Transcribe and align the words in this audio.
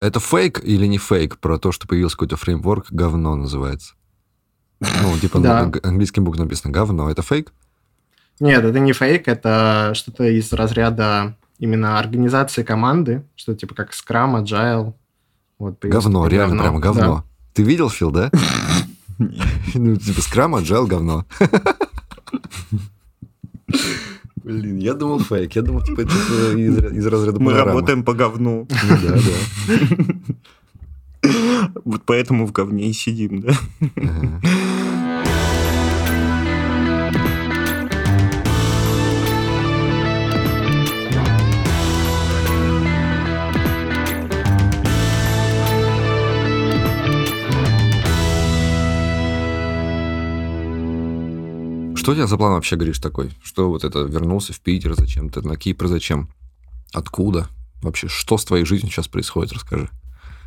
Это 0.00 0.18
фейк 0.18 0.60
или 0.64 0.86
не 0.86 0.98
фейк 0.98 1.38
про 1.38 1.58
то, 1.58 1.72
что 1.72 1.86
появился 1.86 2.16
какой-то 2.16 2.36
фреймворк, 2.36 2.86
говно 2.90 3.36
называется? 3.36 3.94
Ну, 4.80 5.18
типа 5.20 5.38
Да. 5.40 5.66
на 5.66 5.72
английским 5.82 6.24
буквам 6.24 6.44
написано 6.44 6.72
говно. 6.72 7.10
Это 7.10 7.20
фейк? 7.22 7.52
Нет, 8.40 8.64
это 8.64 8.78
не 8.80 8.94
фейк, 8.94 9.28
это 9.28 9.92
что-то 9.94 10.24
из 10.24 10.50
разряда 10.54 11.36
именно 11.58 11.98
организации 11.98 12.62
команды, 12.62 13.22
что 13.36 13.54
типа 13.54 13.74
как 13.74 13.90
Scrum, 13.92 14.42
Agile. 14.42 14.94
Вот, 15.58 15.78
Говно, 15.82 16.26
реально 16.26 16.62
прям 16.62 16.74
Да. 16.76 16.80
говно. 16.80 17.24
Ты 17.52 17.62
видел, 17.62 17.90
Фил, 17.90 18.10
да? 18.10 18.30
Ну, 19.74 19.96
типа 19.96 20.22
скрам, 20.22 20.56
agile, 20.56 20.86
говно. 20.86 21.26
Блин, 24.44 24.78
я 24.78 24.94
думал 24.94 25.20
фейк. 25.20 25.54
Я 25.56 25.62
думал, 25.62 25.82
типа, 25.82 26.00
это 26.02 26.10
типа, 26.10 26.58
из, 26.58 26.78
из 26.98 27.06
разряда 27.06 27.38
Мы 27.40 27.46
панорамы. 27.50 27.72
работаем 27.72 28.04
по 28.04 28.14
говну. 28.14 28.66
Ну 28.70 28.96
да, 29.02 29.14
да. 29.16 30.14
Вот 31.84 32.02
поэтому 32.06 32.46
в 32.46 32.52
говне 32.52 32.88
и 32.88 32.92
сидим, 32.94 33.40
да? 33.42 33.52
Ага. 33.96 34.40
Что 52.00 52.12
у 52.12 52.14
тебя 52.14 52.26
за 52.26 52.38
план 52.38 52.52
вообще, 52.54 52.76
Гриш, 52.76 52.98
такой? 52.98 53.30
Что 53.42 53.68
вот 53.68 53.84
это, 53.84 53.98
вернулся 54.00 54.54
в 54.54 54.60
Питер 54.60 54.94
зачем-то, 54.94 55.46
на 55.46 55.56
Кипр 55.56 55.86
зачем? 55.86 56.30
Откуда? 56.94 57.48
Вообще, 57.82 58.08
что 58.08 58.38
с 58.38 58.44
твоей 58.46 58.64
жизнью 58.64 58.90
сейчас 58.90 59.06
происходит, 59.06 59.52
расскажи. 59.52 59.90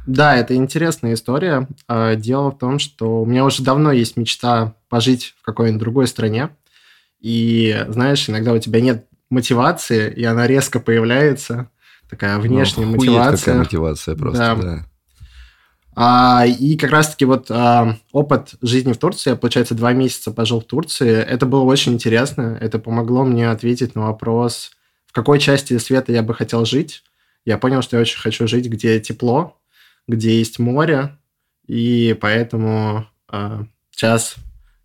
Да, 0.07 0.35
это 0.35 0.55
интересная 0.55 1.13
история. 1.13 1.67
А, 1.87 2.15
Дело 2.15 2.49
в 2.49 2.57
том, 2.57 2.79
что 2.79 3.21
у 3.21 3.25
меня 3.27 3.45
уже 3.45 3.61
давно 3.61 3.91
есть 3.91 4.17
мечта 4.17 4.73
пожить 4.89 5.35
в 5.39 5.45
какой-нибудь 5.45 5.79
другой 5.79 6.07
стране. 6.07 6.49
И, 7.19 7.85
знаешь, 7.87 8.27
иногда 8.27 8.51
у 8.53 8.57
тебя 8.57 8.81
нет 8.81 9.05
мотивации, 9.29 10.11
и 10.11 10.23
она 10.23 10.47
резко 10.47 10.79
появляется. 10.79 11.69
Такая 12.09 12.39
внешняя 12.39 12.85
Ну, 12.85 12.93
мотивация. 12.93 13.37
какая 13.37 13.57
мотивация 13.59 14.15
просто, 14.15 14.39
Да. 14.39 14.55
да. 14.55 14.85
А, 15.95 16.45
и 16.45 16.75
как 16.75 16.91
раз-таки 16.91 17.25
вот 17.25 17.47
а, 17.49 17.97
опыт 18.11 18.55
жизни 18.61 18.93
в 18.93 18.97
Турции, 18.97 19.31
я, 19.31 19.35
получается, 19.35 19.75
два 19.75 19.93
месяца 19.93 20.31
пожил 20.31 20.59
в 20.61 20.65
Турции. 20.65 21.11
Это 21.15 21.45
было 21.45 21.63
очень 21.63 21.93
интересно. 21.93 22.57
Это 22.59 22.79
помогло 22.79 23.23
мне 23.23 23.49
ответить 23.49 23.95
на 23.95 24.07
вопрос, 24.07 24.71
в 25.05 25.13
какой 25.13 25.39
части 25.39 25.77
света 25.77 26.11
я 26.11 26.23
бы 26.23 26.33
хотел 26.33 26.65
жить. 26.65 27.03
Я 27.45 27.57
понял, 27.57 27.81
что 27.81 27.97
я 27.97 28.01
очень 28.01 28.19
хочу 28.19 28.47
жить, 28.47 28.67
где 28.67 28.99
тепло, 28.99 29.57
где 30.07 30.37
есть 30.37 30.59
море. 30.59 31.17
И 31.67 32.17
поэтому 32.19 33.05
а, 33.27 33.65
сейчас 33.91 34.35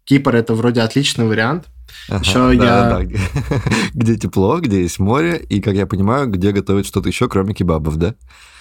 Кипр– 0.04 0.34
это 0.36 0.54
вроде 0.54 0.82
отличный 0.82 1.26
вариант. 1.26 1.66
Ага, 2.08 2.20
Ещё 2.24 2.50
я- 2.50 2.58
да-да-да, 2.60 3.04
где, 3.04 3.18
где 3.94 4.16
тепло, 4.16 4.60
где 4.60 4.82
есть 4.82 4.98
море, 4.98 5.38
и, 5.38 5.60
как 5.60 5.74
я 5.74 5.86
понимаю, 5.86 6.28
где 6.28 6.52
готовят 6.52 6.86
что-то 6.86 7.08
еще, 7.08 7.28
кроме 7.28 7.54
кебабов, 7.54 7.96
да? 7.96 8.14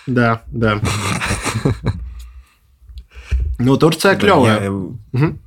Да, 0.06 0.44
да. 0.48 0.80
Ну, 3.59 3.77
Турция 3.77 4.13
Да, 4.13 4.19
клевая. 4.19 4.63
я- 4.63 4.72
Мгм. 4.72 5.39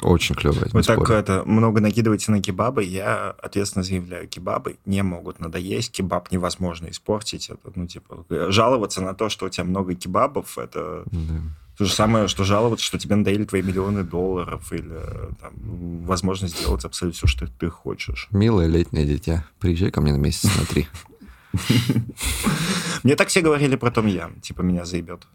Очень 0.00 0.34
клево, 0.34 0.56
Вы 0.72 0.82
так 0.82 1.10
это 1.10 1.42
много 1.44 1.80
накидываете 1.82 2.32
на 2.32 2.40
кебабы, 2.40 2.84
я 2.84 3.30
ответственно 3.42 3.82
заявляю, 3.82 4.26
кебабы 4.28 4.76
не 4.86 5.02
могут 5.02 5.40
надоесть, 5.40 5.92
кебаб 5.92 6.30
невозможно 6.32 6.88
испортить. 6.88 7.50
Это, 7.50 7.70
ну, 7.74 7.86
типа, 7.86 8.24
жаловаться 8.50 9.02
на 9.02 9.12
то, 9.12 9.28
что 9.28 9.44
у 9.44 9.48
тебя 9.50 9.64
много 9.64 9.94
кебабов, 9.94 10.56
это 10.56 11.04
то 11.76 11.84
же 11.84 11.92
самое, 11.92 12.28
что 12.28 12.44
жаловаться, 12.44 12.84
что 12.86 12.98
тебе 12.98 13.16
надоели 13.16 13.44
твои 13.44 13.60
миллионы 13.60 14.04
долларов 14.04 14.72
или 14.72 15.00
там, 15.40 15.52
возможность 16.06 16.58
сделать 16.58 16.84
абсолютно 16.84 17.16
все, 17.18 17.26
что 17.26 17.46
ты 17.46 17.68
хочешь. 17.68 18.28
Милое 18.30 18.68
летнее 18.68 19.04
дитя, 19.04 19.44
приезжай 19.58 19.90
ко 19.90 20.00
мне 20.00 20.12
на 20.12 20.18
месяц 20.18 20.44
на 20.56 20.64
три. 20.64 20.86
Мне 23.02 23.16
так 23.16 23.28
все 23.28 23.40
говорили 23.42 23.76
про 23.76 23.90
Том 23.90 24.06
Ям, 24.06 24.40
типа, 24.40 24.62
меня 24.62 24.84
заебет. 24.84 25.26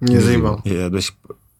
Не 0.00 0.18
заебал. 0.18 0.60
Я 0.64 0.88
до 0.88 1.00
сих 1.00 1.14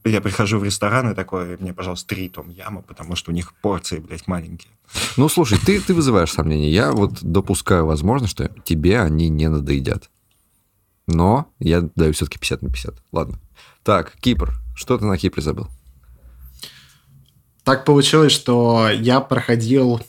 Я 0.05 0.21
прихожу 0.21 0.59
в 0.59 0.65
ресторан 0.65 1.11
и 1.11 1.15
такой, 1.15 1.57
мне, 1.57 1.73
пожалуйста, 1.73 2.09
три 2.09 2.29
Том 2.29 2.49
Яма, 2.51 2.83
потому 2.83 3.17
что 3.17 3.31
у 3.31 3.35
них 3.35 3.55
порции, 3.55 3.99
блядь, 3.99 4.27
маленькие. 4.29 4.73
Ну, 5.17 5.29
слушай, 5.29 5.59
ты, 5.59 5.81
ты 5.81 5.95
вызываешь 5.95 6.33
сомнения. 6.33 6.71
Я 6.71 6.93
вот 6.93 7.23
допускаю 7.23 7.87
возможность, 7.87 8.33
что 8.33 8.51
тебе 8.65 9.01
они 9.01 9.29
не 9.29 9.49
надоедят. 9.49 10.11
Но 11.07 11.53
я 11.59 11.83
даю 11.95 12.13
все-таки 12.13 12.39
50 12.39 12.63
на 12.63 12.69
50. 12.69 12.95
Ладно. 13.13 13.39
Так, 13.83 14.17
Кипр. 14.21 14.55
Что 14.75 14.99
ты 14.99 15.05
на 15.05 15.17
Кипре 15.17 15.43
забыл? 15.43 15.69
Так 17.65 17.85
получилось, 17.85 18.33
что 18.33 18.89
я 18.91 19.21
проходил 19.21 20.01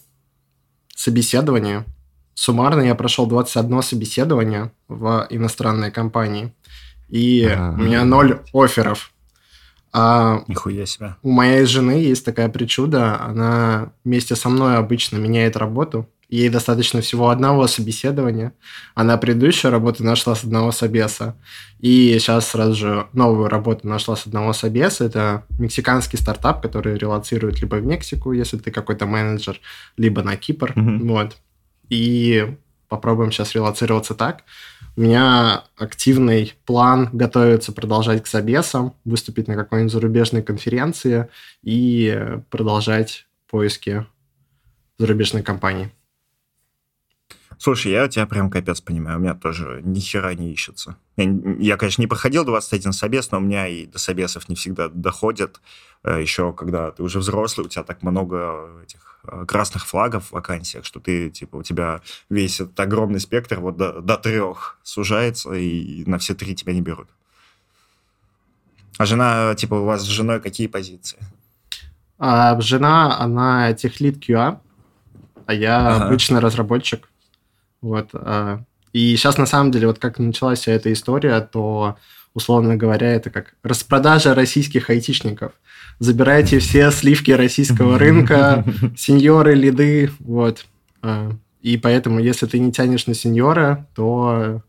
собеседование. 0.95 1.85
Суммарно 2.33 2.81
я 2.81 2.93
прошел 2.93 3.25
21 3.25 3.81
собеседование 3.81 4.71
в 4.87 5.25
иностранной 5.29 5.89
компании. 5.89 6.53
И 7.09 7.45
А. 7.45 7.71
у 7.71 7.81
меня 7.81 8.03
ноль 8.05 8.39
офферов. 8.53 9.11
А 9.93 10.43
Нихуя 10.47 10.85
себе. 10.85 11.15
у 11.23 11.31
моей 11.31 11.65
жены 11.65 11.91
есть 11.91 12.25
такая 12.25 12.49
причуда. 12.49 13.19
Она 13.21 13.93
вместе 14.03 14.35
со 14.35 14.49
мной 14.49 14.77
обычно 14.77 15.17
меняет 15.17 15.55
работу. 15.57 16.07
Ей 16.29 16.49
достаточно 16.49 16.99
всего 16.99 17.29
одного 17.29 17.67
собеседования. 17.67 18.51
Она 18.95 19.15
предыдущую 19.17 19.71
работу 19.71 20.03
нашла 20.03 20.35
с 20.35 20.43
одного 20.43 20.73
собеса. 20.73 21.37
И 21.79 22.17
сейчас 22.19 22.49
сразу 22.49 22.73
же 22.75 23.07
новую 23.13 23.47
работу 23.47 23.87
нашла 23.87 24.17
с 24.17 24.27
одного 24.27 24.51
собеса. 24.51 25.05
Это 25.05 25.45
мексиканский 25.57 26.19
стартап, 26.19 26.61
который 26.61 26.97
релацирует 26.97 27.61
либо 27.61 27.75
в 27.75 27.85
Мексику, 27.85 28.33
если 28.33 28.57
ты 28.57 28.71
какой-то 28.71 29.05
менеджер, 29.05 29.61
либо 29.95 30.21
на 30.21 30.35
Кипр. 30.35 30.73
Мгм. 30.75 31.07
Вот. 31.07 31.37
И 31.87 32.57
попробуем 32.87 33.31
сейчас 33.31 33.53
релацироваться 33.55 34.15
так. 34.15 34.43
У 34.95 35.01
меня 35.01 35.63
активный 35.77 36.53
план 36.65 37.09
готовиться 37.13 37.71
продолжать 37.71 38.23
к 38.23 38.27
собесам, 38.27 38.95
выступить 39.05 39.47
на 39.47 39.55
какой-нибудь 39.55 39.91
зарубежной 39.91 40.41
конференции 40.41 41.29
и 41.61 42.39
продолжать 42.49 43.27
поиски 43.49 44.05
зарубежной 44.97 45.43
компании. 45.43 45.91
Слушай, 47.59 47.91
я 47.93 48.07
тебя 48.07 48.27
прям 48.27 48.51
капец 48.51 48.81
понимаю, 48.81 49.17
у 49.17 49.21
меня 49.21 49.33
тоже 49.33 49.81
ни 49.83 49.99
хера 49.99 50.33
не 50.35 50.51
ищется. 50.51 50.97
Я, 51.15 51.25
я, 51.59 51.77
конечно, 51.77 52.01
не 52.01 52.07
проходил 52.07 52.45
21 52.45 52.93
собес, 52.93 53.31
но 53.31 53.39
у 53.39 53.41
меня 53.41 53.67
и 53.67 53.87
до 53.87 53.97
собесов 53.97 54.47
не 54.47 54.55
всегда 54.55 54.89
доходят. 54.89 55.59
Э, 56.07 56.21
Еще 56.21 56.53
когда 56.53 56.91
ты 56.91 57.03
уже 57.03 57.19
взрослый, 57.19 57.65
у 57.65 57.69
тебя 57.69 57.83
так 57.83 58.01
много 58.01 58.69
этих 58.83 59.19
э, 59.25 59.45
красных 59.45 59.85
флагов 59.85 60.27
в 60.27 60.31
вакансиях, 60.31 60.85
что 60.85 60.99
ты, 60.99 61.29
типа, 61.29 61.57
у 61.57 61.63
тебя 61.63 62.01
весь 62.29 62.61
этот 62.61 62.79
огромный 62.79 63.19
спектр 63.19 63.59
вот 63.59 63.75
до, 63.77 64.01
до 64.01 64.15
трех 64.15 64.79
сужается, 64.83 65.51
и 65.53 66.03
на 66.05 66.17
все 66.17 66.33
три 66.33 66.55
тебя 66.55 66.73
не 66.73 66.81
берут. 66.81 67.09
А 68.97 69.05
жена, 69.05 69.53
типа, 69.55 69.75
у 69.75 69.83
вас 69.85 70.01
с 70.01 70.05
женой 70.05 70.39
какие 70.39 70.67
позиции? 70.67 71.19
А 72.17 72.59
жена, 72.61 73.19
она 73.19 73.73
техлит 73.73 74.17
QA, 74.17 74.59
а 75.45 75.53
я 75.53 75.87
Ага. 75.95 76.05
обычный 76.07 76.39
разработчик. 76.39 77.09
Вот. 77.81 78.09
а, 78.13 78.63
И 78.93 79.15
сейчас, 79.17 79.37
на 79.37 79.45
самом 79.45 79.71
деле, 79.71 79.87
вот 79.87 79.99
как 79.99 80.17
началась 80.19 80.59
вся 80.61 80.71
эта 80.71 80.91
история, 80.91 81.41
то, 81.41 81.97
условно 82.37 82.77
говоря, 82.77 83.11
это 83.13 83.31
как 83.31 83.55
распродажа 83.63 84.35
российских 84.35 84.91
айтишников. 84.91 85.53
Забирайте 85.97 86.59
все 86.59 86.91
сливки 86.91 87.31
российского 87.31 87.97
рынка, 87.97 88.63
сеньоры, 88.95 89.55
лиды, 89.55 90.11
вот. 90.19 90.67
А, 91.01 91.31
И 91.63 91.77
поэтому, 91.77 92.19
если 92.19 92.45
ты 92.45 92.59
не 92.59 92.71
тянешь 92.71 93.07
на 93.07 93.15
сеньора, 93.15 93.87
то 93.95 94.61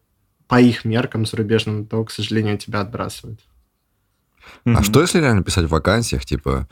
по 0.46 0.58
их 0.58 0.86
меркам 0.86 1.26
зарубежным, 1.26 1.84
то, 1.84 2.02
к 2.04 2.10
сожалению, 2.10 2.56
тебя 2.56 2.80
отбрасывают. 2.80 3.40
А 4.64 4.82
что, 4.82 5.02
если 5.02 5.20
реально 5.20 5.42
писать 5.42 5.66
в 5.66 5.68
вакансиях, 5.68 6.24
типа, 6.24 6.66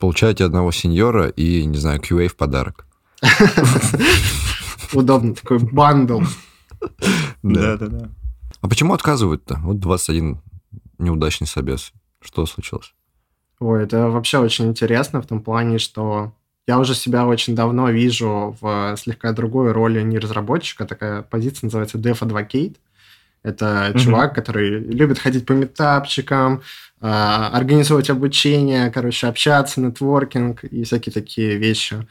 получаете 0.00 0.44
одного 0.44 0.72
сеньора 0.72 1.28
и, 1.28 1.64
не 1.64 1.78
знаю, 1.78 2.00
QA 2.00 2.26
в 2.26 2.34
подарок? 2.34 2.86
Удобно, 4.92 5.36
такой 5.36 5.58
бандл. 5.60 6.22
Да-да-да. 7.44 8.10
А 8.60 8.68
почему 8.68 8.94
отказывают-то? 8.94 9.60
Вот 9.62 9.78
21 9.78 10.40
неудачный 11.00 11.46
собес. 11.46 11.92
Что 12.20 12.46
случилось? 12.46 12.94
Ой, 13.58 13.82
это 13.84 14.08
вообще 14.08 14.38
очень 14.38 14.66
интересно 14.68 15.20
в 15.20 15.26
том 15.26 15.42
плане, 15.42 15.78
что 15.78 16.32
я 16.66 16.78
уже 16.78 16.94
себя 16.94 17.26
очень 17.26 17.54
давно 17.54 17.90
вижу 17.90 18.56
в 18.60 18.94
слегка 18.96 19.32
другой 19.32 19.72
роли 19.72 20.02
не 20.02 20.18
разработчика. 20.18 20.86
Такая 20.86 21.22
позиция 21.22 21.66
называется 21.66 21.98
Dev 21.98 22.18
Advocate. 22.20 22.76
Это 23.42 23.88
Мгм. 23.90 23.98
чувак, 23.98 24.34
который 24.34 24.78
любит 24.80 25.18
ходить 25.18 25.46
по 25.46 25.52
метапчикам, 25.52 26.62
а, 27.00 27.48
организовывать 27.52 28.10
обучение, 28.10 28.90
короче, 28.90 29.26
общаться, 29.26 29.80
нетворкинг 29.80 30.64
и 30.64 30.84
всякие 30.84 31.12
такие 31.12 31.56
вещи. 31.56 32.06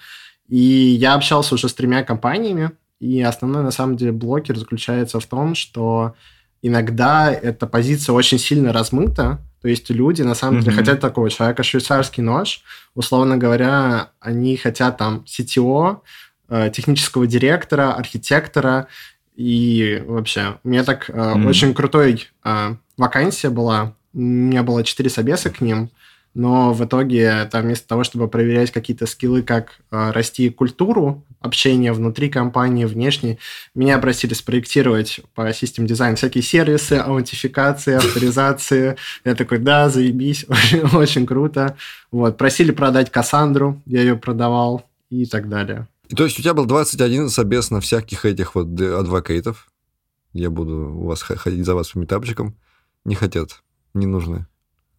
И 0.47 0.57
я 0.57 1.13
общался 1.13 1.53
уже 1.55 1.69
с 1.69 1.73
тремя 1.75 2.03
компаниями, 2.03 2.71
и 2.99 3.21
основной, 3.21 3.63
на 3.63 3.71
самом 3.71 3.95
деле, 3.95 4.11
блокер 4.11 4.57
заключается 4.57 5.19
в 5.19 5.25
том, 5.27 5.53
что 5.55 6.15
иногда 6.61 7.31
эта 7.31 7.67
позиция 7.67 8.13
очень 8.13 8.39
сильно 8.39 8.73
размыта, 8.73 9.39
то 9.61 9.67
есть 9.67 9.89
люди 9.89 10.21
на 10.21 10.35
самом 10.35 10.59
деле 10.59 10.71
Мгм. 10.71 10.79
хотят 10.79 10.99
такого 10.99 11.29
человека 11.29 11.63
швейцарский 11.63 12.23
нож, 12.23 12.61
условно 12.95 13.37
говоря, 13.37 14.09
они 14.19 14.55
хотят 14.57 14.97
там 14.97 15.25
CTO, 15.25 16.01
э, 16.49 16.69
технического 16.73 17.27
директора, 17.27 17.93
архитектора, 17.93 18.87
и 19.35 20.03
вообще, 20.05 20.57
у 20.63 20.69
меня 20.69 20.83
так 20.83 21.09
Мгм. 21.09 21.45
очень 21.47 21.73
крутой 21.73 22.27
э, 22.43 22.75
вакансия 22.97 23.49
была, 23.49 23.93
у 24.13 24.19
меня 24.19 24.63
было 24.63 24.83
четыре 24.83 25.09
собеса 25.09 25.49
к 25.49 25.61
ним, 25.61 25.89
но 26.33 26.73
в 26.73 26.85
итоге 26.85 27.45
там 27.51 27.63
вместо 27.63 27.87
того, 27.87 28.03
чтобы 28.03 28.27
проверять 28.27 28.71
какие-то 28.71 29.05
скиллы, 29.07 29.41
как 29.41 29.79
э, 29.91 30.11
расти 30.11 30.49
культуру 30.49 31.25
общения 31.39 31.91
внутри 31.91 32.29
компании, 32.29 32.85
внешне, 32.85 33.39
меня 33.73 33.97
просили 33.97 34.33
спроектировать 34.33 35.21
по 35.33 35.51
систем 35.53 35.87
дизайн 35.87 36.15
всякие 36.15 36.43
сервисы, 36.43 36.93
аутентификации, 36.93 37.93
авторизации. 37.95 38.95
Я 39.25 39.35
такой, 39.35 39.57
да, 39.59 39.89
заебись, 39.89 40.45
очень, 40.49 40.81
очень 40.95 41.25
круто. 41.25 41.75
Вот, 42.11 42.37
просили 42.37 42.71
продать 42.71 43.11
Кассандру, 43.11 43.81
я 43.85 44.01
ее 44.01 44.15
продавал 44.15 44.85
и 45.09 45.25
так 45.25 45.49
далее. 45.49 45.87
То 46.15 46.23
есть 46.23 46.39
у 46.39 46.41
тебя 46.41 46.53
был 46.53 46.65
21 46.65 47.29
собес 47.29 47.69
на 47.69 47.81
всяких 47.81 48.25
этих 48.25 48.55
вот 48.55 48.67
адвокатов. 48.79 49.67
Я 50.33 50.49
буду 50.49 50.91
у 50.95 51.05
вас 51.05 51.21
ходить 51.21 51.65
за 51.65 51.75
вас 51.75 51.89
по 51.89 51.99
метапчикам. 51.99 52.55
Не 53.05 53.15
хотят, 53.15 53.61
не 53.93 54.05
нужны. 54.05 54.47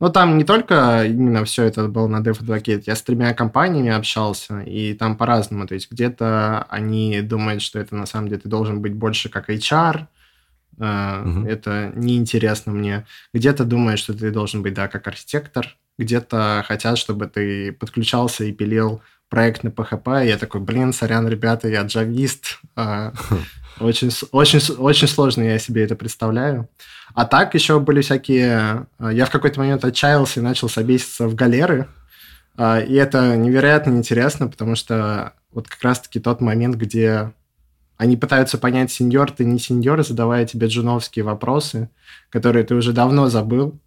Ну, 0.00 0.08
там 0.10 0.38
не 0.38 0.44
только 0.44 1.04
именно 1.04 1.44
все 1.44 1.64
это 1.64 1.86
было 1.86 2.06
на 2.08 2.22
Dev 2.22 2.40
Advocate, 2.40 2.84
я 2.86 2.96
с 2.96 3.02
тремя 3.02 3.34
компаниями 3.34 3.90
общался, 3.90 4.60
и 4.60 4.94
там 4.94 5.14
по-разному. 5.16 5.66
То 5.66 5.74
есть 5.74 5.90
где-то 5.92 6.66
они 6.70 7.20
думают, 7.20 7.60
что 7.62 7.78
это 7.78 7.94
на 7.94 8.06
самом 8.06 8.28
деле 8.28 8.40
ты 8.40 8.48
должен 8.48 8.80
быть 8.80 8.94
больше 8.94 9.28
как 9.28 9.50
HR, 9.50 10.06
э, 10.78 11.22
Мгм. 11.24 11.46
это 11.46 11.92
неинтересно 11.94 12.72
мне. 12.72 13.04
Где-то 13.34 13.64
думают, 13.64 14.00
что 14.00 14.14
ты 14.14 14.30
должен 14.30 14.62
быть, 14.62 14.72
да, 14.72 14.88
как 14.88 15.06
архитектор, 15.06 15.76
где-то 15.98 16.64
хотят, 16.66 16.96
чтобы 16.96 17.26
ты 17.26 17.72
подключался 17.72 18.44
и 18.44 18.52
пилил 18.52 19.02
проект 19.28 19.62
на 19.64 19.68
PHP, 19.68 20.24
и 20.24 20.28
я 20.28 20.38
такой, 20.38 20.60
блин, 20.62 20.92
сорян, 20.94 21.28
ребята, 21.28 21.68
я 21.68 21.82
джавист, 21.82 22.58
э, 22.76 23.12
очень, 23.80 24.10
очень, 24.32 24.74
очень 24.76 25.08
сложно 25.08 25.42
я 25.42 25.58
себе 25.58 25.84
это 25.84 25.94
представляю. 25.94 26.68
А 27.14 27.24
так 27.24 27.54
еще 27.54 27.80
были 27.80 28.00
всякие... 28.02 28.86
э, 28.98 29.10
Я 29.12 29.26
в 29.26 29.30
какой-то 29.30 29.60
момент 29.60 29.84
отчаялся 29.84 30.40
и 30.40 30.42
начал 30.42 30.68
собеситься 30.68 31.26
в 31.28 31.34
галеры. 31.34 31.88
А, 32.56 32.80
И 32.80 32.94
это 32.94 33.36
невероятно 33.36 33.92
интересно, 33.92 34.48
потому 34.48 34.74
что 34.76 35.32
вот 35.52 35.68
как 35.68 35.82
раз-таки 35.82 36.20
тот 36.20 36.40
момент, 36.40 36.76
где 36.76 37.32
они 37.96 38.16
пытаются 38.16 38.56
понять, 38.56 38.90
сеньор 38.90 39.30
ты 39.30 39.44
не 39.44 39.58
сеньор, 39.58 40.02
задавая 40.04 40.46
тебе 40.46 40.68
джуновские 40.68 41.24
вопросы, 41.24 41.90
которые 42.30 42.64
ты 42.64 42.74
уже 42.74 42.92
давно 42.92 43.28
забыл, 43.28 43.78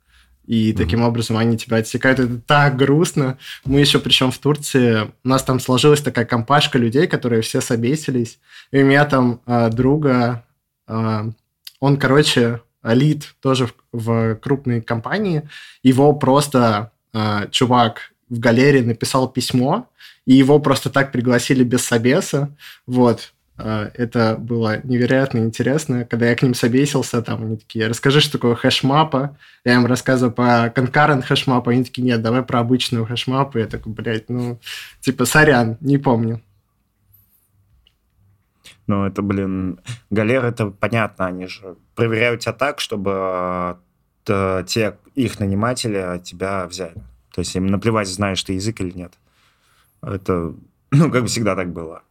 и 0.46 0.74
таким 0.74 1.02
образом 1.04 1.38
они 1.38 1.58
тебя 1.58 1.78
отсекают. 1.78 2.20
Это 2.20 2.38
так 2.38 2.76
грустно. 2.76 3.38
Мы 3.64 3.80
еще, 3.80 4.00
причем 4.00 4.30
в 4.30 4.38
Турции, 4.38 5.12
у 5.24 5.28
нас 5.28 5.42
там 5.44 5.60
сложилась 5.60 6.02
такая 6.02 6.26
компашка 6.26 6.78
людей, 6.78 7.08
которые 7.08 7.42
все 7.42 7.62
собесились. 7.62 8.40
И 8.72 8.84
у 8.84 8.86
меня 8.86 9.06
там 9.06 9.40
а, 9.46 9.70
друга, 9.70 10.46
а, 10.86 11.30
он, 11.80 11.98
короче, 11.98 12.62
лид 12.84 13.36
тоже 13.42 13.68
в, 13.68 13.74
в 13.92 14.36
крупной 14.36 14.82
компании. 14.82 15.48
Его 15.82 16.14
просто 16.14 16.92
а, 17.14 17.48
чувак 17.48 18.14
в 18.30 18.40
галерее 18.40 18.84
написал 18.84 19.30
письмо, 19.30 19.88
и 20.26 20.34
его 20.34 20.60
просто 20.60 20.90
так 20.90 21.12
пригласили 21.12 21.64
без 21.64 21.84
собеса. 21.86 22.56
Вот. 22.88 23.34
А, 23.58 23.92
Это 23.94 24.36
было 24.38 24.82
невероятно 24.84 25.40
интересно. 25.40 26.06
Когда 26.06 26.28
я 26.28 26.36
к 26.36 26.42
ним 26.42 26.54
собесился, 26.54 27.22
там 27.22 27.44
они 27.44 27.58
такие, 27.58 27.88
расскажи, 27.88 28.20
что 28.20 28.34
такое 28.34 28.56
хэшмапа. 28.56 29.38
Я 29.64 29.76
им 29.76 29.86
рассказываю 29.86 30.34
по 30.34 30.68
concurrent 30.76 31.22
хэшмапа, 31.22 31.72
они 31.72 31.84
такие, 31.84 32.04
нет, 32.04 32.22
давай 32.22 32.44
про 32.44 32.60
обычную 32.60 33.06
хэшмапу. 33.06 33.60
Я 33.60 33.68
такой, 33.68 33.94
блядь, 33.94 34.30
ну, 34.30 34.60
типа, 35.02 35.26
сорян, 35.26 35.78
не 35.82 35.98
помню. 35.98 36.42
Ну, 38.88 39.06
это, 39.06 39.22
блин, 39.22 39.80
галеры, 40.10 40.50
это 40.50 40.68
понятно, 40.68 41.28
они 41.28 41.48
же 41.48 41.76
проверяют 41.96 42.42
тебя 42.42 42.54
так, 42.54 42.80
чтобы 42.80 43.78
э, 44.28 44.64
те, 44.68 44.98
их 45.16 45.40
наниматели 45.40 46.22
тебя 46.24 46.68
взяли. 46.68 47.02
То 47.34 47.40
есть 47.40 47.56
им 47.56 47.68
наплевать, 47.68 48.08
знаешь 48.08 48.44
ты 48.44 48.54
язык 48.54 48.82
или 48.82 48.92
нет. 48.92 49.14
Это, 50.02 50.54
ну, 50.92 51.12
как 51.12 51.22
бы 51.24 51.28
всегда 51.28 51.56
так 51.56 51.72
было. 51.72 52.04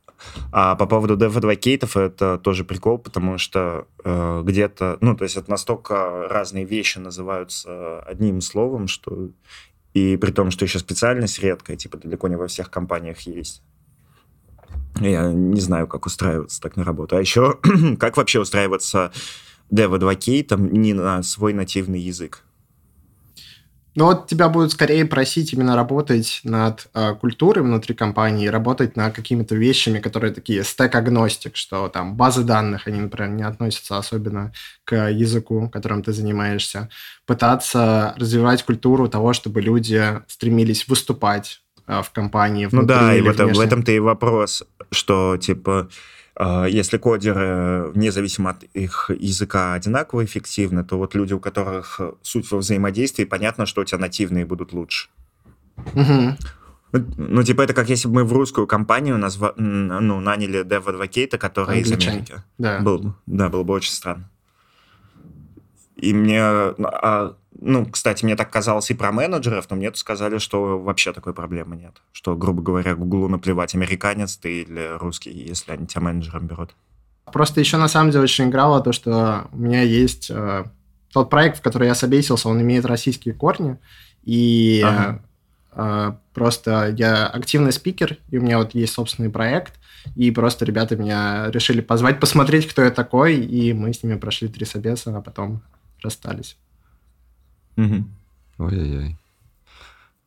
А 0.52 0.76
по 0.76 0.86
поводу 0.86 1.16
dev-адвокатов 1.16 1.96
это 1.96 2.38
тоже 2.38 2.64
прикол, 2.64 2.98
потому 2.98 3.38
что 3.38 3.86
э, 4.04 4.42
где-то, 4.44 4.98
ну, 5.00 5.16
то 5.16 5.25
есть 5.25 5.36
это 5.36 5.50
настолько 5.50 6.28
разные 6.28 6.64
вещи 6.64 6.98
называются 6.98 8.00
одним 8.02 8.40
словом, 8.40 8.86
что 8.86 9.30
и 9.94 10.16
при 10.16 10.30
том, 10.30 10.50
что 10.50 10.64
еще 10.64 10.78
специальность 10.78 11.38
редкая, 11.40 11.76
типа 11.76 11.98
далеко 11.98 12.28
не 12.28 12.36
во 12.36 12.46
всех 12.46 12.70
компаниях 12.70 13.20
есть. 13.20 13.62
Я 15.00 15.32
не 15.32 15.60
знаю, 15.60 15.86
как 15.86 16.06
устраиваться 16.06 16.60
так 16.60 16.76
на 16.76 16.84
работу. 16.84 17.16
А 17.16 17.20
еще, 17.20 17.58
как 17.98 18.16
вообще 18.16 18.40
устраиваться 18.40 19.12
dev-адвокейтом 19.70 20.72
не 20.72 20.92
на 20.92 21.22
свой 21.22 21.52
нативный 21.52 22.00
язык? 22.00 22.44
Ну 23.94 24.06
вот 24.06 24.26
тебя 24.26 24.48
будут 24.48 24.72
скорее 24.72 25.04
просить 25.04 25.52
именно 25.52 25.76
работать 25.76 26.40
над 26.44 26.88
э, 26.94 27.14
культурой 27.20 27.62
внутри 27.62 27.94
компании, 27.94 28.46
работать 28.46 28.96
над 28.96 29.14
какими-то 29.14 29.54
вещами, 29.54 29.98
которые 29.98 30.32
такие 30.32 30.64
стек-агностик, 30.64 31.56
что 31.56 31.88
там 31.88 32.16
базы 32.16 32.42
данных, 32.42 32.86
они, 32.86 33.00
например, 33.00 33.30
не 33.30 33.42
относятся 33.42 33.98
особенно 33.98 34.52
к 34.84 35.10
языку, 35.10 35.68
которым 35.68 36.02
ты 36.02 36.12
занимаешься. 36.14 36.88
Пытаться 37.26 38.14
развивать 38.16 38.62
культуру 38.62 39.08
того, 39.08 39.34
чтобы 39.34 39.60
люди 39.60 40.02
стремились 40.26 40.88
выступать 40.88 41.60
э, 41.86 42.00
в 42.02 42.10
компании. 42.12 42.68
Ну 42.72 42.80
внутри 42.80 42.96
да, 42.96 43.14
и 43.14 43.20
в, 43.20 43.28
этом, 43.28 43.52
в 43.52 43.60
этом-то 43.60 43.92
и 43.92 43.98
вопрос, 43.98 44.64
что, 44.92 45.36
типа, 45.36 45.88
э, 46.36 46.66
если 46.70 46.98
кодеры, 46.98 47.90
независимо 47.94 48.50
от 48.50 48.62
их 48.62 49.10
языка, 49.18 49.74
одинаково 49.74 50.24
эффективны, 50.24 50.84
то 50.84 50.98
вот 50.98 51.14
люди, 51.14 51.32
у 51.32 51.40
которых 51.40 52.00
суть 52.22 52.50
во 52.50 52.58
взаимодействии, 52.58 53.24
понятно, 53.24 53.66
что 53.66 53.80
у 53.80 53.84
тебя 53.84 53.98
нативные 53.98 54.46
будут 54.46 54.72
лучше. 54.72 55.08
Мгм. 55.94 56.36
Ну, 56.92 57.06
ну, 57.16 57.42
типа, 57.42 57.62
это 57.62 57.72
как 57.72 57.88
если 57.88 58.06
бы 58.06 58.16
мы 58.16 58.24
в 58.24 58.32
русскую 58.32 58.66
компанию 58.66 59.16
назва... 59.16 59.54
ну, 59.56 60.20
наняли 60.20 60.62
dev-адвокейта, 60.62 61.38
который 61.38 61.80
из 61.80 61.90
Англичане. 61.90 62.16
Америки. 62.18 62.34
Да. 62.58 62.80
Был, 62.80 62.98
бы- 62.98 63.14
да, 63.26 63.48
было 63.48 63.62
бы 63.62 63.72
очень 63.74 63.92
странно. 63.92 64.28
И 66.02 66.12
мне, 66.12 66.43
ну, 66.78 66.88
а, 66.88 67.37
ну, 67.60 67.87
кстати, 67.87 68.25
мне 68.25 68.34
так 68.34 68.50
казалось 68.50 68.90
и 68.90 68.94
про 68.94 69.12
менеджеров, 69.12 69.66
но 69.71 69.76
мне 69.76 69.88
тут 69.88 69.99
сказали, 69.99 70.38
что 70.38 70.80
вообще 70.80 71.12
такой 71.12 71.32
проблемы 71.32 71.76
нет. 71.76 72.02
Что, 72.11 72.35
грубо 72.35 72.61
говоря, 72.61 72.97
Гуглу 72.97 73.28
наплевать, 73.28 73.76
американец 73.76 74.37
ты 74.37 74.62
или 74.62 74.99
русский, 74.99 75.30
если 75.30 75.71
они 75.71 75.87
тебя 75.87 76.00
менеджером 76.00 76.49
берут. 76.49 76.75
Просто 77.32 77.61
еще 77.61 77.76
на 77.76 77.87
самом 77.87 78.11
деле 78.11 78.25
очень 78.25 78.49
играло 78.49 78.80
то, 78.80 78.90
что 78.90 79.47
у 79.52 79.59
меня 79.59 79.82
есть 79.82 80.28
э, 80.28 80.64
тот 81.12 81.30
проект, 81.30 81.59
в 81.59 81.62
который 81.62 81.87
я 81.87 81.94
собесился, 81.94 82.49
он 82.49 82.61
имеет 82.61 82.85
российские 82.85 83.32
корни, 83.32 83.78
и 84.25 84.82
Ага. 84.85 85.23
э, 85.76 86.12
просто 86.35 86.92
я 86.99 87.28
активный 87.28 87.71
спикер, 87.71 88.16
и 88.30 88.38
у 88.38 88.42
меня 88.42 88.59
вот 88.59 88.75
есть 88.75 88.92
собственный 88.92 89.30
проект, 89.30 89.75
и 90.16 90.32
просто 90.32 90.64
ребята 90.64 90.97
меня 90.97 91.49
решили 91.52 91.80
позвать 91.80 92.18
посмотреть, 92.18 92.66
кто 92.66 92.82
я 92.82 92.90
такой, 92.90 93.37
и 93.37 93.73
мы 93.73 93.92
с 93.92 94.02
ними 94.02 94.16
прошли 94.16 94.49
три 94.49 94.64
собеса, 94.64 95.16
а 95.16 95.21
потом 95.21 95.62
расстались. 96.02 96.56
Ой-ой-ой. 98.59 99.16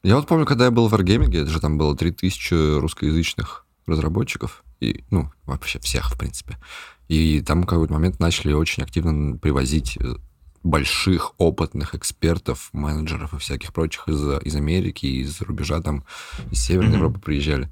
Я 0.03 0.17
вот 0.17 0.27
помню, 0.27 0.45
когда 0.45 0.65
я 0.65 0.71
был 0.71 0.87
в 0.87 0.93
Wargaming, 0.93 1.35
это 1.35 1.49
же 1.49 1.59
там 1.59 1.77
было 1.77 1.95
3000 1.95 2.79
русскоязычных 2.79 3.65
разработчиков, 3.87 4.63
и, 4.79 5.03
ну, 5.09 5.31
вообще 5.45 5.79
всех, 5.79 6.11
в 6.11 6.17
принципе. 6.17 6.57
И 7.07 7.41
там 7.41 7.63
в 7.63 7.65
какой-то 7.65 7.93
момент 7.93 8.19
начали 8.19 8.53
очень 8.53 8.83
активно 8.83 9.37
привозить 9.37 9.97
э, 9.97 10.15
больших, 10.63 11.33
опытных 11.37 11.95
экспертов, 11.95 12.69
менеджеров 12.73 13.33
и 13.33 13.37
всяких 13.37 13.73
прочих 13.73 14.07
из, 14.07 14.21
из 14.43 14.55
Америки, 14.55 15.05
из 15.05 15.41
рубежа, 15.41 15.81
там, 15.81 16.03
из 16.51 16.63
Северной. 16.63 16.95
Европы 16.97 17.19
приезжали. 17.19 17.71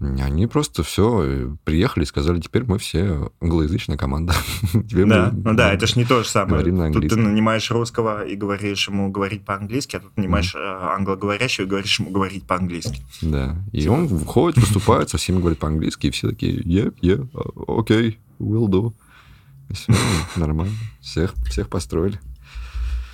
Они 0.00 0.46
просто 0.46 0.82
все 0.82 1.56
приехали 1.64 2.04
и 2.04 2.06
сказали, 2.06 2.40
теперь 2.40 2.64
мы 2.64 2.78
все 2.78 3.30
англоязычная 3.40 3.96
команда. 3.96 4.34
Да, 4.74 5.30
мы, 5.32 5.42
ну 5.44 5.54
да, 5.54 5.72
это 5.72 5.86
ж 5.86 5.96
не 5.96 6.04
то 6.04 6.22
же 6.22 6.28
самое. 6.28 6.54
говорим 6.54 6.76
на 6.76 6.92
Тут 6.92 7.08
ты 7.08 7.16
нанимаешь 7.16 7.70
русского 7.70 8.24
и 8.24 8.36
говоришь 8.36 8.88
ему 8.88 9.10
говорить 9.10 9.44
по-английски, 9.44 9.96
а 9.96 10.00
тут 10.00 10.16
нанимаешь 10.16 10.54
э, 10.54 10.58
англоговорящего 10.58 11.64
и 11.64 11.68
говоришь 11.68 11.98
ему 11.98 12.10
говорить 12.10 12.46
по-английски. 12.46 13.02
Да. 13.22 13.56
И 13.72 13.86
он 13.88 14.08
входит, 14.08 14.58
выступает, 14.62 15.10
со 15.10 15.16
всеми 15.16 15.38
говорит 15.38 15.58
по-английски, 15.58 16.08
и 16.08 16.10
все 16.10 16.30
такие, 16.30 16.60
yeah, 16.60 16.94
yeah, 17.00 17.28
окей, 17.66 18.18
will 18.38 18.66
do. 18.66 18.92
И 19.68 19.74
всё, 19.74 19.92
нормально. 20.36 20.74
Всех, 21.00 21.34
всех 21.48 21.68
построили. 21.68 22.20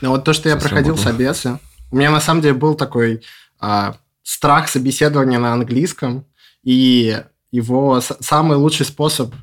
Но 0.00 0.10
вот 0.10 0.24
то, 0.24 0.32
что 0.32 0.48
я 0.48 0.56
проходил 0.56 0.96
сработало. 0.96 1.34
собесы, 1.34 1.58
у 1.90 1.96
меня 1.96 2.10
на 2.10 2.20
самом 2.20 2.40
деле 2.40 2.54
был 2.54 2.74
такой 2.74 3.22
а, 3.58 3.96
страх 4.22 4.68
собеседования 4.68 5.38
на 5.38 5.52
английском, 5.52 6.24
и 6.62 7.22
его 7.50 8.00
самый 8.00 8.56
лучший 8.56 8.86
способ, 8.86 9.34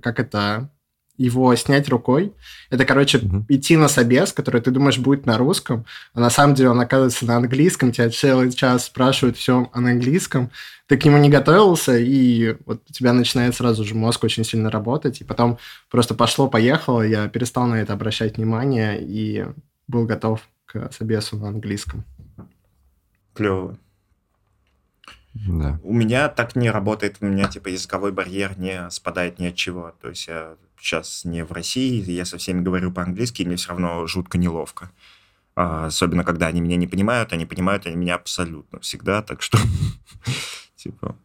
как 0.00 0.20
это 0.20 0.70
его 1.18 1.54
снять 1.56 1.88
рукой. 1.88 2.34
Это, 2.68 2.84
короче, 2.84 3.18
Мгм. 3.18 3.46
идти 3.48 3.76
на 3.76 3.88
собес, 3.88 4.32
который 4.34 4.60
ты 4.60 4.70
думаешь 4.70 4.98
будет 4.98 5.24
на 5.24 5.38
русском, 5.38 5.86
а 6.12 6.20
на 6.20 6.28
самом 6.28 6.54
деле 6.54 6.68
он 6.70 6.80
оказывается 6.80 7.24
на 7.24 7.36
английском, 7.36 7.90
тебя 7.90 8.10
целый 8.10 8.52
час 8.52 8.84
спрашивают 8.84 9.38
все 9.38 9.70
на 9.74 9.90
английском, 9.92 10.50
ты 10.86 10.98
к 10.98 11.04
нему 11.06 11.16
не 11.16 11.30
готовился, 11.30 11.96
и 11.96 12.56
вот 12.66 12.82
у 12.88 12.92
тебя 12.92 13.14
начинает 13.14 13.54
сразу 13.56 13.82
же 13.84 13.94
мозг 13.94 14.24
очень 14.24 14.44
сильно 14.44 14.70
работать, 14.70 15.22
и 15.22 15.24
потом 15.24 15.58
просто 15.90 16.14
пошло-поехало, 16.14 17.00
я 17.00 17.28
перестал 17.28 17.66
на 17.66 17.76
это 17.76 17.94
обращать 17.94 18.36
внимание 18.36 18.98
и 19.00 19.46
был 19.88 20.04
готов 20.04 20.46
к 20.66 20.90
собесу 20.92 21.38
на 21.38 21.48
английском. 21.48 22.04
Клево. 23.34 23.78
Да. 25.46 25.78
У 25.82 25.92
меня 25.92 26.28
так 26.28 26.56
не 26.56 26.70
работает, 26.70 27.18
у 27.20 27.26
меня 27.26 27.48
типа 27.48 27.68
языковой 27.68 28.12
барьер 28.12 28.58
не 28.58 28.90
спадает 28.90 29.38
ни 29.38 29.46
от 29.46 29.54
чего. 29.54 29.92
То 30.00 30.08
есть 30.08 30.28
я 30.28 30.54
сейчас 30.80 31.24
не 31.24 31.44
в 31.44 31.52
России, 31.52 32.02
я 32.10 32.24
со 32.24 32.38
всеми 32.38 32.62
говорю 32.62 32.90
по-английски, 32.92 33.42
и 33.42 33.44
мне 33.44 33.56
все 33.56 33.70
равно 33.70 34.06
жутко 34.06 34.38
неловко. 34.38 34.90
А, 35.54 35.86
особенно, 35.86 36.24
когда 36.24 36.46
они 36.46 36.60
меня 36.60 36.76
не 36.76 36.86
понимают, 36.86 37.32
они 37.32 37.46
понимают 37.46 37.86
они 37.86 37.96
меня 37.96 38.14
абсолютно 38.14 38.80
всегда, 38.80 39.22
так 39.22 39.42
что, 39.42 39.58
типа... 40.76 41.16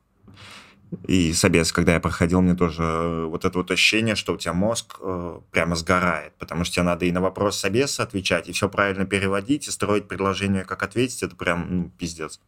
И 1.08 1.32
собес, 1.32 1.72
когда 1.72 1.94
я 1.94 2.02
проходил, 2.02 2.42
мне 2.42 2.54
тоже 2.54 2.84
э, 2.84 3.24
вот 3.24 3.46
это 3.46 3.58
вот 3.58 3.72
ощущение, 3.72 4.16
что 4.16 4.34
у 4.34 4.38
тебя 4.38 4.52
мозг 4.52 4.98
э, 5.00 5.40
прямо 5.50 5.78
сгорает, 5.78 6.34
потому 6.38 6.66
что 6.66 6.76
тебе 6.76 6.84
надо 6.84 7.06
и 7.06 7.14
на 7.14 7.22
вопрос 7.22 7.58
собеса 7.58 8.04
отвечать, 8.04 8.50
и 8.50 8.52
все 8.52 8.68
правильно 8.68 9.06
переводить, 9.06 9.70
и 9.70 9.72
строить 9.72 10.10
предложение, 10.10 10.66
как 10.66 10.84
ответить, 10.84 11.24
это 11.24 11.34
прям 11.38 11.66
ну, 11.70 11.92
пиздец. 11.98 12.42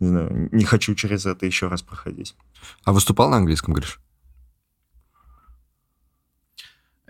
Не 0.00 0.08
знаю, 0.08 0.48
не 0.52 0.64
хочу 0.64 0.94
через 0.94 1.26
это 1.26 1.46
еще 1.46 1.68
раз 1.68 1.82
проходить. 1.82 2.34
А 2.84 2.92
выступал 2.92 3.30
на 3.30 3.38
английском, 3.38 3.74
говоришь? 3.74 4.00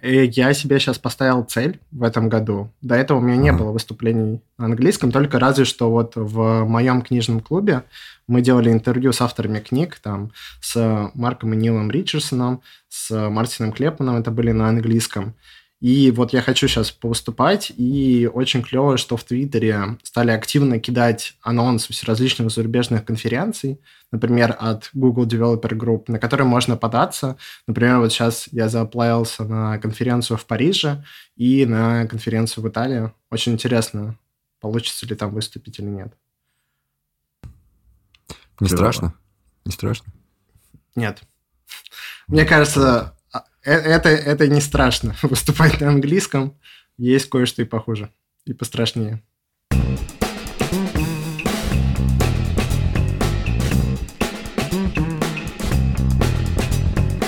И 0.02 0.24
я 0.24 0.52
себе 0.52 0.78
сейчас 0.78 0.98
поставил 0.98 1.42
цель 1.44 1.80
в 1.90 2.02
этом 2.02 2.28
году. 2.28 2.70
До 2.82 2.94
этого 2.94 3.18
у 3.18 3.20
меня 3.22 3.36
не 3.36 3.50
было 3.50 3.72
выступлений 3.72 4.42
на 4.58 4.66
английском, 4.66 5.10
только 5.10 5.38
разве 5.38 5.64
что 5.64 5.90
вот 5.90 6.12
в 6.16 6.64
моем 6.64 7.00
книжном 7.00 7.40
клубе 7.40 7.84
мы 8.28 8.42
делали 8.42 8.70
интервью 8.70 9.12
с 9.12 9.22
авторами 9.22 9.58
книг, 9.58 9.98
там, 10.02 10.32
с 10.60 11.10
Марком 11.14 11.54
и 11.54 11.56
Нилом 11.56 11.90
Ричардсоном, 11.90 12.60
с 12.88 13.10
Мартином 13.30 13.72
Клепманом, 13.72 14.16
это 14.16 14.30
были 14.30 14.52
на 14.52 14.68
английском. 14.68 15.34
И 15.80 16.10
вот 16.10 16.32
я 16.32 16.40
хочу 16.40 16.68
сейчас 16.68 16.90
повыступать, 16.90 17.70
и 17.76 18.30
очень 18.32 18.62
клево, 18.62 18.96
что 18.96 19.18
в 19.18 19.24
Твиттере 19.24 19.98
стали 20.02 20.30
активно 20.30 20.80
кидать 20.80 21.36
анонсы 21.42 21.92
всеразличных 21.92 22.50
зарубежных 22.50 23.04
конференций, 23.04 23.78
например, 24.10 24.56
от 24.58 24.88
Google 24.94 25.26
Developer 25.26 25.72
Group, 25.72 26.04
на 26.08 26.18
которые 26.18 26.46
можно 26.46 26.78
податься. 26.78 27.36
Например, 27.66 27.98
вот 27.98 28.10
сейчас 28.10 28.48
я 28.52 28.70
заплавился 28.70 29.44
на 29.44 29.78
конференцию 29.78 30.38
в 30.38 30.46
Париже 30.46 31.04
и 31.36 31.66
на 31.66 32.06
конференцию 32.06 32.64
в 32.64 32.68
Италии. 32.68 33.12
Очень 33.30 33.52
интересно, 33.52 34.16
получится 34.60 35.04
ли 35.04 35.14
там 35.14 35.34
выступить 35.34 35.78
или 35.78 35.88
нет. 35.88 36.14
Не 38.60 38.68
Клево. 38.68 38.76
страшно? 38.76 39.14
Не 39.66 39.72
страшно? 39.72 40.10
Нет. 40.94 41.20
Мне 42.28 42.46
кажется, 42.46 43.15
это, 43.72 44.08
это 44.08 44.48
не 44.48 44.60
страшно. 44.60 45.14
Выступать 45.22 45.80
на 45.80 45.88
английском 45.88 46.56
есть 46.96 47.28
кое-что 47.28 47.62
и 47.62 47.64
похуже, 47.64 48.10
и 48.44 48.52
пострашнее. 48.52 49.22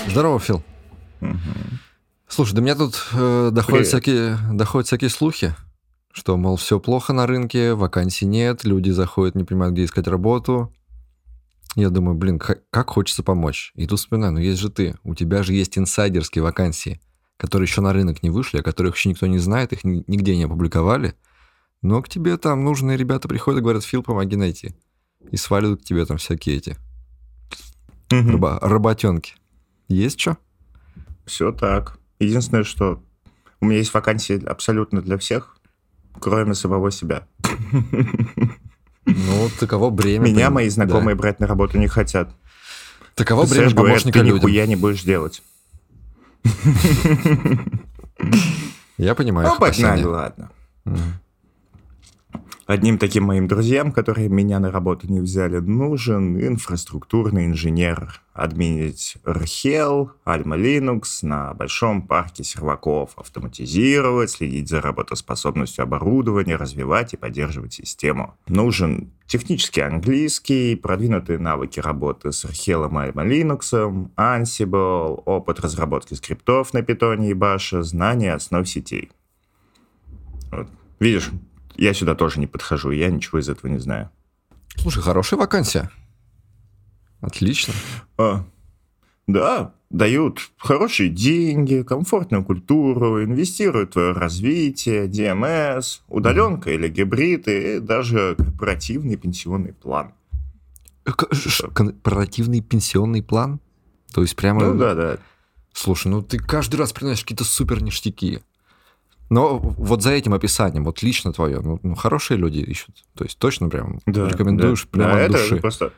Здорово, 0.08 0.40
Фил. 0.40 0.62
Слушай, 2.26 2.54
до 2.54 2.60
меня 2.60 2.74
тут 2.74 2.94
э, 3.14 3.50
доходят, 3.52 3.66
Привет. 3.66 3.86
всякие, 3.86 4.38
доходят 4.52 4.86
всякие 4.86 5.10
слухи, 5.10 5.54
что, 6.12 6.36
мол, 6.36 6.56
все 6.56 6.78
плохо 6.78 7.12
на 7.12 7.26
рынке, 7.26 7.74
вакансий 7.74 8.26
нет, 8.26 8.64
люди 8.64 8.90
заходят, 8.90 9.34
не 9.34 9.44
понимают, 9.44 9.74
где 9.74 9.84
искать 9.84 10.06
работу. 10.06 10.72
Я 11.74 11.90
думаю, 11.90 12.16
блин, 12.16 12.38
ка- 12.38 12.58
как 12.70 12.90
хочется 12.90 13.22
помочь. 13.22 13.72
И 13.74 13.86
тут 13.86 13.98
вспоминаю, 13.98 14.32
ну 14.32 14.38
есть 14.40 14.58
же 14.60 14.70
ты, 14.70 14.96
у 15.04 15.14
тебя 15.14 15.42
же 15.42 15.52
есть 15.52 15.78
инсайдерские 15.78 16.42
вакансии, 16.42 17.00
которые 17.36 17.66
еще 17.66 17.80
на 17.80 17.92
рынок 17.92 18.22
не 18.22 18.30
вышли, 18.30 18.58
о 18.58 18.62
которых 18.62 18.96
еще 18.96 19.10
никто 19.10 19.26
не 19.26 19.38
знает, 19.38 19.72
их 19.72 19.84
ни- 19.84 20.02
нигде 20.06 20.36
не 20.36 20.44
опубликовали. 20.44 21.14
Но 21.82 22.02
к 22.02 22.08
тебе 22.08 22.36
там 22.36 22.64
нужные 22.64 22.96
ребята 22.96 23.28
приходят 23.28 23.60
и 23.60 23.62
говорят, 23.62 23.84
Фил, 23.84 24.02
помоги 24.02 24.36
найти. 24.36 24.74
И 25.30 25.36
сваливают 25.36 25.82
к 25.82 25.84
тебе 25.84 26.04
там 26.06 26.16
всякие 26.16 26.56
эти 26.56 26.76
Мгм. 28.10 28.30
рыба- 28.36 28.58
работенки. 28.60 29.34
Есть 29.88 30.18
что? 30.18 30.38
Все 31.26 31.52
так. 31.52 31.98
Единственное, 32.18 32.64
что 32.64 33.02
у 33.60 33.66
меня 33.66 33.78
есть 33.78 33.92
вакансии 33.94 34.42
абсолютно 34.44 35.02
для 35.02 35.18
всех, 35.18 35.58
кроме 36.18 36.54
самого 36.54 36.90
себя. 36.90 37.28
Ну, 39.16 39.50
таково 39.58 39.90
бремя. 39.90 40.26
Меня 40.28 40.50
мои 40.50 40.68
знакомые 40.68 41.14
Да. 41.16 41.20
брать 41.22 41.40
на 41.40 41.46
работу 41.46 41.78
не 41.78 41.88
хотят. 41.88 42.30
Таково 43.14 43.40
Представляешь, 43.42 43.72
бремя 43.72 43.82
говорят, 43.82 44.02
помощника 44.02 44.18
ты 44.20 44.24
людям. 44.24 44.36
нихуя 44.36 44.66
не 44.66 44.76
будешь 44.76 45.02
делать. 45.02 45.42
Я 48.98 49.14
понимаю 49.14 49.48
Ну, 49.48 49.58
погнали, 49.58 50.02
ладно. 50.04 50.50
Одним 52.68 52.98
таким 52.98 53.24
моим 53.24 53.48
друзьям, 53.48 53.92
которые 53.92 54.28
меня 54.28 54.60
на 54.60 54.70
работу 54.70 55.10
не 55.10 55.20
взяли, 55.20 55.56
нужен 55.56 56.38
инфраструктурный 56.38 57.46
инженер. 57.46 58.20
Админить 58.34 59.16
RHEL, 59.24 60.10
Alma 60.26 60.58
Linux 60.58 61.20
на 61.22 61.54
большом 61.54 62.06
парке 62.06 62.44
серваков, 62.44 63.12
автоматизировать, 63.16 64.32
следить 64.32 64.68
за 64.68 64.82
работоспособностью 64.82 65.82
оборудования, 65.82 66.56
развивать 66.56 67.14
и 67.14 67.16
поддерживать 67.16 67.72
систему. 67.72 68.34
Нужен 68.48 69.12
технический 69.26 69.80
английский, 69.80 70.76
продвинутые 70.76 71.38
навыки 71.38 71.80
работы 71.80 72.32
с 72.32 72.44
RHEL 72.44 72.86
и 72.86 73.12
Linux, 73.12 74.10
Ansible, 74.14 75.22
опыт 75.24 75.60
разработки 75.60 76.12
скриптов 76.12 76.74
на 76.74 76.82
питоне 76.82 77.30
и 77.30 77.34
баше, 77.34 77.82
знания 77.82 78.34
основ 78.34 78.68
сетей. 78.68 79.10
Вот. 80.50 80.68
Видишь, 81.00 81.30
я 81.78 81.94
сюда 81.94 82.14
тоже 82.14 82.40
не 82.40 82.46
подхожу, 82.46 82.90
я 82.90 83.10
ничего 83.10 83.38
из 83.38 83.48
этого 83.48 83.70
не 83.70 83.78
знаю. 83.78 84.10
Слушай, 84.76 85.02
хорошая 85.02 85.40
вакансия. 85.40 85.90
Отлично. 87.20 87.74
А, 88.16 88.44
да, 89.26 89.74
дают 89.90 90.50
хорошие 90.56 91.08
деньги, 91.08 91.82
комфортную 91.82 92.44
культуру, 92.44 93.24
инвестируют 93.24 93.90
в 93.90 93.92
твое 93.94 94.12
развитие, 94.12 95.06
DMS, 95.06 96.00
удаленка 96.08 96.70
или 96.70 96.88
гибрид 96.88 97.48
и 97.48 97.80
даже 97.80 98.34
корпоративный 98.36 99.16
пенсионный 99.16 99.72
план. 99.72 100.12
Э, 101.04 101.12
Корпоративный 101.12 102.60
пенсионный 102.60 103.22
план? 103.22 103.60
То 104.12 104.22
есть 104.22 104.36
прямо... 104.36 104.64
Ну 104.64 104.78
да, 104.78 104.94
да. 104.94 105.18
Слушай, 105.72 106.08
ну 106.08 106.22
ты 106.22 106.38
каждый 106.38 106.76
раз 106.76 106.92
приносишь 106.92 107.22
какие-то 107.22 107.44
супер 107.44 107.82
ништяки. 107.82 108.40
Но 109.30 109.58
вот 109.58 110.02
за 110.02 110.12
этим 110.12 110.32
описанием, 110.34 110.84
вот 110.84 111.02
лично 111.02 111.32
твое, 111.32 111.60
ну, 111.60 111.78
ну, 111.82 111.94
хорошие 111.94 112.38
люди 112.38 112.58
ищут. 112.58 113.04
То 113.14 113.24
есть 113.24 113.38
точно 113.38 113.68
прям 113.68 114.00
да 114.06 114.28
рекомендуешь 114.28 114.84
да. 114.84 114.88
прямо 114.90 115.12
Да, 115.12 115.24
от 115.24 115.30
это 115.30 115.38
души. 115.38 115.56
просто... 115.56 115.92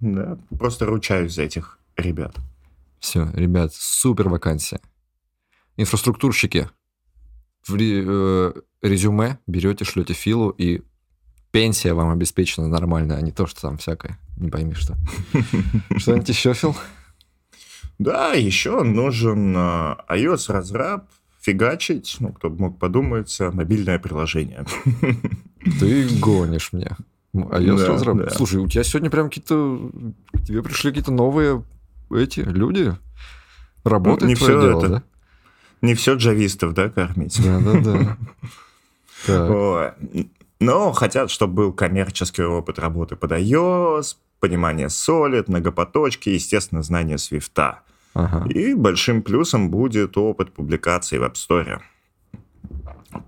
Да, 0.00 0.38
просто 0.58 0.86
ручаюсь 0.86 1.34
за 1.34 1.42
этих 1.42 1.78
ребят. 1.96 2.34
Все, 2.98 3.30
ребят, 3.34 3.74
супер 3.74 4.28
вакансия. 4.28 4.80
Инфраструктурщики. 5.76 6.70
В 7.66 7.76
э, 7.76 8.52
резюме 8.82 9.38
берете, 9.46 9.84
шлете 9.84 10.12
Филу, 10.14 10.50
и 10.50 10.82
пенсия 11.50 11.94
вам 11.94 12.10
обеспечена 12.10 12.68
нормальная, 12.68 13.16
а 13.16 13.20
не 13.20 13.32
то, 13.32 13.46
что 13.46 13.60
там 13.62 13.78
всякое. 13.78 14.18
Не 14.36 14.50
пойми 14.50 14.74
что. 14.74 14.96
Что-нибудь 15.96 16.28
еще, 16.28 16.52
Фил? 16.52 16.76
Да, 17.98 18.32
еще 18.32 18.82
нужен 18.82 19.56
э, 19.56 19.96
iOS 20.10 20.52
разраб, 20.52 21.08
фигачить, 21.44 22.16
ну, 22.20 22.32
кто 22.32 22.48
бы 22.48 22.58
мог 22.58 22.78
подумать, 22.78 23.36
э, 23.38 23.50
мобильное 23.50 23.98
приложение. 23.98 24.64
Ты 25.78 26.08
гонишь 26.18 26.72
мне. 26.72 26.96
М, 27.34 27.48
А 27.52 27.60
я 27.60 27.74
Да, 27.74 27.88
разраб- 27.88 28.16
да. 28.24 28.30
Слушай, 28.30 28.60
у 28.60 28.68
тебя 28.68 28.82
сегодня 28.82 29.10
прям 29.10 29.28
какие-то... 29.28 29.90
К 30.32 30.42
тебе 30.42 30.62
пришли 30.62 30.90
какие-то 30.90 31.12
новые 31.12 31.62
эти 32.10 32.40
люди. 32.40 32.94
Работает 33.84 34.22
Ну, 34.22 34.28
не 34.28 34.34
твое 34.36 34.58
всё 34.58 34.68
дело, 34.68 34.78
это. 34.80 34.88
да? 34.88 35.02
Не 35.82 35.94
все 35.94 36.14
джавистов, 36.14 36.72
да, 36.72 36.88
кормить? 36.88 37.38
Да-да-да. 37.44 38.16
Но 40.60 40.92
хотят, 40.92 41.30
чтобы 41.30 41.54
был 41.54 41.72
коммерческий 41.72 42.42
опыт 42.42 42.78
работы 42.78 43.16
под 43.16 43.32
iOS, 43.32 44.16
понимание 44.40 44.86
Solid, 44.86 45.44
многопоточки, 45.48 46.30
естественно, 46.30 46.82
знание 46.82 47.18
Свифта. 47.18 47.80
Ага. 48.14 48.48
И 48.48 48.74
большим 48.74 49.22
плюсом 49.22 49.70
будет 49.70 50.16
опыт 50.16 50.52
публикации 50.52 51.18
в 51.18 51.22
App 51.22 51.34
Store. 51.34 51.80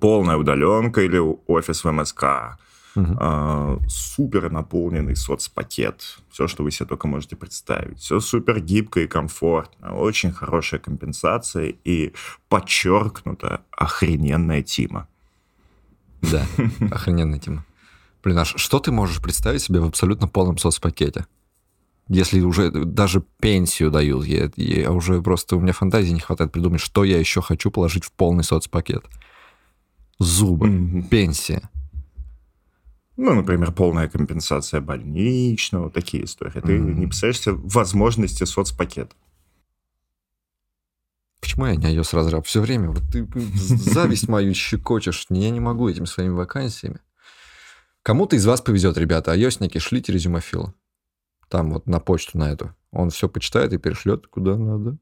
Полная 0.01 0.37
удаленка 0.37 1.03
или 1.03 1.19
офис 1.19 1.85
в 1.85 1.91
МСК. 1.91 2.59
Мгм. 2.97 3.19
а, 3.21 3.79
супер 3.89 4.51
наполненный 4.51 5.17
соцпакет, 5.17 6.19
все, 6.31 6.49
что 6.49 6.65
вы 6.65 6.71
себе 6.71 6.87
только 6.87 7.07
можете 7.07 7.37
представить. 7.37 7.99
Все 7.99 8.21
супер 8.21 8.59
гибко 8.59 9.01
и 9.01 9.07
комфортно, 9.07 9.95
очень 9.95 10.33
хорошая 10.33 10.81
компенсация 10.81 11.75
и 11.85 12.15
подчеркнуто 12.49 13.61
охрененная 13.71 14.63
тима. 14.63 15.09
Да, 16.23 16.47
охрененная 16.91 17.39
тема. 17.39 17.67
Блин, 18.25 18.39
а 18.39 18.45
что 18.47 18.79
ты 18.79 18.91
можешь 18.93 19.21
представить 19.21 19.61
себе 19.61 19.81
в 19.81 19.85
абсолютно 19.85 20.27
полном 20.27 20.57
соцпакете? 20.57 21.27
Если 22.09 22.41
уже 22.41 22.71
даже 22.71 23.21
пенсию 23.41 23.91
дают, 23.91 24.27
я, 24.27 24.49
я 24.57 24.93
уже 24.93 25.21
просто, 25.23 25.57
у 25.57 25.61
меня 25.61 25.73
фантазии 25.73 26.13
не 26.13 26.21
хватает 26.21 26.53
придумать, 26.53 26.81
что 26.81 27.03
я 27.03 27.19
еще 27.19 27.43
хочу 27.43 27.71
положить 27.71 28.05
в 28.05 28.13
полный 28.13 28.45
соцпакет. 28.45 29.05
Зубы, 30.19 30.69
Мгм. 30.69 31.03
пенсия. 31.09 31.69
Ну, 33.17 33.35
например, 33.35 33.73
полная 33.73 34.09
компенсация 34.09 34.81
больничного, 34.81 35.91
такие 35.91 36.25
истории. 36.25 36.61
Ты 36.61 36.79
Мгм. 36.79 37.01
не 37.01 37.07
представляешь 37.07 37.41
себе 37.41 37.55
возможности 37.55 38.45
соцпакета. 38.45 39.15
Почему 41.41 41.67
я 41.67 41.77
не 41.77 41.87
iOS 41.95 42.15
разраб? 42.15 42.47
Все 42.47 42.61
время 42.61 42.91
вот 42.91 43.03
ты 43.11 43.27
зависть 43.67 44.29
мою 44.29 44.55
щекочешь. 44.55 45.27
Я 45.31 45.51
не 45.51 45.61
могу 45.61 45.89
этими 45.89 46.05
своими 46.07 46.35
вакансиями. 46.35 47.01
Кому-то 48.03 48.37
из 48.37 48.47
вас 48.47 48.61
повезет, 48.61 48.97
ребята. 48.97 49.33
Айосники, 49.33 49.79
шлите 49.79 50.13
резюме 50.13 50.41
Фила. 50.41 50.75
Там 51.49 51.73
вот 51.73 51.87
на 51.87 52.01
почту 52.01 52.39
на 52.39 52.51
эту. 52.51 52.75
Он 52.91 53.11
все 53.11 53.29
почитает 53.29 53.73
и 53.73 53.79
перешлет 53.79 54.27
куда 54.27 54.57
надо. 54.57 54.99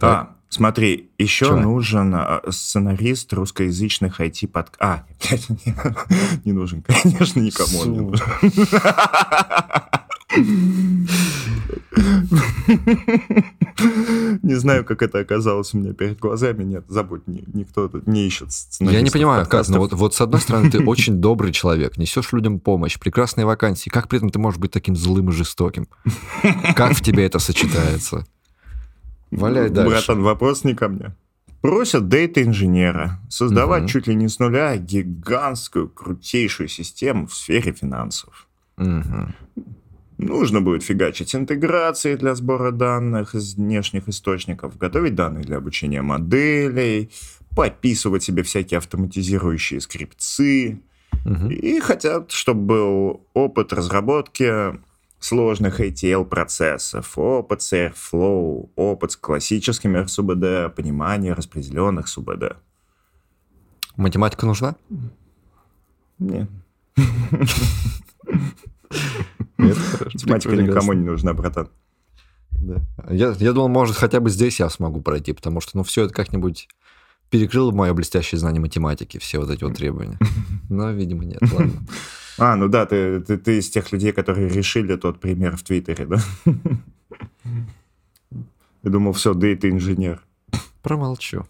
Так. 0.00 0.02
А, 0.02 0.36
смотри, 0.48 1.10
еще 1.18 1.46
Чё? 1.46 1.56
нужен 1.56 2.16
сценарист 2.50 3.32
русскоязычных 3.32 4.20
IT 4.20 4.48
под... 4.48 4.72
А, 4.78 5.04
не, 6.44 6.52
нужен, 6.52 6.82
конечно, 6.82 7.40
никому 7.40 7.78
он 7.80 7.92
не 7.92 8.00
нужен. 8.00 8.26
Не 14.42 14.54
знаю, 14.54 14.84
как 14.84 15.02
это 15.02 15.18
оказалось 15.20 15.74
у 15.74 15.78
меня 15.78 15.92
перед 15.92 16.18
глазами. 16.18 16.64
Нет, 16.64 16.84
забудь, 16.88 17.26
ни- 17.26 17.44
никто 17.52 17.88
тут 17.88 18.06
не 18.06 18.26
ищет 18.26 18.48
Я 18.80 19.00
не 19.02 19.10
понимаю, 19.10 19.42
как. 19.42 19.50
подкастов. 19.50 19.74
Ну 19.76 19.80
вот, 19.82 19.92
вот 19.92 20.14
с 20.14 20.20
одной 20.20 20.40
стороны, 20.40 20.70
ты 20.70 20.84
очень 20.84 21.14
добрый 21.20 21.52
человек, 21.52 21.96
несешь 21.98 22.32
людям 22.32 22.58
помощь, 22.60 22.98
прекрасные 22.98 23.44
вакансии. 23.46 23.88
Как 23.90 24.08
при 24.08 24.18
этом 24.18 24.30
ты 24.30 24.38
можешь 24.38 24.58
быть 24.60 24.70
таким 24.70 24.96
злым 24.96 25.28
и 25.30 25.32
жестоким? 25.32 25.86
Как 26.74 26.92
в 26.94 27.02
тебе 27.02 27.24
это 27.26 27.38
сочетается? 27.38 28.26
Валяй 29.30 29.70
дальше. 29.70 29.90
Братан, 29.90 30.22
вопрос 30.22 30.64
не 30.64 30.74
ко 30.74 30.88
мне. 30.88 31.14
Просят 31.60 32.08
дейта-инженера 32.08 33.18
создавать 33.28 33.82
Мгм. 33.82 33.88
чуть 33.88 34.06
ли 34.06 34.14
не 34.14 34.28
с 34.28 34.38
нуля 34.38 34.76
гигантскую, 34.76 35.88
крутейшую 35.88 36.68
систему 36.68 37.26
в 37.26 37.34
сфере 37.34 37.72
финансов. 37.72 38.46
Мгм. 38.76 39.34
Нужно 40.18 40.62
будет 40.62 40.82
фигачить 40.82 41.34
интеграции 41.34 42.16
для 42.16 42.34
сбора 42.34 42.70
данных 42.70 43.34
из 43.34 43.54
внешних 43.54 44.08
источников, 44.08 44.78
готовить 44.78 45.14
данные 45.14 45.44
для 45.44 45.58
обучения 45.58 46.00
моделей, 46.00 47.10
пописывать 47.54 48.22
себе 48.22 48.42
всякие 48.42 48.78
автоматизирующие 48.78 49.80
скрипты. 49.80 50.80
Мгм. 51.24 51.50
И 51.50 51.80
хотят, 51.80 52.30
чтобы 52.30 52.66
был 52.66 53.26
опыт 53.34 53.72
разработки 53.72 54.78
сложных 55.18 55.80
ATL-процессов, 55.80 57.18
опыт 57.18 57.62
с 57.62 57.72
Airflow, 57.72 58.70
опыт 58.76 59.12
с 59.12 59.16
классическими 59.16 59.98
РСУБД, 59.98 60.74
понимание 60.74 61.32
распределенных 61.34 62.08
СУБД. 62.08 62.56
Математика 63.96 64.46
нужна? 64.46 64.76
Нет. 66.18 66.48
математика 69.58 70.56
никому 70.56 70.92
не 70.92 71.04
нужна, 71.04 71.32
братан. 71.34 71.68
Да. 72.50 72.82
Я, 73.10 73.34
я 73.38 73.52
думал, 73.52 73.68
может, 73.68 73.96
хотя 73.96 74.20
бы 74.20 74.30
здесь 74.30 74.60
я 74.60 74.70
смогу 74.70 75.00
пройти, 75.00 75.32
потому 75.32 75.60
что, 75.60 75.76
ну, 75.76 75.82
все 75.82 76.04
это 76.04 76.14
как-нибудь 76.14 76.68
перекрыло 77.30 77.72
мое 77.72 77.92
блестящее 77.92 78.38
знание 78.38 78.60
математики, 78.60 79.18
все 79.18 79.38
вот 79.38 79.50
эти 79.50 79.64
вот 79.64 79.76
требования. 79.76 80.18
Но, 80.68 80.90
видимо, 80.90 81.24
нет, 81.24 81.40
ладно. 81.52 81.72
А, 82.38 82.54
ну 82.54 82.68
да, 82.68 82.84
ты, 82.84 83.22
ты, 83.22 83.38
ты 83.38 83.60
из 83.60 83.70
тех 83.70 83.90
людей, 83.92 84.12
которые 84.12 84.50
решили 84.50 84.94
тот 84.96 85.20
пример 85.20 85.56
в 85.56 85.62
Твиттере, 85.62 86.04
да? 86.04 86.18
Я 88.82 88.90
думал, 88.90 89.14
все, 89.14 89.32
дейта-инженер. 89.32 90.20
Промолчу. 90.82 91.46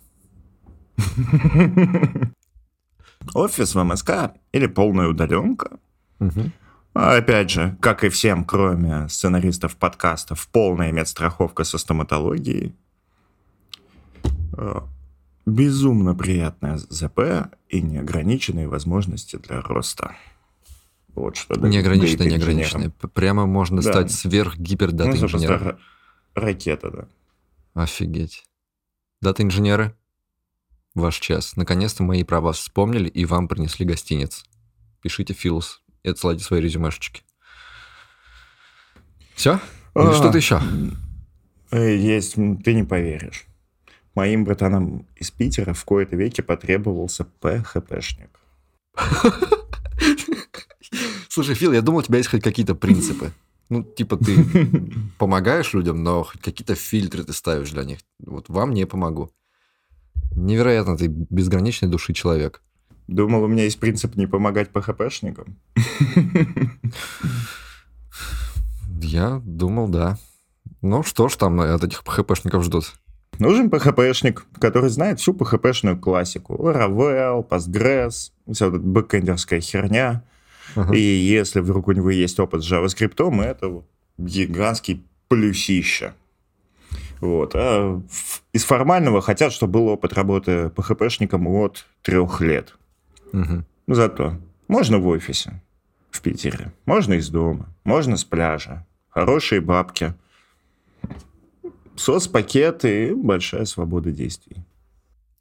Офис 3.35 3.75
в 3.75 3.83
МСК 3.83 4.35
или 4.53 4.67
полная 4.67 5.09
удаленка? 5.09 5.81
Мгм. 6.21 6.53
Опять 6.99 7.51
же, 7.51 7.77
как 7.81 8.05
и 8.05 8.09
всем, 8.09 8.45
кроме 8.45 9.07
сценаристов 9.11 9.77
подкастов, 9.77 10.49
полная 10.49 10.93
медстраховка 10.93 11.65
со 11.65 11.77
стоматологией. 11.79 12.75
Э, 14.57 14.81
Безумно 15.45 16.15
приятное 16.15 16.77
ЗП 16.79 17.51
и 17.69 17.81
неограниченные 17.83 18.67
возможности 18.67 19.37
для 19.37 19.61
роста. 19.61 20.17
Вот 21.15 21.37
что 21.37 21.55
неограниченное. 21.61 22.91
П- 22.91 23.09
Прямо 23.09 23.47
можно 23.47 23.81
Да. 23.83 23.91
стать 23.93 24.11
сверх-гипер-дата 24.11 25.11
Ну, 25.21 25.77
ракета, 26.35 26.91
да. 26.91 27.09
Офигеть. 27.83 28.45
Дата-инженеры, 29.21 29.95
ваш 30.95 31.19
час. 31.21 31.57
Наконец-то 31.57 32.03
мои 32.03 32.25
про 32.25 32.41
вас 32.41 32.57
вспомнили 32.59 33.09
и 33.09 33.25
вам 33.25 33.47
принесли 33.49 33.85
гостиниц. 33.87 34.45
Пишите 35.01 35.33
Филус 35.35 35.83
и 36.07 36.11
отсылайте 36.11 36.45
свои 36.45 36.61
резюмешечки. 36.61 37.23
Все? 39.35 39.55
Или 39.95 40.07
А, 40.07 40.13
что-то 40.15 40.39
еще? 40.39 40.61
э, 41.73 41.97
Есть, 41.97 42.35
ты 42.65 42.75
не 42.75 42.85
поверишь. 42.85 43.45
Моим 44.15 44.45
братанам 44.45 45.05
из 45.17 45.31
Питера 45.31 45.75
в 45.75 45.85
кои-то 45.85 46.17
веке 46.17 46.43
потребовался 46.43 47.25
ПХПшник. 47.25 48.31
Слушай, 51.29 51.55
Фил, 51.55 51.73
я 51.73 51.83
думал, 51.83 51.99
у 51.99 52.03
тебя 52.03 52.19
есть 52.19 52.31
хоть 52.31 52.43
какие-то 52.43 52.75
принципы. 52.75 53.33
Ну, 53.69 53.83
типа 53.83 54.17
ты 54.17 54.37
помогаешь 55.19 55.75
людям, 55.75 56.03
но 56.03 56.23
хоть 56.23 56.41
какие-то 56.41 56.75
фильтры 56.77 57.25
ты 57.25 57.33
ставишь 57.33 57.71
для 57.73 57.85
них. 57.85 57.99
Вот 58.21 58.49
вам 58.49 58.73
не 58.73 58.87
помогу. 58.87 59.31
Невероятно, 60.35 60.97
ты 60.97 61.09
безграничной 61.09 61.89
души 61.91 62.13
человек. 62.15 62.63
Думал, 63.09 63.45
у 63.45 63.47
меня 63.47 63.65
есть 63.65 63.79
принцип 63.79 64.17
не 64.17 64.27
помогать 64.27 64.71
ПХПшникам. 64.71 65.57
Я 69.01 69.41
думал, 69.45 69.89
да. 69.89 70.19
Ну, 70.83 71.03
что 71.03 71.29
ж 71.29 71.37
там 71.37 71.61
от 71.61 71.85
этих 71.85 72.03
ПХПшников 72.05 72.65
ждут? 72.65 72.95
Нужен 73.39 73.71
ПХПшник, 73.71 74.47
который 74.59 74.91
знает 74.91 75.21
всю 75.21 75.35
ПХПшную 75.35 75.99
классику. 75.99 76.55
Laravel, 76.55 77.47
Postgres, 77.47 78.33
вся 78.51 78.67
вот 78.69 78.77
эта 78.77 78.87
бэкэндерская 78.87 79.61
херня. 79.61 80.25
Ага. 80.75 80.95
И 80.95 81.01
если 81.01 81.61
вдруг 81.61 81.89
у 81.89 81.93
него 81.93 82.11
есть 82.11 82.41
опыт 82.41 82.63
с 82.63 82.73
JavaScript, 82.73 83.43
это 83.43 83.69
вот 83.69 83.87
гигантский 84.19 85.05
плюсища. 85.29 86.15
Вот. 87.21 87.53
А 87.55 88.01
из 88.53 88.65
формального 88.65 89.21
хотят, 89.21 89.53
чтобы 89.53 89.75
был 89.75 89.89
опыт 89.89 90.13
работы 90.15 90.71
ПХПшником 90.71 91.47
от 91.49 91.87
трех 92.03 92.41
лет. 92.41 92.75
Ну, 93.33 93.65
Зато 93.87 94.37
можно 94.69 94.99
в 94.99 95.07
офисе 95.07 95.63
в 96.11 96.21
Питере, 96.21 96.73
можно 96.87 97.15
из 97.15 97.29
дома, 97.29 97.69
можно 97.85 98.17
с 98.17 98.25
пляжа. 98.25 98.87
Хорошие 99.09 99.61
бабки. 99.61 100.15
Соцпакет 101.97 102.85
и 102.85 103.13
большая 103.15 103.65
свобода 103.65 104.11
действий. 104.11 104.65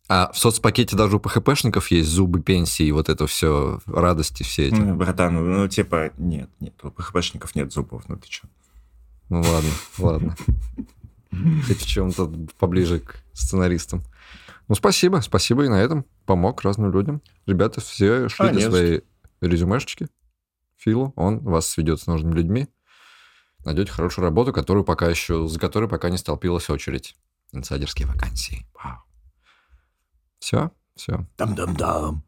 А 0.07 0.31
в 0.31 0.37
соцпакете 0.37 0.95
даже 0.95 1.15
у 1.15 1.19
ПХПшников 1.19 1.89
есть 1.89 2.09
зубы 2.09 2.41
пенсии, 2.41 2.85
и 2.85 2.91
вот 2.91 3.09
это 3.09 3.25
все, 3.25 3.79
радости 3.87 4.43
все 4.43 4.67
эти. 4.67 4.75
Ну, 4.75 4.95
братан, 4.95 5.33
ну, 5.33 5.67
типа, 5.67 6.11
нет, 6.17 6.49
нет, 6.59 6.73
у 6.83 6.91
ПХПшников 6.91 7.55
нет 7.55 7.73
зубов, 7.73 8.07
ну 8.07 8.15
ты 8.17 8.31
что? 8.31 8.47
Ну 9.29 9.41
ладно, 9.41 9.71
ладно. 9.97 10.35
Хоть 11.67 11.81
в 11.81 11.87
чем-то 11.87 12.31
поближе 12.59 12.99
к 12.99 13.17
сценаристам. 13.33 14.03
Ну, 14.67 14.75
спасибо, 14.75 15.21
спасибо 15.21 15.65
и 15.65 15.69
на 15.69 15.81
этом. 15.81 16.05
Помог 16.25 16.61
разным 16.63 16.91
людям. 16.91 17.21
Ребята, 17.45 17.81
все 17.81 18.29
шлите 18.29 18.55
не 18.55 18.61
за 18.61 18.69
свои 18.69 19.01
резюмешечки 19.41 20.07
Филу, 20.77 21.13
он 21.15 21.39
вас 21.39 21.67
сведет 21.67 21.99
с 21.99 22.07
нужными 22.07 22.33
людьми. 22.33 22.67
Найдете 23.63 23.91
хорошую 23.91 24.25
работу, 24.25 24.53
которую 24.53 24.83
пока 24.83 25.09
еще, 25.09 25.47
за 25.47 25.59
которой 25.59 25.89
пока 25.89 26.09
не 26.09 26.17
столпилась 26.17 26.69
очередь. 26.69 27.15
Инсайдерские 27.51 28.07
вакансии. 28.07 28.67
Вау. 28.73 28.97
Все, 30.39 30.71
все. 30.95 31.25
Дам-дам-дам. 31.37 32.23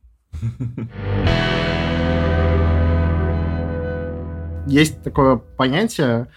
Есть 4.68 5.02
такое 5.04 5.38
понятие, 5.38 6.32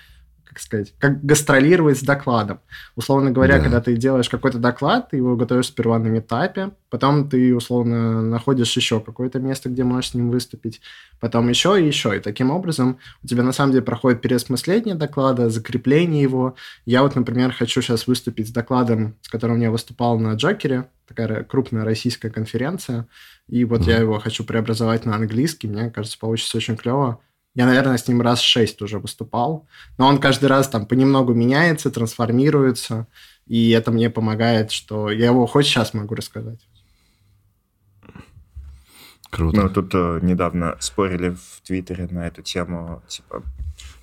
как 0.51 0.59
сказать, 0.59 0.93
как 0.99 1.25
гастролировать 1.25 1.97
с 1.99 2.03
докладом. 2.03 2.59
Условно 2.97 3.31
говоря, 3.31 3.59
Да. 3.59 3.63
когда 3.63 3.81
ты 3.81 3.95
делаешь 3.97 4.29
какой-то 4.29 4.59
доклад, 4.59 5.11
ты 5.11 5.17
его 5.19 5.37
готовишь 5.37 5.67
сперва 5.69 6.01
на 6.01 6.09
метапе, 6.09 6.71
потом 6.91 7.29
ты, 7.31 7.55
условно, 7.55 8.21
находишь 8.21 8.77
еще 8.77 8.99
какое-то 8.99 9.39
место, 9.39 9.69
где 9.69 9.85
можешь 9.85 10.11
с 10.11 10.15
ним 10.15 10.31
выступить, 10.33 10.81
потом 11.21 11.49
еще 11.49 11.81
и 11.81 11.87
еще. 11.87 12.17
И 12.17 12.19
таким 12.19 12.51
образом 12.51 12.99
у 13.23 13.29
тебя 13.29 13.45
на 13.45 13.53
самом 13.53 13.71
деле 13.71 13.85
проходит 13.85 14.23
переосмысление 14.23 14.97
доклада, 14.97 15.51
закрепление 15.51 16.21
его. 16.23 16.57
Я 16.85 17.03
вот, 17.03 17.15
например, 17.15 17.53
хочу 17.53 17.81
сейчас 17.81 18.09
выступить 18.09 18.49
с 18.49 18.51
докладом, 18.51 19.15
с 19.23 19.29
которым 19.29 19.61
я 19.61 19.71
выступал 19.71 20.19
на 20.19 20.35
Джокере, 20.35 20.89
такая 21.07 21.45
крупная 21.45 21.85
российская 21.85 22.31
конференция, 22.31 23.07
и 23.49 23.65
вот 23.65 23.83
я 23.83 23.95
Мгм. 23.99 24.03
его 24.03 24.19
хочу 24.19 24.43
преобразовать 24.43 25.07
на 25.07 25.15
английский, 25.15 25.69
мне 25.69 25.91
кажется, 25.91 26.19
получится 26.19 26.57
очень 26.57 26.77
клево. 26.77 27.21
Я, 27.61 27.67
наверное, 27.67 27.99
с 27.99 28.09
ним 28.09 28.23
раз 28.23 28.41
шесть 28.41 28.81
уже 28.81 28.99
выступал, 28.99 29.67
но 29.99 30.07
он 30.07 30.17
каждый 30.19 30.47
раз 30.47 30.67
там 30.67 30.87
понемногу 30.87 31.35
меняется, 31.35 31.91
трансформируется, 31.91 33.07
и 33.47 33.69
это 33.73 33.91
мне 33.91 34.09
помогает, 34.09 34.71
что 34.71 35.11
я 35.11 35.27
его 35.27 35.45
хоть 35.45 35.67
сейчас 35.67 35.93
могу 35.93 36.15
рассказать. 36.15 36.67
Круто. 39.29 39.61
Ну, 39.61 39.69
тут 39.69 39.91
э, 39.93 40.21
недавно 40.23 40.79
спорили 40.81 41.37
в 41.37 41.61
Твиттере 41.63 42.09
на 42.11 42.27
эту 42.27 42.41
тему. 42.41 43.03
Типа, 43.07 43.43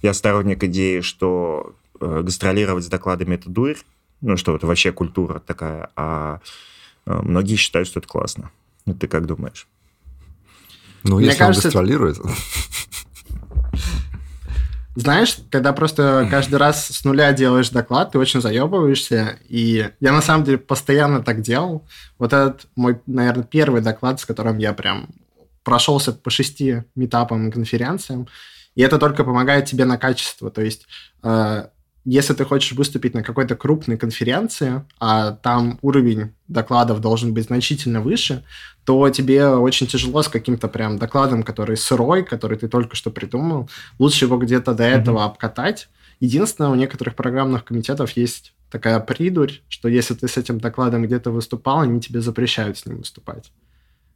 я 0.04 0.13
сторонник 0.13 0.63
идеи, 0.63 1.02
что 1.02 1.76
э, 2.00 2.22
гастролировать 2.22 2.86
с 2.86 2.89
докладами 2.89 3.34
это 3.34 3.50
дурь, 3.50 3.78
ну, 4.22 4.38
что 4.38 4.56
это 4.56 4.67
вообще 4.67 4.91
культура 4.91 5.39
такая, 5.39 5.89
а 5.96 6.41
э, 7.08 7.22
многие 7.24 7.56
считают, 7.56 7.88
что 7.88 8.02
это 8.02 8.08
классно. 8.08 8.52
Ну, 8.86 8.93
ты 8.93 9.08
как 9.08 9.26
думаешь? 9.26 9.67
ну, 11.02 11.17
мне 11.17 11.26
если 11.26 11.41
он 11.41 11.48
кажется, 11.48 11.70
гастролирует... 11.70 12.20
Знаешь, 14.99 15.38
когда 15.51 15.73
просто 15.73 16.27
каждый 16.31 16.55
раз 16.55 16.88
с 16.88 17.03
нуля 17.03 17.31
делаешь 17.31 17.69
доклад, 17.69 18.13
ты 18.13 18.17
очень 18.17 18.41
заебываешься. 18.41 19.38
И 19.47 19.91
я 19.99 20.12
на 20.12 20.23
самом 20.23 20.43
деле 20.43 20.57
постоянно 20.57 21.21
так 21.21 21.41
делал. 21.41 21.86
Вот 22.17 22.33
этот 22.33 22.65
мой, 22.75 22.99
наверное, 23.05 23.43
первый 23.43 23.81
доклад, 23.81 24.19
с 24.19 24.25
которым 24.25 24.57
я 24.57 24.73
прям 24.73 25.10
прошелся 25.62 26.13
по 26.13 26.31
шести 26.31 26.81
метапам 26.95 27.47
и 27.47 27.51
конференциям. 27.51 28.27
И 28.73 28.81
это 28.81 28.97
только 28.97 29.23
помогает 29.23 29.65
тебе 29.65 29.86
на 29.86 29.99
качество. 29.99 30.49
То 30.49 30.63
есть, 30.63 30.88
э, 31.21 31.67
если 32.10 32.34
ты 32.34 32.46
хочешь 32.46 32.72
выступить 32.72 33.13
на 33.13 33.22
какой-то 33.22 33.58
крупной 33.58 33.98
конференции, 33.98 34.86
а 34.98 35.34
там 35.34 35.78
уровень 35.82 36.34
докладов 36.48 37.02
должен 37.02 37.34
быть 37.34 37.48
значительно 37.48 38.00
выше, 38.00 38.46
то 38.86 39.10
тебе 39.10 39.48
очень 39.48 39.88
тяжело 39.88 40.24
с 40.24 40.30
каким-то 40.30 40.70
прям 40.70 40.98
докладом, 40.98 41.43
который 41.43 41.76
сырой, 41.76 42.24
который 42.24 42.58
ты 42.58 42.70
только 42.70 42.96
что 42.96 43.12
придумал. 43.12 43.70
Лучше 44.00 44.24
его 44.24 44.38
где-то 44.38 44.74
до 44.74 44.84
этого 44.84 45.26
обкатать. 45.26 45.89
Единственное, 46.22 46.70
у 46.70 46.76
некоторых 46.76 47.13
программных 47.13 47.65
комитетов 47.65 48.12
есть 48.12 48.54
такая 48.72 49.02
придурь, 49.02 49.60
что 49.67 49.89
если 49.89 50.13
ты 50.13 50.30
с 50.30 50.38
этим 50.38 50.62
докладом 50.62 51.04
где-то 51.04 51.30
выступал, 51.32 51.82
они 51.82 52.00
тебе 52.00 52.22
запрещают 52.22 52.78
с 52.78 52.86
ним 52.86 53.00
выступать. 53.00 53.52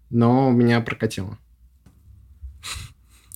Но 0.09 0.49
меня 0.49 0.79
прокатило. 0.79 1.37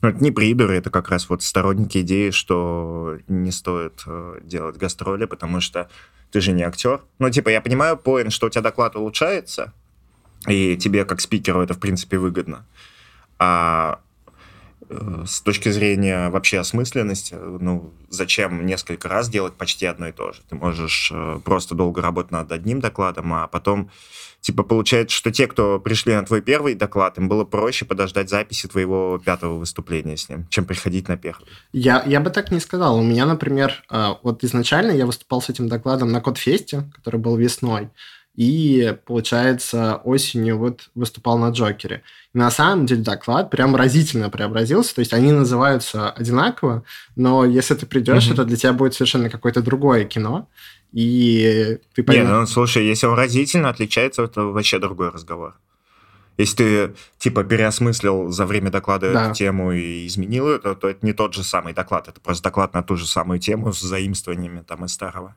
Ну, 0.06 0.12
это 0.12 0.24
не 0.24 0.30
придуры, 0.30 0.76
это 0.76 0.91
как 0.91 1.10
раз 1.10 1.28
вот 1.30 1.41
сторонники 1.41 1.98
идеи, 2.02 2.30
что 2.30 3.18
не 3.28 3.50
стоит 3.50 4.04
э, 4.06 4.39
делать 4.44 4.78
гастроли, 4.78 5.26
потому 5.26 5.62
что 5.62 5.89
ты 6.30 6.41
же 6.41 6.52
не 6.52 6.62
актер. 6.62 7.02
Ну, 7.18 7.28
типа, 7.32 7.50
я 7.50 7.60
понимаю, 7.60 7.98
поинт, 7.98 8.32
что 8.32 8.46
у 8.46 8.50
тебя 8.52 8.62
доклад 8.62 8.96
улучшается, 8.96 9.74
и 10.48 10.78
тебе, 10.78 11.06
как 11.06 11.22
спикеру, 11.22 11.63
это, 11.63 11.74
в 11.74 11.80
принципе, 11.80 12.20
выгодно. 12.20 12.68
А 13.39 14.00
с 15.26 15.41
точки 15.41 15.69
зрения 15.69 16.30
вообще 16.30 16.60
осмысленности, 16.60 17.34
э, 17.34 17.58
ну, 17.60 17.93
зачем 18.10 18.65
несколько 18.65 19.08
раз 19.08 19.30
делать 19.30 19.54
почти 19.54 19.86
одно 19.86 20.08
и 20.08 20.12
то 20.12 20.32
же? 20.32 20.41
Ты 20.50 20.56
можешь 20.56 21.12
э, 21.13 21.39
просто 21.43 21.76
долго 21.76 22.02
работать 22.02 22.32
над 22.32 22.52
одним 22.52 22.80
докладом, 22.80 23.34
а 23.34 23.48
потом, 23.48 23.89
типа, 24.41 24.63
получается, 24.63 25.15
что 25.15 25.32
те, 25.32 25.48
кто 25.48 25.80
пришли 25.80 26.13
на 26.13 26.24
твой 26.24 26.41
первый 26.41 26.76
доклад, 26.76 27.17
им 27.17 27.28
было 27.28 27.45
проще 27.45 27.86
подождать 27.86 28.30
записи 28.30 28.67
твоего 28.67 29.21
пятого 29.24 29.58
выступления 29.58 30.17
с 30.17 30.30
ним, 30.30 30.48
чем 30.50 30.65
приходить 30.65 31.08
на 31.08 31.17
первый. 31.17 31.48
Я, 31.74 32.04
я 32.06 32.19
бы 32.19 32.30
так 32.30 32.52
не 32.52 32.60
сказал. 32.60 32.98
У 32.98 33.04
меня, 33.04 33.26
например, 33.26 33.84
э, 33.89 34.15
вот 34.24 34.43
изначально 34.43 34.91
я 34.91 35.06
выступал 35.06 35.41
с 35.41 35.50
этим 35.50 35.67
докладом 35.67 36.12
на 36.12 36.21
Кодфесте, 36.21 36.89
который 36.95 37.19
был 37.19 37.36
весной, 37.38 37.89
и, 38.36 38.98
получается, 39.06 39.95
осенью 40.04 40.58
вот 40.58 40.89
выступал 40.95 41.38
на 41.38 41.50
Джокере. 41.52 42.04
И 42.34 42.38
на 42.38 42.52
самом 42.52 42.86
деле 42.86 43.02
доклад 43.02 43.50
прям 43.50 43.76
разительно 43.76 44.30
преобразился, 44.30 44.95
то 44.95 45.00
есть 45.00 45.13
они 45.13 45.32
называются 45.32 46.10
одинаково, 46.12 46.84
но 47.15 47.45
если 47.45 47.76
ты 47.76 47.86
придешь, 47.86 48.26
Мгм. 48.26 48.34
это 48.34 48.45
для 48.45 48.58
тебя 48.58 48.74
будет 48.74 48.93
совершенно 48.93 49.30
какое-то 49.30 49.62
другое 49.62 50.04
кино, 50.06 50.48
и 50.91 51.80
ты 51.93 52.02
Не, 52.02 52.06
поймешь... 52.06 52.30
ну, 52.30 52.45
слушай, 52.48 52.86
если 52.86 53.08
он 53.08 53.17
разительно 53.17 53.69
отличается, 53.69 54.24
это 54.24 54.43
вообще 54.43 54.80
другой 54.80 55.10
разговор. 55.12 55.56
Если 56.38 56.56
ты, 56.58 56.95
типа, 57.17 57.45
переосмыслил 57.45 58.30
за 58.30 58.45
время 58.45 58.69
доклада 58.69 59.13
Да. 59.13 59.26
эту 59.28 59.36
тему 59.36 59.71
и 59.71 60.06
изменил 60.06 60.50
ее, 60.52 60.60
то, 60.60 60.76
то 60.76 60.89
это 60.89 61.06
не 61.06 61.13
тот 61.13 61.34
же 61.34 61.43
самый 61.45 61.74
доклад. 61.74 62.10
Это 62.10 62.19
просто 62.19 62.43
доклад 62.43 62.74
на 62.74 62.84
ту 62.84 62.98
же 62.98 63.08
самую 63.08 63.39
тему 63.39 63.71
с 63.71 63.80
заимствованиями 63.80 64.62
там 64.67 64.84
из 64.84 64.91
старого. 64.91 65.34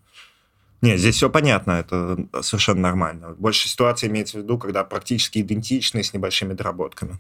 Не, 0.81 0.97
здесь 0.97 1.17
все 1.17 1.29
понятно, 1.29 1.73
это 1.73 2.17
совершенно 2.43 2.83
нормально. 2.83 3.35
Больше 3.39 3.69
ситуация 3.69 4.09
имеется 4.09 4.39
в 4.39 4.43
виду, 4.43 4.59
когда 4.59 4.85
практически 4.85 5.41
идентичны 5.41 6.05
с 6.05 6.13
небольшими 6.13 6.53
доработками. 6.53 7.19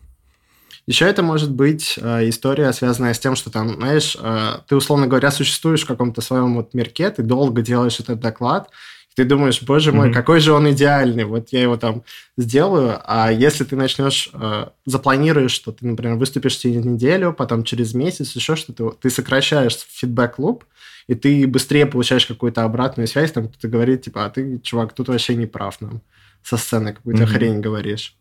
Еще 0.86 1.04
это 1.04 1.22
может 1.22 1.52
быть 1.52 1.98
э, 2.00 2.28
история, 2.30 2.72
связанная 2.72 3.12
с 3.12 3.18
тем, 3.18 3.36
что 3.36 3.50
там, 3.50 3.74
знаешь, 3.74 4.16
э, 4.18 4.60
ты, 4.66 4.74
условно 4.74 5.06
говоря, 5.06 5.30
существуешь 5.30 5.84
в 5.84 5.86
каком-то 5.86 6.22
своем 6.22 6.54
вот 6.54 6.72
мирке, 6.72 7.10
ты 7.10 7.22
долго 7.22 7.60
делаешь 7.60 8.00
этот 8.00 8.20
доклад, 8.20 8.70
ты 9.18 9.24
думаешь, 9.24 9.62
боже 9.62 9.90
мой, 9.90 10.06
Мгм. 10.06 10.14
какой 10.14 10.38
же 10.38 10.52
он 10.52 10.70
идеальный, 10.70 11.24
вот 11.24 11.48
я 11.48 11.60
его 11.62 11.76
там 11.76 12.04
сделаю, 12.36 13.00
а 13.04 13.32
если 13.32 13.64
ты 13.64 13.74
начнешь, 13.74 14.30
э, 14.32 14.66
запланируешь, 14.86 15.50
что 15.50 15.72
ты, 15.72 15.84
например, 15.84 16.14
выступишь 16.14 16.54
через 16.54 16.84
неделю, 16.84 17.32
потом 17.32 17.64
через 17.64 17.94
месяц, 17.94 18.36
еще 18.36 18.54
что-то, 18.54 18.90
ты 18.90 19.10
сокращаешь 19.10 19.76
фидбэк-луп, 19.88 20.62
и 21.08 21.16
ты 21.16 21.48
быстрее 21.48 21.86
получаешь 21.86 22.26
какую-то 22.26 22.62
обратную 22.62 23.08
связь, 23.08 23.32
там 23.32 23.48
кто-то 23.48 23.66
говорит, 23.66 24.02
типа, 24.02 24.24
а 24.24 24.30
ты, 24.30 24.60
чувак, 24.60 24.92
тут 24.92 25.08
вообще 25.08 25.34
не 25.34 25.46
прав 25.46 25.80
нам, 25.80 26.00
со 26.44 26.56
сцены 26.56 26.92
какую-то 26.92 27.24
Мгм. 27.24 27.32
хрень 27.32 27.60
говоришь. 27.60 28.14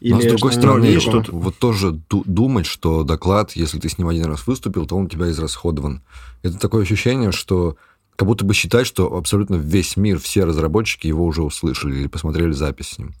Но, 0.00 0.20
с 0.20 0.26
другой 0.26 0.52
стороны, 0.52 1.00
что 1.00 1.24
вот 1.32 1.58
тоже 1.58 1.90
ду- 1.90 2.22
думать, 2.24 2.66
что 2.66 3.02
доклад, 3.02 3.56
если 3.56 3.80
ты 3.80 3.88
с 3.88 3.98
ним 3.98 4.06
один 4.06 4.26
раз 4.26 4.46
выступил, 4.46 4.86
то 4.86 4.96
он 4.96 5.06
у 5.06 5.08
тебя 5.08 5.28
израсходован. 5.28 6.04
Это 6.44 6.56
такое 6.56 6.82
ощущение, 6.82 7.32
что 7.32 7.76
как 8.18 8.26
будто 8.26 8.44
бы 8.44 8.52
считать, 8.52 8.84
что 8.84 9.16
абсолютно 9.16 9.54
весь 9.54 9.96
мир, 9.96 10.18
все 10.18 10.44
разработчики 10.44 11.06
его 11.06 11.24
уже 11.24 11.40
услышали 11.42 11.94
или 12.00 12.08
посмотрели 12.08 12.50
запись 12.50 12.88
с 12.88 12.98
ним. 12.98 13.14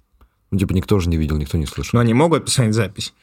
Ну, 0.50 0.58
типа, 0.58 0.72
никто 0.72 0.98
же 0.98 1.08
не 1.08 1.16
видел, 1.16 1.36
никто 1.36 1.56
не 1.56 1.66
слышал. 1.66 1.90
Но 1.92 2.00
они 2.00 2.14
могут 2.14 2.46
посмотреть 2.46 2.74
запись. 2.74 3.14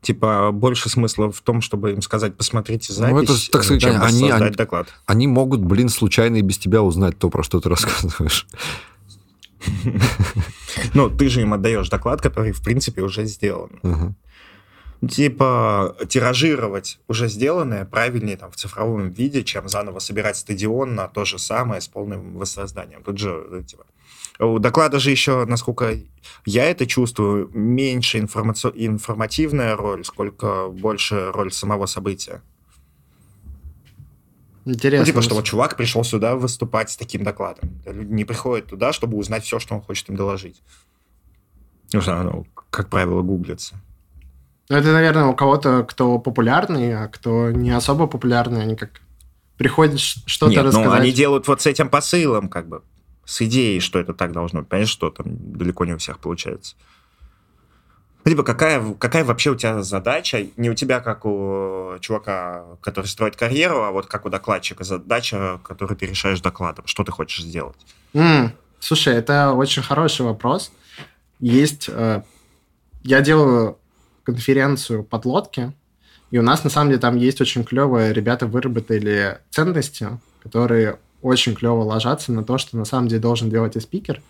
Типа, 0.00 0.52
больше 0.52 0.88
смысла 0.88 1.32
в 1.32 1.40
том, 1.40 1.60
чтобы 1.60 1.90
им 1.90 2.02
сказать, 2.02 2.36
посмотрите 2.36 2.92
запись, 2.92 3.12
Ну, 3.14 3.22
это, 3.22 3.50
так 3.50 3.64
сказать, 3.64 3.82
чем 3.82 4.00
они- 4.00 4.30
они- 4.30 4.54
доклад. 4.54 4.86
Они 5.06 5.26
могут, 5.26 5.60
блин, 5.60 5.88
случайно 5.88 6.36
и 6.36 6.42
без 6.42 6.56
тебя 6.56 6.82
узнать 6.82 7.18
то, 7.18 7.28
про 7.30 7.42
что 7.42 7.60
ты 7.60 7.68
рассказываешь. 7.68 8.46
Ну, 10.92 11.08
ты 11.10 11.28
же 11.28 11.40
им 11.40 11.54
отдаешь 11.54 11.88
доклад, 11.88 12.20
который, 12.20 12.52
в 12.52 12.62
принципе, 12.62 13.02
уже 13.02 13.24
сделан. 13.24 13.70
Типа, 15.10 15.96
тиражировать 16.08 17.00
уже 17.08 17.28
сделанное 17.28 17.84
правильнее 17.84 18.36
там, 18.36 18.50
в 18.50 18.56
цифровом 18.56 19.10
виде, 19.10 19.42
чем 19.42 19.68
заново 19.68 19.98
собирать 19.98 20.36
стадион 20.36 20.94
на 20.94 21.08
то 21.08 21.24
же 21.24 21.38
самое 21.38 21.80
с 21.80 21.88
полным 21.88 22.36
воссозданием. 22.36 23.02
Тут 23.02 23.18
же, 23.18 23.44
э, 23.50 23.62
типа, 23.66 23.84
у 24.38 24.58
доклада 24.58 24.98
же 24.98 25.10
еще, 25.10 25.44
насколько 25.46 25.98
я 26.44 26.64
это 26.64 26.86
чувствую, 26.86 27.50
меньше 27.54 28.18
информаци- 28.18 28.72
информативная 28.74 29.76
роль, 29.76 30.04
сколько 30.04 30.68
больше 30.68 31.30
роль 31.32 31.52
самого 31.52 31.86
события. 31.86 32.40
Интересно. 34.64 35.04
Ну, 35.04 35.06
типа, 35.06 35.22
что 35.22 35.34
вот 35.34 35.44
чувак 35.44 35.76
пришел 35.76 36.04
сюда 36.04 36.36
выступать 36.36 36.90
с 36.90 36.96
таким 36.96 37.22
докладом. 37.22 37.70
Люди 37.84 38.12
не 38.12 38.24
приходят 38.24 38.66
туда, 38.66 38.92
чтобы 38.92 39.18
узнать 39.18 39.44
все, 39.44 39.58
что 39.58 39.74
он 39.74 39.82
хочет 39.82 40.08
им 40.08 40.16
доложить. 40.16 40.62
Ну, 41.92 42.00
оно, 42.06 42.46
как 42.70 42.88
правило, 42.88 43.22
гуглится. 43.22 43.76
Ну, 44.68 44.76
это, 44.76 44.92
наверное, 44.92 45.26
у 45.26 45.34
кого-то, 45.34 45.82
кто 45.84 46.18
популярный, 46.18 46.94
а 46.96 47.08
кто 47.08 47.50
не 47.50 47.70
особо 47.70 48.06
популярный, 48.06 48.62
они 48.62 48.76
как 48.76 49.00
приходят 49.58 50.00
что-то 50.00 50.52
Нет, 50.52 50.64
рассказать. 50.64 50.86
ну, 50.88 50.92
они 50.94 51.12
делают 51.12 51.46
вот 51.48 51.60
с 51.62 51.66
этим 51.66 51.88
посылом, 51.88 52.48
как 52.48 52.68
бы, 52.68 52.82
с 53.24 53.42
идеей, 53.42 53.80
что 53.80 53.98
это 53.98 54.14
так 54.14 54.32
должно 54.32 54.60
быть. 54.60 54.68
Понимаешь, 54.68 54.88
что 54.88 55.10
там 55.10 55.26
далеко 55.26 55.84
не 55.84 55.92
у 55.92 55.98
всех 55.98 56.18
получается. 56.18 56.76
Типа, 58.24 58.42
какая, 58.42 58.94
какая 58.94 59.22
вообще 59.22 59.50
у 59.50 59.54
тебя 59.54 59.82
задача? 59.82 60.46
Не 60.56 60.70
у 60.70 60.74
тебя, 60.74 61.00
как 61.00 61.26
у 61.26 61.96
чувака, 62.00 62.64
который 62.80 63.04
строит 63.04 63.36
карьеру, 63.36 63.82
а 63.82 63.90
вот 63.90 64.06
как 64.06 64.24
у 64.24 64.30
докладчика 64.30 64.82
задача, 64.82 65.60
которую 65.62 65.98
ты 65.98 66.06
решаешь 66.06 66.40
докладом. 66.40 66.86
Что 66.86 67.04
ты 67.04 67.12
хочешь 67.12 67.44
сделать? 67.44 67.76
М, 68.14 68.52
Слушай, 68.80 69.14
это 69.14 69.52
очень 69.52 69.82
хороший 69.82 70.24
вопрос. 70.24 70.72
Есть... 71.38 71.90
э, 71.90 72.22
я 73.02 73.20
делаю 73.20 73.76
конференцию 74.24 75.04
подлодки, 75.04 75.72
И 76.30 76.38
у 76.38 76.42
нас, 76.42 76.64
на 76.64 76.70
самом 76.70 76.90
деле, 76.90 77.00
там 77.00 77.16
есть 77.16 77.40
очень 77.40 77.64
клевые 77.64 78.12
ребята 78.12 78.46
выработали 78.46 79.38
ценности, 79.50 80.08
которые 80.42 80.98
очень 81.22 81.54
клево 81.54 81.82
ложатся 81.82 82.32
на 82.32 82.42
то, 82.42 82.58
что 82.58 82.76
на 82.76 82.84
самом 82.84 83.08
деле 83.08 83.20
должен 83.20 83.50
делать 83.50 83.76
и 83.76 83.80
спикер. 83.80 84.20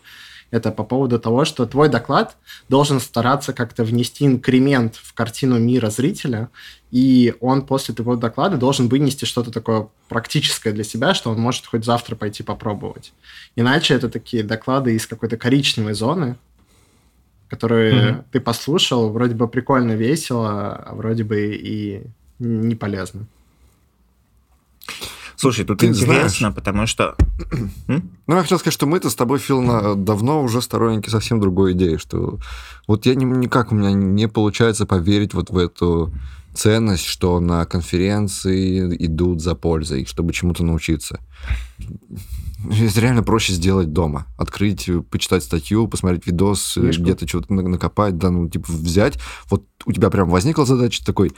Это 0.50 0.70
по 0.70 0.84
поводу 0.84 1.18
того, 1.18 1.44
что 1.44 1.66
твой 1.66 1.88
доклад 1.88 2.36
должен 2.68 3.00
стараться 3.00 3.52
как-то 3.52 3.82
внести 3.82 4.24
инкремент 4.26 4.94
в 4.96 5.12
картину 5.14 5.58
мира 5.58 5.90
зрителя, 5.90 6.48
и 6.92 7.34
он 7.40 7.66
после 7.66 7.94
твоего 7.94 8.14
доклада 8.14 8.56
должен 8.56 8.88
вынести 8.88 9.24
что-то 9.24 9.50
такое 9.50 9.88
практическое 10.08 10.72
для 10.72 10.84
себя, 10.84 11.14
что 11.14 11.30
он 11.30 11.40
может 11.40 11.66
хоть 11.66 11.84
завтра 11.84 12.14
пойти 12.14 12.44
попробовать. 12.44 13.12
Иначе 13.56 13.94
это 13.94 14.08
такие 14.08 14.44
доклады 14.44 14.94
из 14.94 15.06
какой-то 15.06 15.36
коричневой 15.36 15.94
зоны, 15.94 16.36
которые 17.48 17.94
mm-hmm. 17.94 18.24
ты 18.32 18.40
послушал, 18.40 19.10
вроде 19.10 19.34
бы 19.34 19.48
прикольно, 19.48 19.92
весело, 19.92 20.74
а 20.74 20.94
вроде 20.94 21.24
бы 21.24 21.54
и 21.54 22.02
не 22.38 22.74
полезно. 22.74 23.26
Слушай, 25.36 25.64
тут 25.64 25.80
Ты 25.80 25.86
интересно, 25.88 26.28
знаешь, 26.38 26.54
потому 26.54 26.86
что... 26.86 27.16
Ну, 28.26 28.36
я 28.36 28.42
хотел 28.42 28.58
сказать, 28.58 28.72
что 28.72 28.86
мы-то 28.86 29.10
с 29.10 29.14
тобой, 29.14 29.38
Фил, 29.38 29.60
на, 29.60 29.94
давно 29.94 30.42
уже 30.42 30.62
сторонники 30.62 31.10
совсем 31.10 31.40
другой 31.40 31.72
идеи, 31.72 31.98
что 31.98 32.38
вот 32.86 33.04
я 33.04 33.14
не, 33.14 33.26
никак 33.26 33.70
у 33.70 33.74
меня 33.74 33.92
не 33.92 34.28
получается 34.28 34.86
поверить 34.86 35.34
вот 35.34 35.50
в 35.50 35.58
эту 35.58 36.12
ценность, 36.54 37.04
что 37.04 37.40
на 37.40 37.66
конференции 37.66 38.96
идут 39.04 39.42
за 39.42 39.54
пользой, 39.54 40.06
чтобы 40.06 40.32
чему-то 40.32 40.64
научиться. 40.64 41.20
Это 42.64 43.00
реально 43.00 43.22
проще 43.22 43.52
сделать 43.52 43.92
дома. 43.92 44.26
Открыть, 44.38 44.88
почитать 45.10 45.42
статью, 45.42 45.86
посмотреть 45.88 46.26
видос, 46.26 46.76
где-то 46.76 47.28
что-то 47.28 47.52
накопать, 47.52 48.16
да, 48.18 48.30
ну, 48.30 48.48
типа 48.48 48.72
взять. 48.72 49.18
Вот 49.50 49.64
у 49.86 49.92
тебя 49.92 50.10
прям 50.10 50.28
возникла 50.30 50.64
задача 50.64 51.04
такой, 51.04 51.32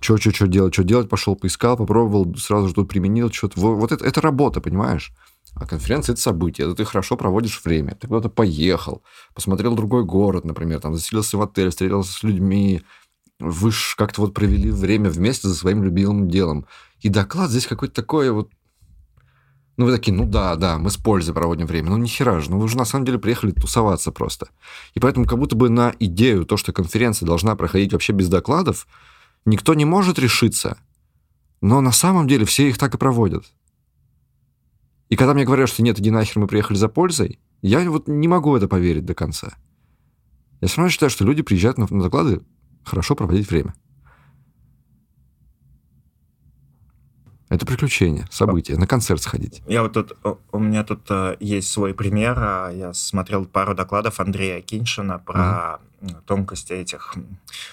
что, 0.00 0.16
что, 0.16 0.32
что 0.32 0.46
делать, 0.46 0.72
что 0.72 0.84
делать, 0.84 1.08
пошел, 1.08 1.36
поискал, 1.36 1.76
попробовал, 1.76 2.34
сразу 2.36 2.68
же 2.68 2.74
тут 2.74 2.88
применил, 2.88 3.30
что-то. 3.30 3.60
Вот 3.60 3.92
это, 3.92 4.04
это 4.04 4.20
работа, 4.20 4.60
понимаешь? 4.60 5.12
А 5.54 5.66
конференция– 5.66 6.12
это 6.14 6.22
событие, 6.22 6.66
это 6.66 6.76
ты 6.76 6.84
хорошо 6.84 7.16
проводишь 7.16 7.60
время. 7.64 7.96
Ты 8.00 8.06
куда-то 8.06 8.28
поехал, 8.28 9.02
посмотрел 9.34 9.74
другой 9.74 10.04
город, 10.04 10.44
например, 10.44 10.80
там 10.80 10.94
заселился 10.94 11.36
в 11.36 11.42
отель, 11.42 11.70
встретился 11.70 12.12
с 12.12 12.22
людьми, 12.22 12.82
вы 13.40 13.72
как-то 13.96 14.20
вот 14.20 14.34
провели 14.34 14.70
время 14.70 15.10
вместе 15.10 15.48
за 15.48 15.54
своим 15.54 15.82
любимым 15.82 16.28
делом. 16.28 16.66
И 17.00 17.08
доклад 17.08 17.50
здесь 17.50 17.66
какой-то 17.66 17.94
такой 17.94 18.30
вот 18.30 18.50
ну, 19.80 19.86
вы 19.86 19.92
такие, 19.92 20.16
ну 20.16 20.24
да, 20.24 20.56
да, 20.56 20.78
мы 20.78 20.90
с 20.90 20.96
пользой 20.96 21.34
проводим 21.34 21.66
время. 21.66 21.90
Ну, 21.90 21.96
нихера 21.96 22.40
же, 22.40 22.50
ну 22.50 22.58
вы 22.58 22.68
же 22.68 22.76
на 22.76 22.84
самом 22.84 23.04
деле 23.04 23.18
приехали 23.18 23.50
тусоваться 23.50 24.12
просто. 24.12 24.48
И 24.94 25.00
поэтому 25.00 25.26
как 25.26 25.38
будто 25.38 25.56
бы 25.56 25.68
на 25.68 25.94
идею, 25.98 26.46
то, 26.46 26.56
что 26.56 26.72
конференция 26.72 27.26
должна 27.26 27.56
проходить 27.56 27.92
вообще 27.92 28.12
без 28.12 28.28
докладов, 28.28 28.86
Никто 29.44 29.74
не 29.74 29.84
может 29.84 30.18
решиться, 30.18 30.78
но 31.60 31.80
на 31.80 31.92
самом 31.92 32.28
деле 32.28 32.44
все 32.44 32.68
их 32.68 32.78
так 32.78 32.94
и 32.94 32.98
проводят. 32.98 33.44
И 35.08 35.16
когда 35.16 35.34
мне 35.34 35.44
говорят, 35.44 35.68
что 35.68 35.82
нет, 35.82 35.98
иди 35.98 36.10
нахер, 36.10 36.38
мы 36.38 36.46
приехали 36.46 36.76
за 36.76 36.88
пользой, 36.88 37.40
я 37.62 37.90
вот 37.90 38.06
не 38.06 38.28
могу 38.28 38.50
в 38.50 38.54
это 38.54 38.68
поверить 38.68 39.06
до 39.06 39.14
конца. 39.14 39.54
Я 40.60 40.68
все 40.68 40.76
равно 40.76 40.90
считаю, 40.90 41.10
что 41.10 41.24
люди 41.24 41.42
приезжают 41.42 41.78
на, 41.78 41.86
на 41.90 42.02
доклады 42.02 42.42
хорошо 42.84 43.14
проводить 43.16 43.50
время. 43.50 43.74
Это 47.50 47.66
приключение, 47.66 48.26
событие, 48.30 48.78
на 48.78 48.86
концерт 48.86 49.20
сходить. 49.20 49.60
Я 49.66 49.82
вот 49.82 49.92
тут, 49.92 50.16
у 50.52 50.58
меня 50.60 50.84
тут 50.84 51.00
э, 51.10 51.36
есть 51.40 51.68
свой 51.68 51.94
пример. 51.94 52.36
А, 52.38 52.70
я 52.70 52.94
смотрел 52.94 53.44
пару 53.44 53.74
докладов 53.74 54.20
Андрея 54.20 54.60
Киншина 54.60 55.18
про 55.18 55.80
угу. 56.00 56.14
тонкости 56.26 56.72
этих 56.72 57.16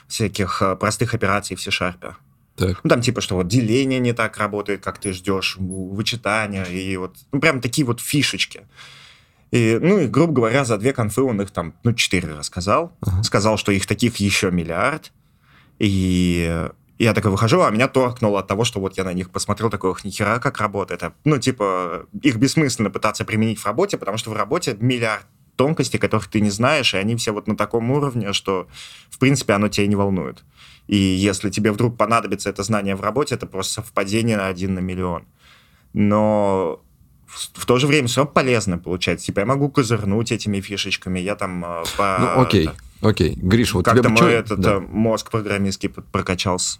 всяких 0.07 0.63
э, 0.63 0.75
простых 0.75 1.13
операций 1.13 1.55
в 1.55 1.61
C-Sharp. 1.61 2.15
Так. 2.55 2.79
Ну, 2.83 2.89
там 2.89 3.01
типа, 3.01 3.21
что 3.21 3.35
вот 3.35 3.47
деление 3.47 3.99
не 3.99 4.13
так 4.13 4.35
работает, 4.37 4.83
как 4.83 4.97
ты 4.97 5.13
ждешь, 5.13 5.57
вычитание, 5.59 6.65
и 6.67 6.97
вот, 6.97 7.15
ну, 7.31 7.39
прям 7.39 7.61
такие 7.61 7.85
вот 7.85 8.01
фишечки. 8.01 8.63
И, 9.51 9.77
ну, 9.79 9.99
и, 9.99 10.07
грубо 10.07 10.33
говоря, 10.33 10.65
за 10.65 10.77
две 10.79 10.91
конфы 10.91 11.21
он 11.21 11.39
их 11.39 11.51
там, 11.51 11.75
ну, 11.83 11.93
четыре 11.93 12.33
рассказал. 12.33 12.93
Ага. 13.01 13.21
Сказал, 13.21 13.57
что 13.57 13.71
их 13.71 13.85
таких 13.85 14.15
еще 14.15 14.49
миллиард. 14.49 15.11
И 15.77 16.67
я 16.99 17.13
такой 17.13 17.31
выхожу, 17.31 17.61
а 17.61 17.69
меня 17.69 17.87
торкнуло 17.87 18.39
от 18.39 18.47
того, 18.47 18.63
что 18.63 18.79
вот 18.79 18.97
я 18.97 19.03
на 19.03 19.13
них 19.13 19.29
посмотрел, 19.29 19.69
такой, 19.69 19.91
ох, 19.91 20.03
нихера, 20.03 20.39
как 20.39 20.59
работает. 20.59 21.03
Это, 21.03 21.13
ну, 21.23 21.37
типа, 21.37 22.07
их 22.21 22.37
бессмысленно 22.37 22.89
пытаться 22.89 23.25
применить 23.25 23.59
в 23.59 23.65
работе, 23.65 23.97
потому 23.97 24.17
что 24.17 24.31
в 24.31 24.33
работе 24.33 24.75
миллиард 24.79 25.25
тонкостей, 25.55 25.99
которых 25.99 26.27
ты 26.27 26.39
не 26.39 26.49
знаешь, 26.49 26.93
и 26.93 26.97
они 26.97 27.15
все 27.15 27.33
вот 27.33 27.47
на 27.47 27.57
таком 27.57 27.91
уровне, 27.91 28.33
что, 28.33 28.67
в 29.09 29.19
принципе, 29.19 29.53
оно 29.53 29.67
тебя 29.67 29.87
не 29.87 29.95
волнует. 29.95 30.43
И 30.87 30.95
если 30.95 31.49
тебе 31.49 31.71
вдруг 31.71 31.97
понадобится 31.97 32.49
это 32.49 32.63
знание 32.63 32.95
в 32.95 33.01
работе, 33.01 33.35
это 33.35 33.45
просто 33.45 33.81
совпадение 33.81 34.37
на 34.37 34.47
один 34.47 34.75
на 34.75 34.79
миллион. 34.79 35.25
Но 35.93 36.81
в, 37.25 37.61
в 37.61 37.65
то 37.65 37.77
же 37.77 37.87
время 37.87 38.07
все 38.07 38.25
полезно 38.25 38.77
получается. 38.77 39.25
Типа 39.25 39.41
я 39.41 39.45
могу 39.45 39.69
козырнуть 39.69 40.31
этими 40.31 40.61
фишечками, 40.61 41.19
я 41.19 41.35
там 41.35 41.63
э, 41.65 41.83
по... 41.97 42.17
Ну, 42.19 42.41
окей, 42.41 42.67
это, 42.67 42.75
окей. 43.01 43.35
Гриш, 43.35 43.73
вот 43.73 43.85
как-то 43.85 44.09
мой 44.09 44.31
этот 44.31 44.59
да. 44.59 44.75
Э, 44.75 44.79
мозг 44.79 45.29
программистский 45.29 45.89
прокачался. 45.89 46.79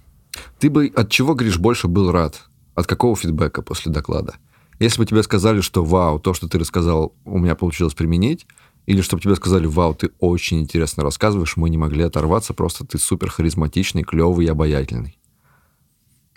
Ты 0.60 0.70
бы 0.70 0.92
от 0.96 1.10
чего, 1.10 1.34
Гриш, 1.34 1.58
больше 1.58 1.88
был 1.88 2.12
рад? 2.12 2.44
От 2.76 2.88
какого 2.88 3.16
фидбэка 3.16 3.62
после 3.62 3.92
доклада? 3.92 4.36
Если 4.80 5.00
бы 5.00 5.06
тебе 5.06 5.24
сказали, 5.24 5.62
что 5.62 5.84
вау, 5.84 6.20
то, 6.20 6.34
что 6.34 6.48
ты 6.48 6.60
рассказал, 6.60 7.16
у 7.26 7.40
меня 7.40 7.56
получилось 7.56 7.96
применить, 7.96 8.46
или 8.86 9.02
чтобы 9.02 9.22
тебе 9.22 9.36
сказали, 9.36 9.66
вау, 9.66 9.96
ты 9.96 10.12
очень 10.20 10.60
интересно 10.60 11.04
рассказываешь, 11.04 11.58
мы 11.58 11.70
не 11.70 11.78
могли 11.78 12.04
оторваться, 12.04 12.54
просто 12.54 12.86
ты 12.86 13.00
супер 13.00 13.30
харизматичный, 13.30 14.04
клевый 14.04 14.46
и 14.46 14.50
обаятельный. 14.50 15.18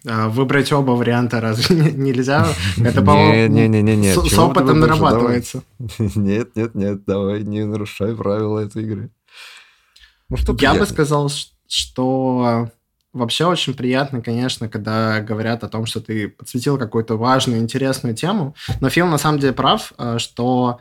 А, 0.06 0.30
выбрать 0.30 0.72
оба 0.72 0.92
варианта 0.92 1.40
разве 1.40 1.92
нельзя? 1.92 2.48
Это, 2.78 3.02
по-моему, 3.02 3.54
не, 3.54 3.68
не, 3.68 3.82
не, 3.82 3.96
не. 3.96 4.14
с, 4.14 4.28
с 4.28 4.38
опытом 4.38 4.80
нарабатывается. 4.80 5.62
Нет, 5.98 6.56
нет, 6.56 6.74
нет, 6.74 7.04
давай 7.04 7.42
не 7.42 7.64
нарушай 7.66 8.16
правила 8.16 8.60
этой 8.60 8.82
игры. 8.82 9.10
Ну, 10.30 10.36
что 10.36 10.56
Я 10.58 10.74
бы 10.74 10.86
сказал, 10.86 11.30
что 11.66 12.70
Вообще 13.12 13.46
очень 13.46 13.74
приятно, 13.74 14.22
конечно, 14.22 14.68
когда 14.68 15.20
говорят 15.20 15.64
о 15.64 15.68
том, 15.68 15.86
что 15.86 16.00
ты 16.00 16.28
подсветил 16.28 16.78
какую-то 16.78 17.16
важную, 17.16 17.60
интересную 17.60 18.14
тему. 18.14 18.54
Но 18.80 18.88
Фил 18.88 19.06
на 19.08 19.18
самом 19.18 19.40
деле 19.40 19.52
прав, 19.52 19.92
э, 19.98 20.18
что 20.18 20.80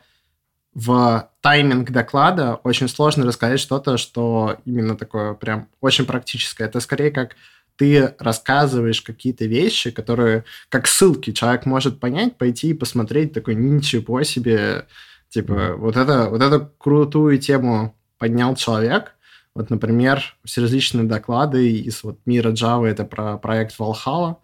в 0.76 1.30
тайминг 1.42 1.90
доклада 1.90 2.56
очень 2.64 2.88
сложно 2.88 3.26
рассказать 3.26 3.60
что-то, 3.60 3.98
что 3.98 4.58
именно 4.66 4.96
такое 4.96 5.34
прям 5.34 5.68
очень 5.82 6.06
практическое. 6.06 6.66
Это 6.66 6.80
скорее 6.80 7.10
как 7.12 7.36
ты 7.76 8.14
рассказываешь 8.20 9.02
какие-то 9.02 9.46
вещи, 9.46 9.90
которые 9.90 10.44
как 10.68 10.86
ссылки 10.86 11.32
человек 11.32 11.66
может 11.66 12.00
понять, 12.00 12.38
пойти 12.38 12.72
и 12.72 12.74
посмотреть, 12.74 13.32
такой, 13.32 13.56
ничего 13.56 14.22
себе, 14.24 14.86
типа, 15.30 15.76
вот, 15.78 15.96
это, 15.96 16.30
вот 16.30 16.42
эту 16.42 16.70
крутую 16.78 17.38
тему 17.40 17.96
поднял 18.18 18.56
человек, 18.58 19.14
вот, 19.60 19.70
например, 19.70 20.38
все 20.46 20.62
различные 20.62 21.04
доклады 21.04 21.70
из 21.70 22.02
вот 22.04 22.18
мира 22.26 22.52
Java, 22.54 22.86
это 22.86 23.04
про 23.04 23.38
проект 23.38 23.78
Valhalla, 23.78 24.38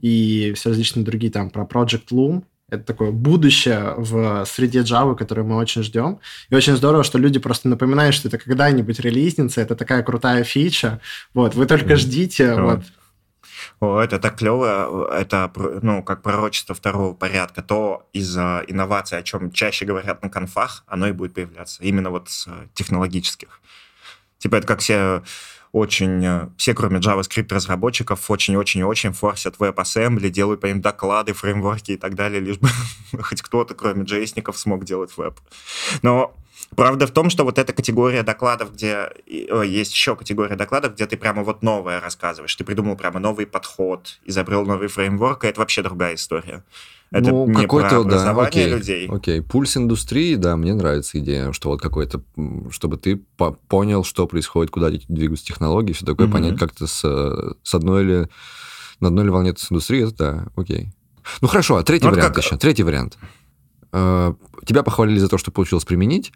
и 0.00 0.54
все 0.56 0.70
различные 0.70 1.04
другие 1.04 1.30
там 1.30 1.50
про 1.50 1.64
Project 1.64 2.08
Loom, 2.10 2.44
это 2.70 2.82
такое 2.82 3.10
будущее 3.10 3.92
в 3.98 4.46
среде 4.46 4.80
Java, 4.80 5.14
которое 5.14 5.42
мы 5.42 5.56
очень 5.56 5.82
ждем. 5.82 6.20
И 6.48 6.54
очень 6.54 6.74
здорово, 6.74 7.04
что 7.04 7.18
люди 7.18 7.38
просто 7.38 7.68
напоминают, 7.68 8.14
что 8.14 8.28
это 8.28 8.38
когда-нибудь 8.38 8.98
релизнится, 8.98 9.60
это 9.60 9.76
такая 9.76 10.02
крутая 10.02 10.42
фича. 10.42 11.02
Вот, 11.34 11.54
вы 11.54 11.66
только 11.66 11.96
ждите. 11.96 12.54
Вот. 12.54 12.80
О, 13.80 14.00
это 14.00 14.18
так 14.18 14.38
клево, 14.38 15.12
это, 15.12 15.52
ну, 15.82 16.02
как 16.02 16.22
пророчество 16.22 16.74
второго 16.74 17.12
порядка, 17.12 17.60
то 17.60 18.08
из 18.14 18.34
инноваций, 18.38 19.18
о 19.18 19.22
чем 19.22 19.50
чаще 19.52 19.84
говорят 19.84 20.22
на 20.22 20.30
конфах, 20.30 20.82
оно 20.86 21.08
и 21.08 21.12
будет 21.12 21.34
появляться, 21.34 21.82
именно 21.82 22.08
вот 22.08 22.30
с 22.30 22.48
технологических. 22.72 23.60
Типа 24.42 24.56
это 24.56 24.66
как 24.66 24.80
все 24.80 25.22
очень, 25.70 26.24
э, 26.26 26.48
все, 26.56 26.74
кроме 26.74 26.98
JavaScript-разработчиков, 26.98 28.28
очень-очень-очень 28.28 29.12
форсят 29.12 29.56
WebAssembly, 29.58 30.30
делают 30.30 30.60
по 30.60 30.66
ним 30.66 30.80
доклады, 30.80 31.32
фреймворки 31.32 31.92
и 31.92 31.96
так 31.96 32.16
далее, 32.16 32.40
лишь 32.40 32.58
бы 32.58 32.68
хоть 33.22 33.40
кто-то, 33.40 33.74
кроме 33.74 34.02
js 34.02 34.52
смог 34.54 34.84
делать 34.84 35.16
веб. 35.16 35.38
Но 36.02 36.34
Правда 36.74 37.06
в 37.06 37.10
том, 37.10 37.28
что 37.28 37.44
вот 37.44 37.58
эта 37.58 37.72
категория 37.72 38.22
докладов, 38.22 38.72
где 38.72 39.10
о, 39.50 39.62
есть 39.62 39.92
еще 39.92 40.16
категория 40.16 40.56
докладов, 40.56 40.94
где 40.94 41.06
ты 41.06 41.16
прямо 41.16 41.42
вот 41.42 41.62
новое 41.62 42.00
рассказываешь, 42.00 42.54
ты 42.54 42.64
придумал 42.64 42.96
прямо 42.96 43.20
новый 43.20 43.46
подход, 43.46 44.18
изобрел 44.24 44.64
новый 44.64 44.88
фреймворк, 44.88 45.44
и 45.44 45.48
это 45.48 45.60
вообще 45.60 45.82
другая 45.82 46.14
история. 46.14 46.64
Это 47.10 47.30
ну, 47.30 47.46
не 47.46 47.62
какой-то, 47.62 48.04
да, 48.04 48.30
окей, 48.30 48.70
людей. 48.70 49.06
Окей, 49.06 49.42
пульс 49.42 49.76
индустрии, 49.76 50.34
да, 50.36 50.56
мне 50.56 50.72
нравится 50.72 51.18
идея, 51.18 51.52
что 51.52 51.68
вот 51.68 51.82
какой-то, 51.82 52.22
чтобы 52.70 52.96
ты 52.96 53.16
по 53.36 53.52
понял, 53.52 54.02
что 54.02 54.26
происходит, 54.26 54.70
куда 54.70 54.88
двигаются 54.88 55.44
технологии, 55.44 55.92
все 55.92 56.06
такое, 56.06 56.26
mm-hmm. 56.26 56.32
понять 56.32 56.58
как-то 56.58 56.86
с, 56.86 57.00
с 57.62 57.74
одной 57.74 58.04
или 58.04 58.28
на 59.00 59.08
одной 59.08 59.24
ли 59.24 59.30
волне 59.30 59.54
с 59.54 59.70
индустрией, 59.70 60.08
это 60.08 60.16
да, 60.16 60.46
окей. 60.56 60.88
Ну 61.42 61.48
хорошо, 61.48 61.76
а 61.76 61.82
третий 61.82 62.06
ну, 62.06 62.12
вариант 62.12 62.34
как... 62.34 62.44
еще, 62.44 62.56
третий 62.56 62.82
вариант. 62.82 63.18
Э, 63.92 64.32
тебя 64.64 64.82
похвалили 64.82 65.18
за 65.18 65.28
то, 65.28 65.36
что 65.36 65.50
получилось 65.50 65.84
применить, 65.84 66.32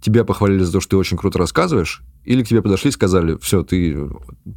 тебя 0.00 0.24
похвалили 0.24 0.62
за 0.62 0.72
то, 0.72 0.80
что 0.80 0.90
ты 0.90 0.96
очень 0.96 1.16
круто 1.16 1.38
рассказываешь, 1.38 2.02
Или 2.24 2.42
к 2.42 2.48
тебе 2.48 2.62
подошли 2.62 2.90
и 2.90 2.92
сказали, 2.92 3.36
все, 3.40 3.62
ты, 3.62 3.96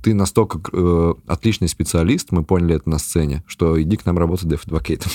ты 0.03 0.13
настолько 0.13 0.59
э, 0.71 1.13
отличный 1.27 1.67
специалист, 1.67 2.31
мы 2.31 2.43
поняли 2.43 2.75
это 2.75 2.89
на 2.89 2.99
сцене, 2.99 3.43
что 3.47 3.81
иди 3.81 3.97
к 3.97 4.05
нам 4.05 4.17
работать 4.17 4.47
Advocate. 4.47 5.07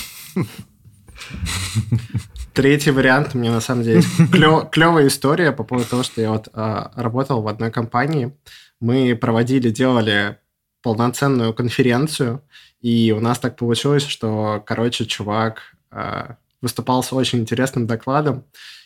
Третий 2.53 2.91
вариант, 2.91 3.33
меня 3.33 3.51
на 3.51 3.61
самом 3.61 3.83
деле 3.83 4.01
клев, 4.31 4.69
клевая 4.69 5.07
история 5.07 5.51
по 5.51 5.63
поводу 5.63 5.89
того, 5.89 6.03
что 6.03 6.21
я 6.21 6.31
вот 6.31 6.47
а, 6.53 6.91
работал 6.95 7.41
в 7.41 7.47
одной 7.47 7.71
компании. 7.71 8.33
Мы 8.79 9.15
проводили, 9.15 9.69
делали 9.69 10.37
полноценную 10.81 11.53
конференцию, 11.53 12.43
и 12.79 13.11
у 13.11 13.19
нас 13.19 13.39
так 13.39 13.57
получилось, 13.57 14.05
что, 14.05 14.63
короче, 14.65 15.05
чувак 15.05 15.75
а, 15.91 16.37
выступал 16.61 17.03
с 17.03 17.11
очень 17.11 17.39
интересным 17.39 17.87
докладом, 17.87 18.45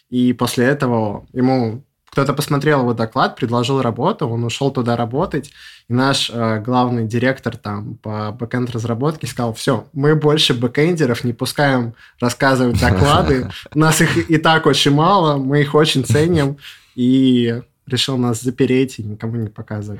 и 0.09 0.33
после 0.33 0.65
этого 0.65 1.25
ему 1.33 1.83
кто-то 2.09 2.33
посмотрел 2.33 2.81
его 2.81 2.93
доклад, 2.93 3.35
предложил 3.35 3.81
работу, 3.81 4.27
он 4.27 4.43
ушел 4.43 4.71
туда 4.71 4.95
работать, 4.95 5.51
и 5.87 5.93
наш 5.93 6.29
э, 6.29 6.59
главный 6.59 7.07
директор 7.07 7.55
там 7.55 7.95
по 7.95 8.31
backend 8.31 8.71
разработке 8.71 9.27
сказал, 9.27 9.53
все, 9.53 9.87
мы 9.93 10.15
больше 10.15 10.53
бэкэндеров 10.53 11.23
не 11.23 11.33
пускаем 11.33 11.93
рассказывать 12.19 12.79
доклады, 12.81 13.49
у 13.73 13.79
нас 13.79 14.01
их 14.01 14.29
и 14.29 14.37
так 14.37 14.65
очень 14.65 14.91
мало, 14.91 15.37
мы 15.37 15.61
их 15.61 15.75
очень 15.75 16.03
ценим, 16.03 16.57
и 16.95 17.61
решил 17.85 18.17
нас 18.17 18.41
запереть 18.41 18.99
и 18.99 19.03
никому 19.03 19.35
не 19.35 19.49
показывать. 19.49 19.99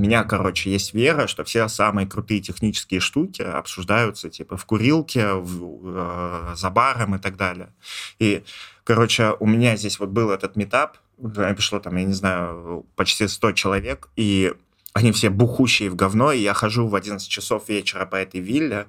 Меня, 0.00 0.24
короче, 0.24 0.70
есть 0.70 0.94
вера, 0.94 1.26
что 1.26 1.44
все 1.44 1.68
самые 1.68 2.06
крутые 2.06 2.40
технические 2.40 3.00
штуки 3.00 3.42
обсуждаются, 3.42 4.30
типа, 4.30 4.56
в 4.56 4.64
курилке, 4.64 5.34
в, 5.34 5.80
э, 5.84 6.54
за 6.56 6.70
баром 6.70 7.16
и 7.16 7.18
так 7.18 7.36
далее. 7.36 7.72
И, 8.18 8.42
короче, 8.84 9.34
у 9.38 9.46
меня 9.46 9.76
здесь 9.76 9.98
вот 10.00 10.08
был 10.08 10.30
этот 10.30 10.56
метап, 10.56 10.98
пришло 11.16 11.78
там, 11.80 11.96
я 11.96 12.04
не 12.04 12.14
знаю, 12.14 12.86
почти 12.96 13.28
100 13.28 13.52
человек, 13.52 14.08
и 14.16 14.54
они 14.92 15.12
все 15.12 15.30
бухущие 15.30 15.90
в 15.90 15.96
говно, 15.96 16.32
и 16.32 16.40
я 16.40 16.54
хожу 16.54 16.86
в 16.86 16.94
11 16.94 17.28
часов 17.28 17.68
вечера 17.68 18.06
по 18.06 18.16
этой 18.16 18.40
вилле, 18.40 18.86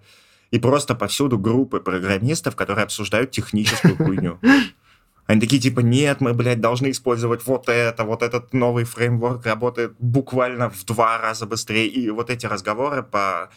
и 0.52 0.60
просто 0.60 0.96
повсюду 0.96 1.38
группы 1.38 1.80
программистов, 1.80 2.56
которые 2.56 2.84
обсуждают 2.84 3.32
техническую 3.32 3.96
хуйню. 3.96 4.40
Они 5.32 5.40
такие 5.40 5.62
типа, 5.62 5.80
нет, 5.80 6.20
мы, 6.20 6.34
блядь, 6.34 6.60
должны 6.60 6.92
использовать 6.92 7.46
вот 7.46 7.70
это, 7.70 8.04
вот 8.04 8.22
этот 8.22 8.52
новый 8.52 8.84
фреймворк 8.84 9.46
работает 9.46 9.94
буквально 9.98 10.70
в 10.70 10.84
два 10.84 11.18
раза 11.20 11.46
быстрее. 11.46 11.88
И 11.88 12.10
вот 12.10 12.30
эти 12.30 12.48
разговоры 12.48 13.02
по 13.02 13.50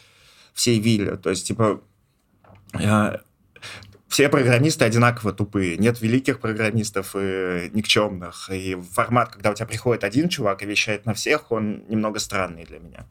всей 0.53 0.79
вилле. 0.79 1.17
То 1.17 1.31
есть, 1.31 1.45
типа, 1.47 1.81
э, 2.79 3.17
все 4.07 4.29
программисты 4.29 4.85
одинаково 4.85 5.33
тупые. 5.33 5.75
Нет 5.75 5.99
великих 5.99 6.39
программистов 6.39 7.13
и 7.17 7.69
никчемных. 7.73 8.49
И 8.53 8.77
формат, 8.93 9.33
когда 9.33 9.51
у 9.51 9.53
тебя 9.53 9.65
приходит 9.65 10.05
один 10.05 10.29
чувак 10.29 10.63
и 10.63 10.65
вещает 10.65 11.05
на 11.05 11.13
всех, 11.13 11.51
он 11.51 11.83
немного 11.89 12.19
странный 12.19 12.63
для 12.63 12.79
меня. 12.79 13.05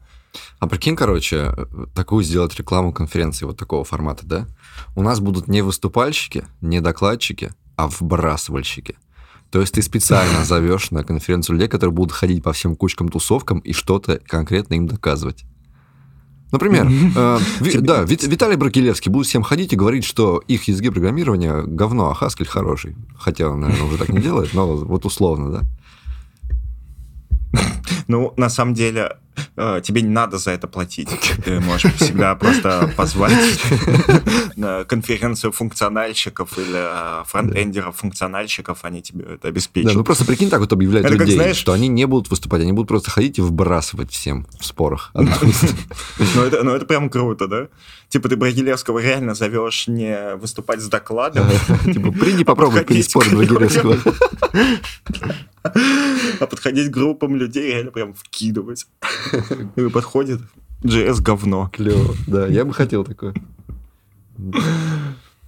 А 0.57 0.67
прикинь, 0.67 0.95
короче, 0.95 1.53
такую 1.93 2.23
сделать 2.23 2.55
рекламу 2.55 2.91
конференции 2.91 3.45
вот 3.45 3.59
такого 3.59 3.83
формата, 3.83 4.25
да? 4.25 4.47
У 4.95 5.03
нас 5.03 5.19
будут 5.19 5.47
не 5.47 5.61
выступальщики, 5.61 6.45
не 6.61 6.81
докладчики, 6.81 7.51
а 7.75 7.87
вбрасывальщики. 7.87 8.97
То 9.51 9.61
есть 9.61 9.73
ты 9.73 9.81
специально 9.81 10.43
зовешь 10.45 10.91
на 10.91 11.03
конференцию 11.03 11.55
людей, 11.55 11.67
которые 11.67 11.93
будут 11.93 12.11
ходить 12.11 12.43
по 12.43 12.53
всем 12.53 12.75
кучкам 12.75 13.09
тусовкам 13.09 13.59
и 13.59 13.73
что-то 13.73 14.19
конкретно 14.27 14.75
им 14.75 14.87
доказывать. 14.87 15.45
Например, 16.51 16.87
э, 16.87 17.39
ви, 17.59 17.79
да, 17.79 18.03
Вит, 18.03 18.23
Виталий 18.23 18.55
Бракелевский 18.55 19.11
будет 19.11 19.27
всем 19.27 19.43
ходить 19.43 19.73
и 19.73 19.75
говорить, 19.75 20.05
что 20.05 20.41
их 20.47 20.67
языки 20.67 20.89
программирования 20.89 21.63
говно, 21.63 22.09
а 22.09 22.13
Хаскель 22.13 22.47
хороший. 22.47 22.95
Хотя 23.17 23.49
он, 23.49 23.61
наверное, 23.61 23.87
уже 23.87 23.97
так 23.97 24.09
не 24.09 24.21
делает, 24.21 24.53
но 24.53 24.75
вот 24.75 25.05
условно, 25.05 25.51
да. 25.51 25.63
Ну, 28.07 28.33
на 28.37 28.49
самом 28.49 28.75
деле, 28.75 29.17
э, 29.55 29.81
тебе 29.83 30.01
не 30.01 30.09
надо 30.09 30.37
за 30.37 30.51
это 30.51 30.67
платить. 30.67 31.09
Ты 31.43 31.59
можешь 31.59 31.91
всегда 31.95 32.35
просто 32.35 32.93
позвать 32.95 33.33
на 34.55 34.83
конференцию 34.87 35.51
функциональщиков 35.51 36.57
или 36.57 37.21
э, 37.21 37.23
фронтендеров 37.25 37.97
функциональщиков, 37.97 38.79
они 38.83 39.01
тебе 39.01 39.25
это 39.35 39.47
обеспечат. 39.47 39.91
Да, 39.91 39.97
ну 39.97 40.03
просто 40.03 40.25
прикинь, 40.25 40.49
так 40.49 40.59
вот 40.59 40.71
объявлять 40.71 41.05
это 41.05 41.15
людей, 41.15 41.35
знаешь... 41.35 41.57
что 41.57 41.73
они 41.73 41.87
не 41.87 42.05
будут 42.05 42.29
выступать, 42.29 42.61
они 42.61 42.73
будут 42.73 42.89
просто 42.89 43.09
ходить 43.09 43.39
и 43.39 43.41
вбрасывать 43.41 44.11
всем 44.11 44.45
в 44.59 44.65
спорах. 44.65 45.11
Ну 46.35 46.43
это, 46.43 46.63
ну 46.63 46.71
это 46.71 46.85
прям 46.85 47.09
круто, 47.09 47.47
да? 47.47 47.67
Типа 48.09 48.29
ты 48.29 48.35
Брагилевского 48.35 48.99
реально 48.99 49.35
зовешь 49.35 49.87
не 49.87 50.35
выступать 50.35 50.81
с 50.81 50.87
докладом. 50.87 51.47
Типа 51.85 52.11
приди 52.11 52.43
попробуй 52.43 52.83
переспорить 52.83 53.33
Брагилевского. 53.33 53.97
А 56.39 56.47
подходить 56.47 56.89
к 56.89 56.93
группам 56.93 57.35
людей 57.35 57.73
реально 57.73 57.91
прям 57.91 58.13
вкидывать. 58.13 58.87
И 59.75 59.89
подходит, 59.89 60.41
JS 60.83 61.21
говно. 61.21 61.69
Клево, 61.73 62.15
да, 62.27 62.47
я 62.47 62.63
бы 62.65 62.73
хотел 62.73 63.03
такое. 63.03 63.33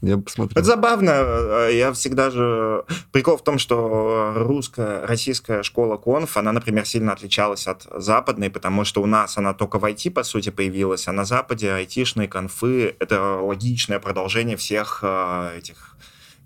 Я 0.02 0.18
бы 0.18 0.24
посмотрел. 0.24 0.60
Это 0.60 0.64
забавно. 0.64 1.70
Я 1.70 1.92
всегда 1.92 2.30
же... 2.30 2.84
Прикол 3.12 3.38
в 3.38 3.44
том, 3.44 3.58
что 3.58 4.34
русская, 4.36 5.06
российская 5.06 5.64
школа 5.64 5.98
конф, 5.98 6.38
она, 6.38 6.52
например, 6.52 6.86
сильно 6.86 7.14
отличалась 7.14 7.68
от 7.68 7.88
западной, 7.92 8.52
потому 8.52 8.86
что 8.86 9.02
у 9.02 9.08
нас 9.08 9.38
она 9.38 9.54
только 9.54 9.80
в 9.80 9.86
IT, 9.86 10.12
по 10.12 10.24
сути, 10.24 10.50
появилась, 10.50 11.08
а 11.08 11.12
на 11.12 11.26
Западе 11.26 11.72
айтишные 11.72 12.28
конфы— 12.28 12.96
это 13.00 13.40
логичное 13.42 14.00
продолжение 14.00 14.56
всех 14.56 15.00
э, 15.02 15.58
этих 15.58 15.96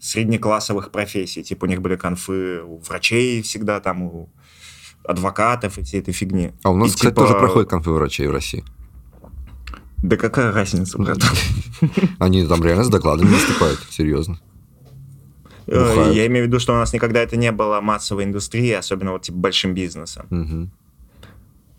среднеклассовых 0.02 0.92
профессий. 0.92 1.44
Типа 1.44 1.66
у 1.66 1.68
них 1.68 1.82
были 1.82 1.96
конфы 1.96 2.62
у 2.64 2.80
врачей 2.80 3.42
всегда, 3.44 3.80
там 3.80 4.02
у 4.02 4.30
адвокатов 5.04 5.78
и 5.78 5.84
всей 5.84 6.02
этой 6.02 6.14
фигни. 6.14 6.52
А 6.64 6.72
у 6.72 6.76
нас, 6.76 6.90
и, 6.90 6.96
кстати, 6.96 7.14
типа... 7.14 7.22
тоже 7.22 7.36
проходят 7.36 7.70
конфы 7.70 7.92
врачей 7.92 8.28
в 8.28 8.32
России. 8.32 8.64
Да 9.98 10.18
какая 10.18 10.52
разница, 10.52 10.98
брат? 10.98 11.20
Они 12.20 12.46
там 12.48 12.64
реально 12.64 12.84
с 12.84 12.90
докладами 12.90 13.30
выступают, 13.30 13.80
серьезно. 13.90 14.40
Бухают. 15.68 16.16
Я 16.16 16.26
имею 16.26 16.46
в 16.46 16.48
виду, 16.48 16.60
что 16.60 16.74
у 16.74 16.78
нас 16.78 16.92
никогда 16.92 17.22
это 17.22 17.38
не 17.38 17.52
было 17.52 17.80
массовой 17.82 18.24
индустрией, 18.24 18.74
особенно 18.74 19.12
вот 19.12 19.22
типа 19.22 19.38
большим 19.38 19.76
бизнесом. 19.76 20.26
Угу. 20.32 20.70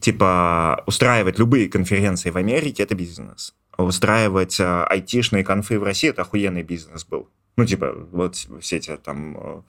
Типа 0.00 0.84
устраивать 0.86 1.40
любые 1.40 1.68
конференции 1.68 2.30
в 2.30 2.36
Америке 2.36 2.84
это 2.84 2.94
бизнес. 2.94 3.54
устраивать 3.76 4.60
э, 4.60 4.84
айтишные 4.84 5.42
конфы 5.42 5.80
в 5.80 5.82
России 5.82 6.10
это 6.10 6.22
охуенный 6.22 6.62
бизнес 6.62 7.04
был. 7.04 7.28
Ну, 7.56 7.66
типа, 7.66 7.94
вот 8.10 8.36
все 8.60 8.76
эти 8.76 8.96
там... 8.96 9.36
Э, 9.36 9.62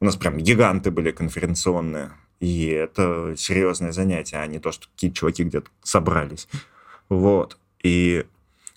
у 0.00 0.04
нас 0.04 0.16
прям 0.16 0.38
гиганты 0.38 0.90
были 0.90 1.12
конференционные. 1.12 2.12
И 2.40 2.66
это 2.66 3.34
серьезное 3.36 3.92
занятие, 3.92 4.38
а 4.38 4.46
не 4.46 4.58
то, 4.58 4.72
что 4.72 4.88
какие-то 4.88 5.16
чуваки 5.16 5.44
где-то 5.44 5.70
собрались. 5.82 6.48
Вот. 7.08 7.56
И, 7.84 8.26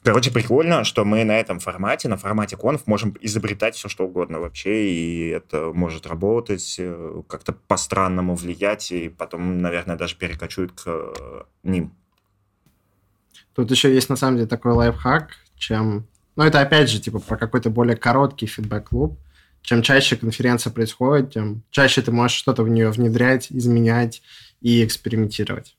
короче, 0.04 0.32
прикольно, 0.32 0.84
что 0.84 1.04
мы 1.04 1.24
на 1.24 1.40
этом 1.40 1.60
формате, 1.60 2.08
на 2.08 2.16
формате 2.16 2.58
конф, 2.58 2.86
можем 2.86 3.16
изобретать 3.22 3.76
все, 3.76 3.90
что 3.90 4.06
угодно 4.06 4.40
вообще, 4.40 4.92
и 4.92 5.30
это 5.30 5.72
может 5.74 6.06
работать, 6.06 6.76
э, 6.78 7.22
как-то 7.28 7.54
по-странному 7.54 8.36
влиять, 8.36 8.92
и 8.92 9.10
потом, 9.10 9.62
наверное, 9.64 9.96
даже 9.96 10.16
перекочует 10.16 10.72
к 10.74 10.84
э, 10.86 11.44
ним. 11.64 11.92
Тут 13.56 13.72
еще 13.72 13.92
есть, 13.92 14.10
на 14.10 14.16
самом 14.16 14.38
деле, 14.38 14.48
такой 14.48 14.74
лайфхак, 14.74 15.30
чем 15.56 16.06
но 16.36 16.46
это 16.46 16.60
опять 16.62 16.90
же 16.90 17.00
типа 17.00 17.20
про 17.20 17.38
какой-то 17.38 17.70
более 17.70 17.96
короткий 17.96 18.46
фидбэк-клуб. 18.46 19.20
Чем 19.62 19.82
чаще 19.82 20.16
конференция 20.16 20.72
происходит, 20.72 21.34
тем 21.34 21.64
чаще 21.72 22.02
ты 22.04 22.12
можешь 22.12 22.38
что-то 22.38 22.64
в 22.64 22.70
нее 22.70 22.92
внедрять, 22.92 23.48
изменять 23.50 24.22
и 24.62 24.86
экспериментировать. 24.86 25.76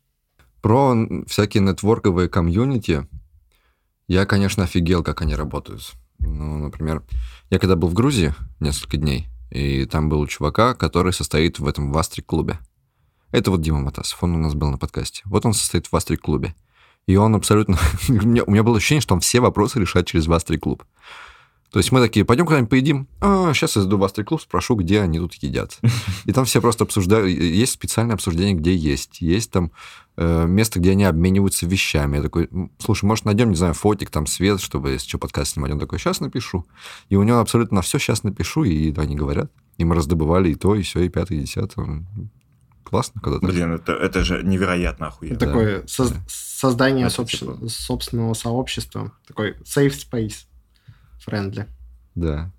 Про 0.60 0.96
всякие 1.28 1.62
нетворковые 1.62 2.28
комьюнити 2.28 3.06
я, 4.08 4.26
конечно, 4.26 4.64
офигел, 4.64 5.04
как 5.04 5.22
они 5.22 5.36
работают. 5.36 5.92
Ну, 6.18 6.58
например, 6.58 7.04
я 7.50 7.58
когда 7.58 7.76
был 7.76 7.88
в 7.88 7.94
Грузии 7.94 8.34
несколько 8.58 8.96
дней, 8.96 9.28
и 9.50 9.84
там 9.84 10.08
был 10.08 10.26
чувака, 10.26 10.74
который 10.74 11.12
состоит 11.12 11.60
в 11.60 11.66
этом 11.68 11.92
Вастрик-клубе. 11.92 12.58
Это 13.30 13.50
вот 13.50 13.60
Дима 13.60 13.80
Матасов, 13.80 14.22
он 14.22 14.34
у 14.34 14.38
нас 14.38 14.54
был 14.54 14.70
на 14.70 14.78
подкасте. 14.78 15.22
Вот 15.26 15.46
он 15.46 15.52
состоит 15.52 15.86
в 15.86 15.92
Вастрик-клубе. 15.92 16.54
И 17.06 17.16
он 17.16 17.34
абсолютно... 17.34 17.78
у, 18.08 18.12
меня, 18.12 18.42
у 18.44 18.50
меня 18.50 18.62
было 18.62 18.76
ощущение, 18.76 19.02
что 19.02 19.14
он 19.14 19.20
все 19.20 19.40
вопросы 19.40 19.80
решает 19.80 20.06
через 20.06 20.26
Вастрий 20.26 20.58
клуб. 20.58 20.84
То 21.70 21.80
есть 21.80 21.92
мы 21.92 22.00
такие, 22.00 22.24
пойдем 22.24 22.46
куда-нибудь 22.46 22.70
поедим? 22.70 23.08
А, 23.20 23.52
сейчас 23.52 23.76
я 23.76 23.82
зайду 23.82 23.96
в 23.96 24.00
Вастрий 24.00 24.24
клуб, 24.24 24.40
спрошу, 24.40 24.76
где 24.76 25.00
они 25.00 25.18
тут 25.18 25.34
едят. 25.34 25.78
И 26.24 26.32
там 26.32 26.44
все 26.44 26.60
просто 26.60 26.84
обсуждают. 26.84 27.28
Есть 27.28 27.72
специальное 27.72 28.14
обсуждение, 28.14 28.54
где 28.54 28.74
есть. 28.74 29.20
Есть 29.20 29.50
там 29.50 29.72
э, 30.16 30.46
место, 30.46 30.78
где 30.78 30.92
они 30.92 31.04
обмениваются 31.04 31.66
вещами. 31.66 32.16
Я 32.16 32.22
такой, 32.22 32.48
слушай, 32.78 33.04
может, 33.04 33.24
найдем, 33.24 33.50
не 33.50 33.56
знаю, 33.56 33.74
фотик, 33.74 34.10
там, 34.10 34.26
свет, 34.26 34.60
чтобы, 34.60 34.90
если 34.90 35.08
что, 35.08 35.18
подкаст 35.18 35.52
снимать. 35.52 35.72
Он 35.72 35.78
такой, 35.78 35.98
сейчас 35.98 36.20
напишу. 36.20 36.66
И 37.08 37.16
у 37.16 37.22
него 37.24 37.40
абсолютно 37.40 37.76
на 37.76 37.82
все 37.82 37.98
сейчас 37.98 38.22
напишу, 38.22 38.64
и 38.64 38.94
они 38.96 39.16
говорят. 39.16 39.50
И 39.76 39.84
мы 39.84 39.96
раздобывали 39.96 40.50
и 40.50 40.54
то, 40.54 40.74
и 40.74 40.82
все, 40.82 41.00
и 41.00 41.08
пятое, 41.08 41.38
и 41.38 41.42
десятое. 41.42 42.06
Классно, 42.86 43.20
когда 43.20 43.40
так. 43.40 43.50
Блин, 43.50 43.72
это, 43.74 43.92
это 43.92 44.22
же 44.22 44.44
невероятно 44.44 45.08
охуенно. 45.08 45.36
Да. 45.36 45.46
Такое 45.46 45.86
со- 45.88 46.14
создание 46.28 47.08
собствен- 47.08 47.68
собственного 47.68 48.34
сообщества. 48.34 49.10
Такой 49.26 49.56
safe 49.64 49.92
space 49.92 50.46
friendly. 51.26 51.66
Да. 52.14 52.52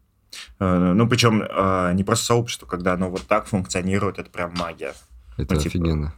Э, 0.60 0.92
ну, 0.94 1.08
причем 1.08 1.42
э, 1.42 1.94
не 1.94 2.04
просто 2.04 2.26
сообщество, 2.26 2.66
когда 2.66 2.94
оно 2.94 3.10
вот 3.10 3.26
так 3.26 3.48
функционирует, 3.48 4.20
это 4.20 4.30
прям 4.30 4.54
магия. 4.58 4.94
Это 5.38 5.56
Ну, 5.56 5.62
типа, 5.62 5.78
офигенно. 5.78 6.14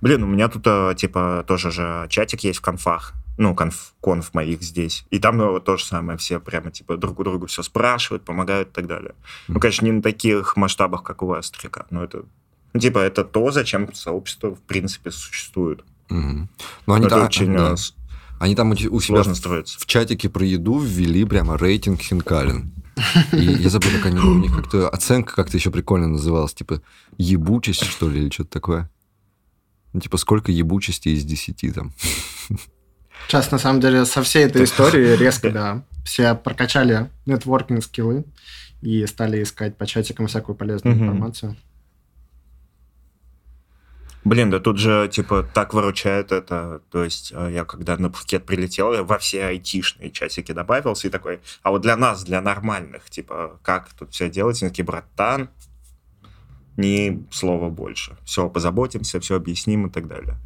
Блин, 0.00 0.22
у 0.22 0.26
меня 0.26 0.48
тут, 0.48 0.62
э, 0.66 0.94
типа, 0.96 1.44
тоже 1.46 1.70
же 1.70 2.06
чатик 2.08 2.40
есть 2.44 2.60
в 2.60 2.62
конфах. 2.62 3.12
Ну, 3.36 3.54
конф, 3.54 3.92
конф 4.00 4.32
моих 4.32 4.62
здесь. 4.62 5.04
И 5.10 5.18
там 5.18 5.36
ну, 5.36 5.60
то 5.60 5.76
же 5.76 5.84
самое. 5.84 6.16
Все 6.18 6.40
прямо, 6.40 6.70
типа, 6.70 6.96
друг 6.96 7.18
у 7.20 7.24
друга 7.24 7.46
все 7.46 7.62
спрашивают, 7.62 8.24
помогают 8.24 8.68
и 8.68 8.72
так 8.72 8.86
далее. 8.86 9.14
Ну, 9.48 9.60
конечно, 9.60 9.84
не 9.84 9.92
на 9.92 10.02
таких 10.02 10.56
масштабах, 10.56 11.02
как 11.02 11.22
у 11.22 11.26
вас, 11.26 11.46
Стрика. 11.46 11.86
Но 11.90 12.04
это, 12.04 12.24
ну, 12.72 12.80
типа, 12.80 12.98
это 12.98 13.24
то, 13.24 13.50
зачем 13.50 13.92
сообщество, 13.94 14.54
в 14.54 14.60
принципе, 14.60 15.10
существует. 15.10 15.84
Мгм. 16.08 16.48
Но 16.86 16.94
они, 16.94 17.06
это 17.06 17.16
та- 17.16 17.24
очень 17.24 17.52
да. 17.52 17.72
э, 17.72 17.76
они 18.38 18.54
там 18.54 18.70
у 18.72 18.76
себя 18.76 19.00
сложно 19.00 19.34
строится. 19.34 19.78
в 19.78 19.86
чатике 19.86 20.28
про 20.28 20.44
еду 20.44 20.78
ввели 20.78 21.24
прямо 21.24 21.58
рейтинг 21.58 22.00
хинкалин. 22.00 22.72
И 23.32 23.36
я 23.44 23.70
забыл, 23.70 23.90
как 23.96 24.06
они, 24.06 24.18
у 24.18 24.38
них 24.38 24.54
как-то 24.54 24.88
оценка 24.88 25.34
как-то 25.34 25.56
еще 25.56 25.70
прикольно 25.70 26.08
называлась, 26.08 26.54
типа 26.54 26.82
ебучесть, 27.18 27.84
что 27.84 28.08
ли, 28.08 28.22
или 28.22 28.30
что-то 28.30 28.50
такое. 28.50 28.90
Ну, 29.92 30.00
типа, 30.00 30.16
сколько 30.18 30.52
ебучести 30.52 31.08
из 31.10 31.24
10 31.24 31.74
там. 31.74 31.92
Сейчас, 33.26 33.50
на 33.50 33.58
самом 33.58 33.80
деле, 33.80 34.04
со 34.04 34.22
всей 34.22 34.44
этой 34.44 34.64
историей 34.64 35.16
резко, 35.18 35.50
да, 35.50 35.84
все 36.04 36.34
прокачали 36.34 37.10
нетворкинг 37.26 37.84
скиллы 37.84 38.24
и 38.82 39.04
стали 39.06 39.42
искать 39.42 39.76
по 39.76 39.86
чатикам 39.86 40.26
всякую 40.26 40.56
полезную 40.56 40.96
информацию. 40.96 41.56
Блин, 44.24 44.50
да 44.50 44.60
тут 44.60 44.78
же, 44.78 45.08
типа, 45.10 45.46
так 45.54 45.72
выручает 45.72 46.30
это. 46.30 46.82
То 46.90 47.04
есть, 47.04 47.32
э, 47.34 47.50
я 47.52 47.64
когда 47.64 47.96
на 47.96 48.10
Пхукет 48.10 48.44
прилетел, 48.44 48.92
я 48.92 49.02
во 49.02 49.18
все 49.18 49.46
айтишные 49.46 50.10
чатики 50.10 50.52
добавился 50.52 51.08
и 51.08 51.10
такой, 51.10 51.40
а 51.62 51.70
вот 51.70 51.80
для 51.82 51.96
нас, 51.96 52.22
для 52.24 52.42
нормальных, 52.42 53.08
типа, 53.08 53.58
как 53.62 53.88
тут 53.94 54.12
все 54.12 54.28
делать? 54.28 54.62
Они 54.62 54.70
такие, 54.70 54.84
братан, 54.84 55.48
ни 56.76 57.26
слова 57.30 57.70
больше. 57.70 58.16
Все, 58.24 58.48
позаботимся, 58.50 59.20
все 59.20 59.36
объясним 59.36 59.86
и 59.86 59.90
так 59.90 60.06
далее. 60.06 60.36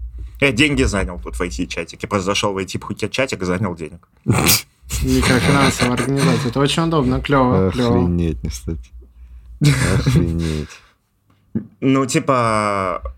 Я 0.41 0.53
деньги 0.53 0.83
занял 0.83 1.19
тут 1.19 1.37
в 1.37 1.41
IT-чатике. 1.41 2.07
Просто 2.07 2.27
зашел 2.27 2.53
в 2.53 2.59
IT-чатик 2.59 3.43
и 3.43 3.45
занял 3.45 3.75
денег. 3.75 4.09
Микрофинансовая 4.25 5.95
организация. 5.95 6.51
Это 6.51 6.61
очень 6.61 6.83
удобно, 6.85 7.21
клево, 7.21 7.71
клево. 7.71 7.99
Охренеть, 7.99 8.43
не 8.43 8.51
кстати. 8.51 8.91
Охренеть. 9.95 10.69
Ну, 11.81 12.07
типа, 12.07 13.15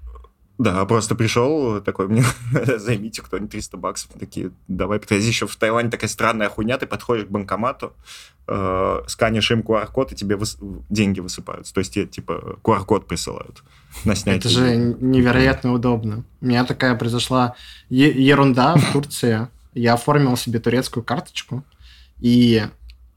да, 0.59 0.85
просто 0.87 1.15
пришел 1.15 1.81
такой, 1.83 2.09
мне 2.09 2.25
займите 2.79 3.23
кто-нибудь 3.23 3.51
300 3.51 3.77
баксов. 3.77 4.11
Такие, 4.19 4.51
давай, 4.69 4.99
подожди, 4.99 5.27
еще 5.29 5.47
в 5.47 5.57
Таиланде 5.57 5.91
такая 5.91 6.09
странная 6.09 6.49
хуйня, 6.49 6.79
ты 6.79 6.87
подходишь 6.87 7.27
к 7.27 7.31
банкомату, 7.31 7.93
э, 8.49 9.01
сканишь 9.07 9.51
им 9.51 9.61
QR-код, 9.61 10.13
и 10.13 10.15
тебе 10.15 10.37
выс- 10.37 10.57
деньги 10.89 11.21
высыпаются. 11.21 11.75
То 11.75 11.81
есть 11.81 11.93
тебе, 11.95 12.07
типа, 12.07 12.59
QR-код 12.63 13.07
присылают 13.07 13.63
на 14.05 14.15
снятие. 14.15 14.41
Это 14.41 14.49
же 14.49 14.77
невероятно 14.77 15.73
удобно. 15.73 16.25
У 16.41 16.47
меня 16.47 16.65
такая 16.65 16.95
произошла 16.95 17.55
е- 17.91 18.13
ерунда 18.27 18.77
в 18.77 18.85
Турции. 18.93 19.49
Я 19.75 19.95
оформил 19.95 20.37
себе 20.39 20.59
турецкую 20.59 21.05
карточку, 21.05 21.63
и 22.19 22.65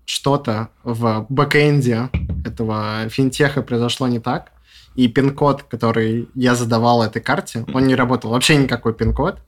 что-то 0.03 0.69
в 0.83 1.25
бэкэнде 1.29 2.09
этого 2.43 3.07
финтеха 3.09 3.61
произошло 3.61 4.07
не 4.07 4.19
так, 4.19 4.51
и 4.99 5.07
пин-код, 5.07 5.63
который 5.63 6.27
я 6.35 6.55
задавал 6.55 7.01
этой 7.01 7.21
карте, 7.21 7.63
он 7.73 7.87
не 7.87 7.95
работал. 7.95 8.31
Вообще 8.31 8.57
никакой 8.57 8.93
пин-код. 8.93 9.39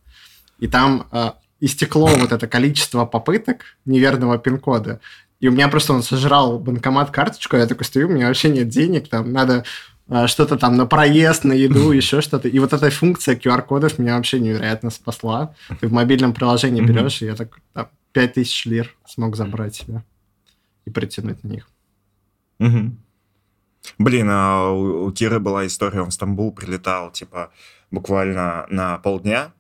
И 0.59 0.67
там 0.67 1.07
э, 1.11 1.31
истекло 1.59 2.07
вот 2.19 2.31
это 2.31 2.47
количество 2.47 3.05
попыток 3.05 3.65
неверного 3.83 4.37
пин-кода. 4.37 5.01
И 5.41 5.49
у 5.49 5.51
меня 5.51 5.67
просто 5.67 5.91
он 5.91 6.03
сожрал 6.03 6.57
банкомат 6.57 7.11
карточку, 7.11 7.57
я 7.57 7.67
такой 7.67 7.83
стою, 7.83 8.07
у 8.07 8.11
меня 8.11 8.27
вообще 8.27 8.47
нет 8.47 8.69
денег, 8.69 9.09
там 9.09 9.33
надо 9.33 9.65
а, 10.07 10.27
что-то 10.27 10.57
там 10.57 10.77
на 10.77 10.85
проезд, 10.85 11.43
на 11.43 11.53
еду, 11.53 11.91
еще 12.01 12.21
что-то. 12.21 12.47
И 12.47 12.57
вот 12.59 12.71
эта 12.71 12.89
функция 12.89 13.35
QR-кодов 13.35 13.99
меня 13.99 14.15
вообще 14.15 14.39
невероятно 14.39 14.89
спасла. 14.89 15.53
Ты 15.81 15.89
в 15.89 15.91
мобильном 15.91 16.33
приложении 16.33 16.81
берешь, 16.81 17.21
и 17.23 17.25
я 17.25 17.35
так 17.35 17.59
там, 17.73 17.89
5000 18.13 18.65
лир 18.67 18.95
смог 19.05 19.35
забрать 19.35 19.75
себе 19.75 20.01
и 20.85 20.89
притянуть 20.91 21.43
на 21.43 21.49
них. 21.49 21.67
Мгм. 22.59 23.00
Блин, 23.97 24.27
а 24.29 24.71
у, 24.71 25.05
у 25.05 25.11
Киры 25.11 25.39
была 25.39 25.65
история, 25.65 26.01
он 26.01 26.09
в 26.09 26.13
Стамбул 26.13 26.51
прилетал, 26.53 27.11
типа, 27.11 27.51
буквально 27.89 28.65
на 28.69 28.97
полдня, 28.99 29.53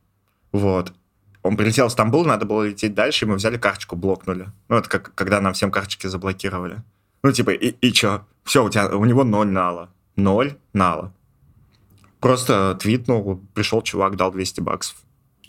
вот. 0.51 0.93
Он 1.43 1.57
прилетел 1.57 1.87
в 1.87 1.91
Стамбул, 1.91 2.25
надо 2.25 2.45
было 2.45 2.63
лететь 2.63 2.93
дальше, 2.93 3.25
и 3.25 3.27
мы 3.27 3.35
взяли 3.35 3.57
карточку, 3.57 3.95
блокнули. 3.95 4.49
Ну, 4.69 4.77
это 4.77 4.89
как, 4.89 5.13
когда 5.15 5.41
нам 5.41 5.53
всем 5.53 5.71
карточки 5.71 6.07
заблокировали. 6.07 6.83
Ну, 7.23 7.31
типа, 7.31 7.51
и, 7.51 7.69
и 7.69 7.91
чё? 7.91 8.25
Все, 8.43 8.63
у, 8.63 8.69
тебя, 8.69 8.95
у 8.95 9.05
него 9.05 9.23
ноль 9.23 9.47
нала. 9.47 9.89
Ноль 10.15 10.57
нала. 10.73 11.13
Просто 12.19 12.75
твитнул, 12.79 13.41
пришел 13.55 13.81
чувак, 13.81 14.15
дал 14.15 14.31
200 14.31 14.61
баксов. 14.61 14.97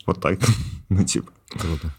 Вот 0.05 0.21
так. 0.21 0.39
Ну, 0.89 1.03
типа. 1.03 1.31
Круто. 1.49 1.91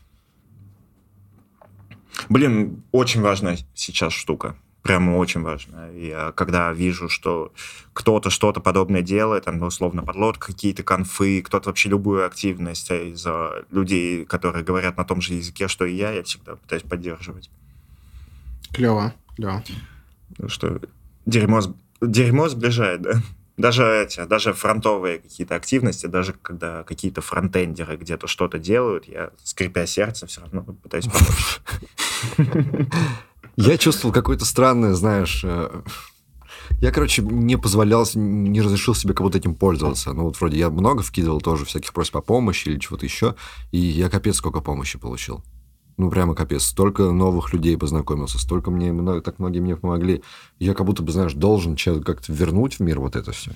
Блин, 2.28 2.84
очень 2.92 3.22
важная 3.22 3.58
сейчас 3.74 4.12
штука. 4.12 4.56
Прямо 4.85 5.16
очень 5.16 5.41
важная. 5.41 5.91
Я 5.97 6.32
когда 6.32 6.70
вижу, 6.74 7.09
что 7.09 7.55
кто-то 7.95 8.28
что-то 8.28 8.61
подобное 8.61 9.01
делает, 9.01 9.45
там, 9.45 9.57
ну, 9.57 9.66
условно, 9.66 10.03
подлод 10.03 10.37
какие-то 10.37 10.82
конфы, 10.82 11.41
кто-то 11.41 11.70
вообще 11.70 11.89
любую 11.89 12.26
активность 12.26 12.91
а 12.91 13.03
из-за 13.03 13.64
людей, 13.70 14.26
которые 14.26 14.62
говорят 14.62 14.99
на 14.99 15.07
том 15.07 15.22
же 15.22 15.32
языке, 15.32 15.68
что 15.68 15.87
и 15.87 15.95
я, 15.95 16.12
я 16.12 16.22
всегда 16.22 16.57
пытаюсь 16.57 16.82
поддерживать. 16.82 17.51
Клево, 18.74 19.14
клево. 19.37 19.64
Потому 20.28 20.51
что 20.51 20.78
дерьмо, 21.24 21.62
с- 21.62 21.74
дерьмо 22.03 22.51
сближает, 22.51 23.01
да? 23.01 23.22
Даже 23.57 23.85
эти, 23.85 24.22
даже 24.26 24.53
фронтовые 24.53 25.18
какие-то 25.20 25.55
активности, 25.55 26.07
даже 26.07 26.35
когда 26.35 26.82
какие-то 26.82 27.22
фронтендеры 27.22 27.97
где-то 27.97 28.26
что-то 28.26 28.59
делают, 28.59 29.09
я, 29.09 29.30
скрипя 29.45 29.87
сердце, 29.87 30.26
все 30.26 30.43
равно 30.43 30.62
пытаюсь 30.62 31.07
помочь. 31.07 31.61
Я 33.57 33.78
чувствовал 33.78 34.12
какое-то 34.12 34.44
странное, 34.44 34.94
знаешь... 34.94 35.42
э, 35.44 35.82
Я, 36.80 36.90
короче, 36.90 37.22
не 37.22 37.57
позволял, 37.57 38.07
не 38.14 38.61
разрешил 38.61 38.94
себе 38.94 39.14
как 39.14 39.24
будто 39.24 39.38
этим 39.38 39.55
пользоваться. 39.55 40.12
Ну, 40.12 40.24
вот 40.24 40.40
вроде 40.40 40.59
я 40.59 40.70
много 40.70 41.02
вкидывал 41.02 41.40
тоже 41.40 41.64
всяких 41.64 41.92
просьб 41.92 42.16
о 42.16 42.20
помощи 42.20 42.68
или 42.68 42.78
чего-то 42.78 43.07
еще, 43.07 43.34
и 43.70 43.78
я 43.78 44.09
капец 44.09 44.36
сколько 44.36 44.61
помощи 44.61 44.98
получил. 44.98 45.42
Ну, 45.96 46.11
прямо 46.11 46.34
капец. 46.34 46.64
Столько 46.64 47.11
новых 47.12 47.52
людей 47.52 47.76
познакомился, 47.78 48.38
столько 48.38 48.70
мне, 48.70 49.20
так 49.20 49.38
многие 49.38 49.61
мне 49.61 49.76
помогли. 49.76 50.22
Я 50.59 50.74
как 50.74 50.86
будто 50.86 51.02
бы, 51.02 51.12
знаешь, 51.12 51.34
должен 51.34 51.76
как-то 51.76 52.32
вернуть 52.32 52.74
в 52.74 52.80
мир 52.80 52.98
вот 53.00 53.14
это 53.14 53.30
все. 53.32 53.52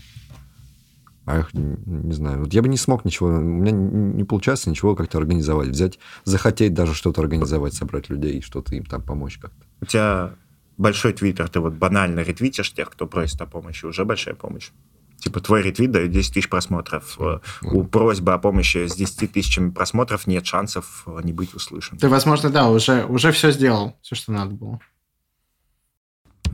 А 1.29 1.41
их, 1.41 1.53
не 1.53 2.15
знаю. 2.15 2.41
Вот 2.41 2.55
я 2.55 2.63
бы 2.63 2.69
не 2.69 2.79
смог 2.79 3.05
ничего, 3.05 3.29
у 3.29 3.33
меня 3.33 3.71
не 3.71 4.25
получается 4.25 4.71
ничего 4.71 4.97
как-то 4.97 5.19
организовать. 5.19 5.69
Взять, 5.69 5.99
захотеть 6.25 6.73
даже 6.73 6.95
что-то 6.95 7.21
организовать, 7.21 7.75
собрать 7.75 8.09
людей 8.09 8.39
и 8.39 8.41
что-то 8.41 8.75
им 8.75 8.87
там 8.87 9.03
помочь 9.03 9.37
как-то. 9.37 9.67
У 9.83 9.85
тебя 9.85 10.33
большой 10.79 11.13
твиттер, 11.13 11.51
ты 11.51 11.61
вот 11.61 11.75
банально 11.75 12.21
ретвитишь 12.21 12.73
тех, 12.73 12.89
кто 12.89 13.07
просит 13.07 13.39
о 13.43 13.47
помощи, 13.47 13.85
уже 13.85 14.07
большая 14.07 14.37
помощь. 14.37 14.71
Типа 15.19 15.41
твой 15.41 15.61
ретвит 15.61 15.91
дает 15.91 16.13
10 16.13 16.33
тысяч 16.33 16.49
просмотров. 16.49 17.19
Э, 17.21 17.41
У 17.61 17.85
просьбы 17.85 18.33
о 18.33 18.39
помощи 18.39 18.87
с 18.87 18.97
10 18.97 19.31
тысячами 19.31 19.69
просмотров 19.69 20.27
нет 20.27 20.47
шансов 20.47 21.03
э, 21.05 21.21
не 21.25 21.35
быть 21.35 21.53
услышанным. 21.53 22.01
Ты, 22.01 22.09
возможно, 22.09 22.49
да, 22.49 22.71
уже, 22.71 23.05
уже 23.05 23.33
все 23.33 23.51
сделал, 23.51 23.99
все, 24.01 24.15
что 24.15 24.33
надо 24.33 24.55
было. 24.55 24.81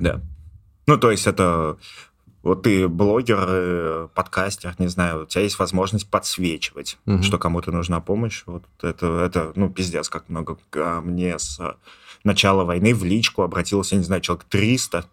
Да. 0.01 0.21
Ну, 0.89 0.97
то 0.99 1.13
есть 1.13 1.29
это... 1.29 1.79
Вот 2.45 2.63
ты 2.63 2.89
блогер, 2.89 3.47
э, 3.49 4.09
подкастер, 4.15 4.75
не 4.79 4.89
знаю, 4.89 5.23
у 5.23 5.27
тебя 5.27 5.43
есть 5.43 5.59
возможность 5.59 6.09
подсвечивать, 6.11 6.99
Мгм. 7.07 7.23
что 7.23 7.39
кому-то 7.39 7.73
нужна 7.73 8.01
помощь. 8.01 8.43
Вот 8.45 8.65
это, 8.83 9.07
это, 9.21 9.53
ну, 9.57 9.71
пиздец, 9.71 10.11
как 10.11 10.29
много. 10.29 10.59
Ко 10.69 11.01
Мне 11.01 11.39
с 11.39 11.59
начала 12.23 12.65
войны 12.65 12.95
в 12.95 13.03
личку 13.03 13.43
обратилось, 13.43 13.93
я 13.93 13.99
не 13.99 14.05
знаю, 14.05 14.21
человек 14.21 14.45
300 14.45 15.07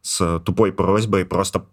с 0.00 0.40
тупой 0.40 0.72
просьбой 0.72 1.24
просто 1.24 1.64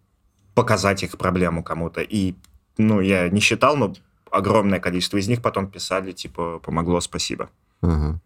показать 0.53 1.01
их 1.01 1.18
проблему 1.18 1.64
кому-то. 1.64 2.01
И, 2.01 2.36
ну, 2.78 3.01
я 3.01 3.30
не 3.30 3.39
считал, 3.39 3.76
но 3.78 3.93
огромное 4.30 4.80
количество 4.80 5.18
из 5.18 5.28
них 5.28 5.41
потом 5.41 5.72
писали, 5.72 6.12
типа, 6.12 6.60
помогло, 6.60 7.01
спасибо. 7.01 7.49
Ага. 7.82 8.20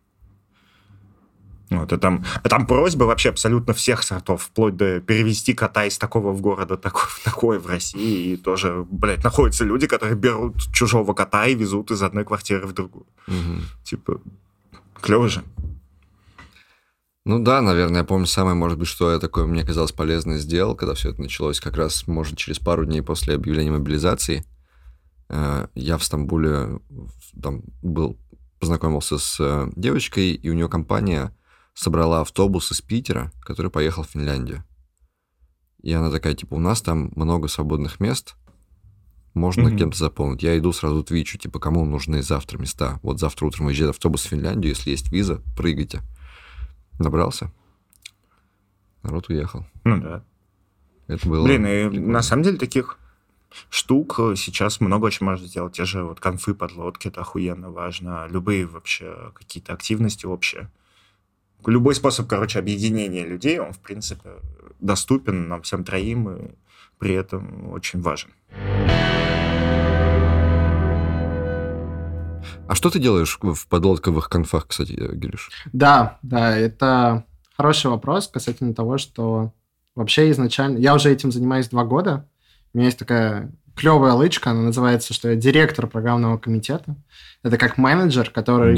Вот, 1.69 1.91
и 1.91 1.97
там, 1.97 2.23
а 2.43 2.49
там 2.49 2.67
просьбы 2.67 3.05
вообще 3.05 3.29
абсолютно 3.29 3.73
всех 3.73 4.03
сортов, 4.03 4.43
вплоть 4.43 4.75
до 4.75 4.99
перевести 4.99 5.53
кота 5.53 5.85
из 5.85 5.97
такого 5.97 6.31
в 6.31 6.41
города 6.41 6.77
такой, 6.77 7.07
в 7.07 7.21
такой 7.23 7.59
в 7.59 7.67
России. 7.67 8.33
И 8.33 8.37
тоже, 8.37 8.85
блядь, 8.89 9.23
находятся 9.23 9.63
люди, 9.63 9.87
которые 9.87 10.15
берут 10.15 10.55
чужого 10.71 11.13
кота 11.13 11.47
и 11.47 11.55
везут 11.55 11.91
из 11.91 12.03
одной 12.03 12.25
квартиры 12.25 12.67
в 12.67 12.73
другую. 12.73 13.05
Мгм. 13.27 13.63
Типа, 13.83 14.21
клево 15.01 15.29
же. 15.29 15.43
Ну 17.25 17.39
да, 17.39 17.61
наверное, 17.61 18.01
я 18.01 18.03
помню 18.03 18.27
самое, 18.27 18.55
может 18.55 18.77
быть, 18.77 18.87
что 18.89 19.11
я 19.11 19.17
такое 19.17 19.45
мне 19.45 19.63
казалось 19.63 19.93
полезное 19.93 20.37
сделал, 20.39 20.75
когда 20.75 20.93
все 20.93 21.11
это 21.11 21.21
началось, 21.21 21.61
как 21.61 21.77
раз, 21.77 22.05
может, 22.05 22.37
через 22.37 22.59
пару 22.59 22.85
дней 22.85 23.01
после 23.01 23.35
объявления 23.35 23.71
мобилизации. 23.71 24.43
Э, 25.29 25.67
Я 25.73 25.97
в 25.97 26.03
Стамбуле 26.03 26.79
там 27.41 27.63
был, 27.81 28.19
познакомился 28.59 29.17
с 29.17 29.37
э, 29.39 29.71
девочкой, 29.77 30.31
и 30.31 30.49
у 30.49 30.53
нее 30.53 30.67
компания 30.67 31.33
собрала 31.73 32.21
автобус 32.21 32.71
из 32.71 32.81
Питера, 32.81 33.31
который 33.41 33.71
поехал 33.71 34.03
в 34.03 34.09
Финляндию. 34.09 34.63
И 35.81 35.91
она 35.91 36.11
такая, 36.11 36.33
типа, 36.33 36.55
у 36.55 36.59
нас 36.59 36.81
там 36.81 37.11
много 37.15 37.47
свободных 37.47 37.99
мест, 37.99 38.35
можно 39.33 39.63
Мгм. 39.69 39.77
кем-то 39.77 39.97
заполнить. 39.97 40.43
Я 40.43 40.57
иду 40.57 40.71
сразу 40.71 41.03
твичу, 41.03 41.37
типа, 41.37 41.59
кому 41.59 41.85
нужны 41.85 42.21
завтра 42.21 42.57
места. 42.59 42.99
Вот 43.01 43.19
завтра 43.19 43.47
утром 43.47 43.65
уезжает 43.65 43.89
автобус 43.91 44.23
в 44.23 44.29
Финляндию, 44.29 44.69
если 44.73 44.91
есть 44.91 45.11
виза, 45.11 45.41
прыгайте. 45.57 46.01
Набрался. 46.99 47.51
Народ 49.01 49.29
уехал. 49.29 49.65
Ну 49.83 49.99
да. 49.99 50.23
Это 51.07 51.27
было... 51.27 51.45
Блин, 51.45 51.65
и 51.65 51.89
прикольно. 51.89 52.11
на 52.13 52.21
самом 52.21 52.43
деле 52.43 52.57
таких 52.57 52.97
штук 53.69 54.15
э, 54.19 54.35
сейчас 54.37 54.79
много 54.79 55.05
очень 55.07 55.25
можно 55.25 55.45
сделать. 55.45 55.73
Те 55.73 55.85
же 55.85 56.03
вот 56.03 56.19
конфы, 56.19 56.53
подлодки, 56.53 57.07
это 57.07 57.21
охуенно 57.21 57.71
важно. 57.71 58.27
Любые 58.29 58.65
вообще 58.67 59.31
какие-то 59.33 59.73
активности 59.73 60.25
общие. 60.25 60.71
Любой 61.65 61.95
способ, 61.95 62.27
короче, 62.27 62.59
объединения 62.59 63.25
людей, 63.25 63.59
он, 63.59 63.73
в 63.73 63.79
принципе, 63.79 64.29
доступен 64.79 65.47
нам 65.47 65.61
всем 65.61 65.83
троим 65.83 66.29
и 66.29 66.51
при 66.97 67.13
этом 67.13 67.71
очень 67.71 68.01
важен. 68.01 68.31
А 72.67 72.75
что 72.75 72.89
ты 72.89 72.99
делаешь 72.99 73.37
в 73.41 73.67
подлодковых 73.67 74.29
конфах, 74.29 74.67
кстати, 74.67 74.93
Гириш? 74.93 75.49
Да, 75.73 76.19
да, 76.21 76.57
это 76.57 77.25
хороший 77.55 77.91
вопрос 77.91 78.27
касательно 78.27 78.73
того, 78.73 78.97
что 78.97 79.53
вообще 79.95 80.31
изначально... 80.31 80.77
Я 80.77 80.95
уже 80.95 81.11
этим 81.11 81.31
занимаюсь 81.31 81.69
два 81.69 81.83
года. 81.83 82.27
У 82.73 82.77
меня 82.77 82.87
есть 82.87 82.99
такая 82.99 83.51
клевая 83.75 84.13
лычка, 84.13 84.51
она 84.51 84.61
называется, 84.61 85.13
что 85.13 85.29
я 85.29 85.35
директор 85.35 85.87
программного 85.87 86.37
комитета. 86.37 86.95
Это 87.43 87.57
как 87.57 87.77
менеджер, 87.77 88.29
который 88.29 88.75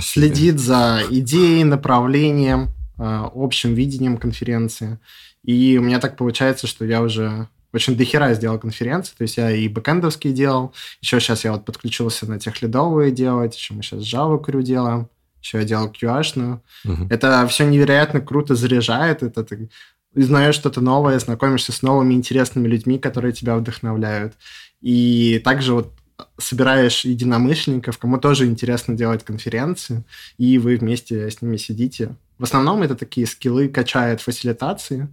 себе. 0.00 0.26
следит 0.26 0.58
за 0.58 1.02
идеей, 1.10 1.64
направлением, 1.64 2.70
э, 2.98 3.28
общим 3.34 3.74
видением 3.74 4.16
конференции. 4.16 4.98
И 5.44 5.76
у 5.78 5.82
меня 5.82 5.98
так 5.98 6.16
получается, 6.16 6.66
что 6.66 6.84
я 6.84 7.02
уже 7.02 7.48
очень 7.72 7.96
дохера 7.96 8.32
сделал 8.34 8.58
конференции. 8.58 9.14
То 9.16 9.22
есть 9.22 9.36
я 9.36 9.50
и 9.50 9.68
бэкэндовские 9.68 10.32
делал, 10.32 10.74
еще 11.00 11.20
сейчас 11.20 11.44
я 11.44 11.52
вот 11.52 11.64
подключился 11.64 12.28
на 12.28 12.38
техлидовые 12.38 13.10
делать, 13.10 13.56
еще 13.56 13.74
мы 13.74 13.82
сейчас 13.82 14.00
Java 14.00 14.42
Crew 14.42 14.62
делаем, 14.62 15.08
еще 15.40 15.58
я 15.58 15.64
делал 15.64 15.90
QA-шную. 15.90 16.60
Мгм. 16.84 17.08
Это 17.10 17.46
все 17.48 17.64
невероятно 17.64 18.20
круто 18.20 18.54
заряжает. 18.54 19.22
Это 19.22 19.42
ты 19.42 19.70
узнаешь 20.14 20.54
что-то 20.54 20.80
новое, 20.80 21.18
знакомишься 21.18 21.72
с 21.72 21.82
новыми 21.82 22.14
интересными 22.14 22.68
людьми, 22.68 22.98
которые 22.98 23.32
тебя 23.32 23.56
вдохновляют. 23.56 24.34
И 24.80 25.40
также 25.44 25.74
вот 25.74 25.92
собираешь 26.38 27.04
единомышленников, 27.04 27.98
кому 27.98 28.18
тоже 28.18 28.46
интересно 28.46 28.94
делать 28.94 29.24
конференции, 29.24 30.04
и 30.38 30.58
вы 30.58 30.76
вместе 30.76 31.30
с 31.30 31.42
ними 31.42 31.56
сидите. 31.56 32.16
В 32.38 32.44
основном 32.44 32.82
это 32.82 32.94
такие 32.94 33.26
скиллы 33.26 33.68
качает 33.68 34.20
фасилитации, 34.20 35.08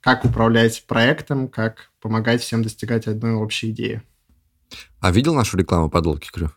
как 0.00 0.24
управлять 0.24 0.84
проектом, 0.86 1.48
как 1.48 1.90
помогать 2.00 2.42
всем 2.42 2.62
достигать 2.62 3.06
одной 3.06 3.32
общей 3.32 3.70
идеи. 3.70 4.02
А 5.00 5.10
видел 5.10 5.34
нашу 5.34 5.56
рекламу 5.56 5.90
подлодки 5.90 6.30
Крю? 6.30 6.50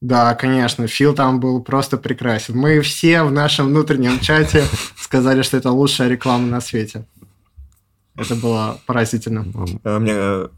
Да, 0.00 0.34
конечно, 0.36 0.86
Фил 0.86 1.14
там 1.14 1.40
был 1.40 1.60
просто 1.60 1.96
прекрасен. 1.96 2.56
Мы 2.56 2.80
все 2.82 3.24
в 3.24 3.32
нашем 3.32 3.66
внутреннем 3.66 4.20
чате 4.20 4.64
сказали, 4.96 5.42
что 5.42 5.56
это 5.56 5.72
лучшая 5.72 6.08
реклама 6.08 6.46
на 6.46 6.60
свете. 6.60 7.04
Это 8.18 8.34
было 8.34 8.80
поразительно. 8.86 9.46
Э, 9.84 9.98
Мне, 9.98 10.12
э, 10.14 10.48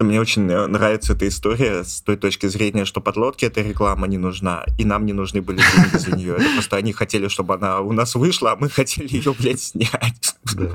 мне 0.00 0.20
очень 0.20 0.42
нравится 0.42 1.12
эта 1.12 1.28
история 1.28 1.84
с 1.84 2.00
той 2.00 2.16
точки 2.16 2.46
зрения, 2.46 2.84
что 2.84 3.00
подлодке 3.00 3.46
эта 3.46 3.60
реклама 3.60 4.08
не 4.08 4.18
нужна, 4.18 4.64
и 4.78 4.84
нам 4.84 5.06
не 5.06 5.12
нужны 5.12 5.42
были 5.42 5.58
деньги 5.58 5.96
за 5.96 6.16
нее. 6.16 6.34
Это 6.36 6.52
просто 6.54 6.76
они 6.76 6.92
хотели, 6.92 7.28
чтобы 7.28 7.54
она 7.54 7.80
у 7.80 7.92
нас 7.92 8.14
вышла, 8.14 8.52
а 8.52 8.56
мы 8.56 8.68
хотели 8.68 9.08
ее, 9.14 9.32
блядь, 9.38 9.60
снять. 9.60 10.36
Да. 10.54 10.74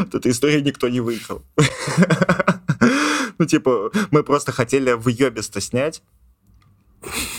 От 0.00 0.14
этой 0.14 0.30
истории 0.30 0.60
никто 0.60 0.88
не 0.88 1.00
выиграл. 1.00 1.42
Ну, 3.38 3.44
типа, 3.44 3.90
мы 4.12 4.22
просто 4.22 4.50
хотели 4.50 4.92
в 4.92 5.08
ёбисто 5.08 5.60
снять, 5.60 6.02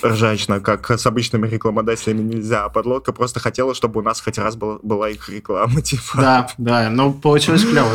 ржачно, 0.03 0.59
как 0.59 0.89
с 0.89 1.05
обычными 1.05 1.47
рекламодателями 1.47 2.21
нельзя, 2.21 2.65
а 2.65 2.69
подлодка 2.69 3.11
просто 3.13 3.39
хотела, 3.39 3.73
чтобы 3.73 3.99
у 3.99 4.03
нас 4.03 4.21
хоть 4.21 4.37
раз 4.37 4.55
была, 4.55 4.79
была 4.81 5.09
их 5.09 5.29
реклама, 5.29 5.81
типа. 5.83 6.03
Да, 6.15 6.49
да, 6.57 6.89
но 6.89 7.11
получилось 7.11 7.63
клево. 7.63 7.91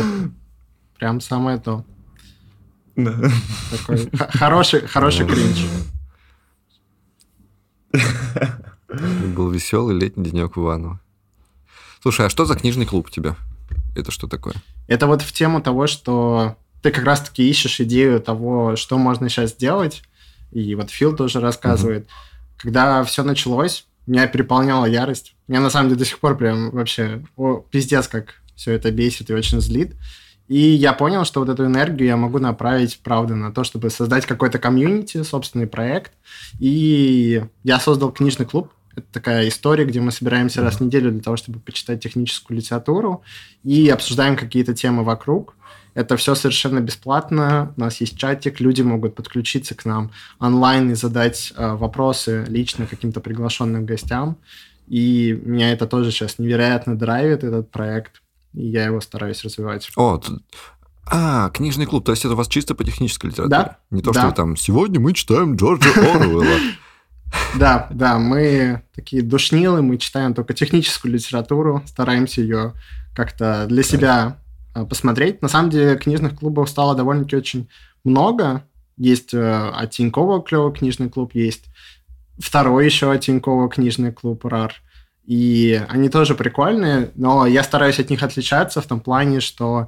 Прям 0.97 1.21
самое 1.21 1.57
то. 1.57 1.83
Да. 2.95 3.13
Такой 3.71 4.09
хороший, 4.33 4.87
хороший 4.87 5.25
кринж. 5.25 5.65
Был 9.35 9.49
веселый 9.49 9.97
летний 9.97 10.25
денек 10.25 10.55
в 10.55 10.61
Иваново. 10.61 10.99
Слушай, 12.01 12.27
а 12.27 12.29
что 12.29 12.45
за 12.45 12.55
книжный 12.55 12.85
клуб 12.85 13.07
у 13.07 13.09
тебя? 13.09 13.35
Это 13.95 14.11
что 14.11 14.27
такое? 14.27 14.55
Это 14.87 15.07
вот 15.07 15.21
в 15.21 15.31
тему 15.31 15.61
того, 15.61 15.87
что 15.87 16.57
ты 16.81 16.91
как 16.91 17.05
раз-таки 17.05 17.49
ищешь 17.49 17.79
идею 17.79 18.19
того, 18.19 18.75
что 18.75 18.97
можно 18.97 19.29
сейчас 19.29 19.51
сделать. 19.51 20.03
И 20.53 20.75
вот 20.75 20.89
Фил 20.89 21.15
тоже 21.15 21.39
рассказывает. 21.39 22.07
Когда 22.57 23.03
все 23.03 23.23
началось, 23.23 23.85
меня 24.05 24.27
переполняла 24.27 24.85
ярость. 24.85 25.35
Меня 25.47 25.59
на 25.61 25.69
самом 25.69 25.89
деле 25.89 25.99
до 25.99 26.05
сих 26.05 26.19
пор 26.19 26.37
прям 26.37 26.71
вообще 26.71 27.23
о, 27.35 27.57
пиздец, 27.57 28.07
как 28.07 28.41
все 28.55 28.71
это 28.73 28.91
бесит 28.91 29.29
и 29.29 29.33
очень 29.33 29.61
злит. 29.61 29.95
И 30.47 30.57
я 30.57 30.93
понял, 30.93 31.23
что 31.25 31.39
вот 31.39 31.49
эту 31.49 31.65
энергию 31.65 32.07
я 32.07 32.17
могу 32.17 32.37
направить, 32.37 32.99
правда, 33.01 33.35
на 33.35 33.51
то, 33.51 33.63
чтобы 33.63 33.89
создать 33.89 34.25
какой-то 34.25 34.59
комьюнити, 34.59 35.23
собственный 35.23 35.67
проект. 35.67 36.11
И 36.59 37.43
я 37.63 37.79
создал 37.79 38.11
книжный 38.11 38.45
клуб. 38.45 38.71
Это 38.95 39.07
такая 39.11 39.47
история, 39.47 39.85
где 39.85 40.01
мы 40.01 40.11
собираемся 40.11 40.61
раз 40.61 40.75
в 40.75 40.81
неделю 40.81 41.11
для 41.11 41.21
того, 41.21 41.37
чтобы 41.37 41.59
почитать 41.59 42.03
техническую 42.03 42.57
литературу 42.57 43.23
и 43.63 43.89
обсуждаем 43.89 44.35
какие-то 44.35 44.75
темы 44.75 45.03
вокруг. 45.03 45.55
Это 45.93 46.17
все 46.17 46.33
совершенно 46.35 46.79
бесплатно. 46.79 47.73
У 47.77 47.81
нас 47.81 48.01
есть 48.01 48.17
чатик, 48.17 48.59
люди 48.59 48.81
могут 48.81 49.15
подключиться 49.15 49.75
к 49.75 49.85
нам 49.85 50.11
онлайн 50.39 50.91
и 50.91 50.95
задать 50.95 51.53
э, 51.55 51.75
вопросы 51.75 52.45
лично 52.47 52.87
каким-то 52.87 53.19
приглашенным 53.19 53.85
гостям. 53.85 54.37
И 54.87 55.39
меня 55.45 55.71
это 55.71 55.87
тоже 55.87 56.11
сейчас 56.11 56.39
невероятно 56.39 56.97
драйвит, 56.97 57.43
этот 57.43 57.71
проект. 57.71 58.21
И 58.53 58.67
я 58.67 58.85
его 58.85 59.01
стараюсь 59.01 59.43
развивать. 59.43 59.89
О, 59.95 60.21
а, 61.05 61.49
книжный 61.49 61.85
клуб. 61.85 62.05
То 62.05 62.11
есть 62.11 62.25
это 62.25 62.33
у 62.33 62.37
вас 62.37 62.47
чисто 62.47 62.75
по 62.75 62.83
технической 62.83 63.29
литературе? 63.29 63.49
Да, 63.49 63.77
Не 63.91 64.01
то, 64.01 64.11
да. 64.11 64.19
что 64.19 64.29
вы 64.29 64.35
там 64.35 64.55
«Сегодня 64.55 64.99
мы 64.99 65.13
читаем 65.13 65.55
Джорджа 65.55 65.89
Оруэлла». 65.89 66.45
Да, 67.57 67.87
да, 67.89 68.19
мы 68.19 68.83
такие 68.93 69.23
душнилы, 69.23 69.81
мы 69.81 69.97
читаем 69.97 70.35
только 70.35 70.53
техническую 70.53 71.11
литературу, 71.11 71.81
стараемся 71.87 72.41
ее 72.41 72.73
как-то 73.15 73.65
для 73.67 73.81
себя 73.81 74.37
посмотреть. 74.73 75.41
На 75.41 75.47
самом 75.47 75.69
деле 75.69 75.95
книжных 75.95 76.37
клубов 76.39 76.69
стало 76.69 76.95
довольно-таки 76.95 77.35
очень 77.35 77.69
много. 78.03 78.63
Есть 78.97 79.33
э, 79.33 79.69
от 79.69 79.91
Тинькова 79.91 80.41
клевый 80.43 80.73
книжный 80.73 81.09
клуб, 81.09 81.31
есть 81.33 81.65
второй 82.37 82.85
еще 82.85 83.11
от 83.11 83.21
Тинькова 83.21 83.69
книжный 83.69 84.11
клуб 84.11 84.45
РАР. 84.45 84.73
И 85.25 85.81
они 85.87 86.09
тоже 86.09 86.35
прикольные, 86.35 87.11
но 87.15 87.45
я 87.45 87.63
стараюсь 87.63 87.99
от 87.99 88.09
них 88.09 88.23
отличаться 88.23 88.81
в 88.81 88.85
том 88.87 88.99
плане, 88.99 89.39
что 89.39 89.87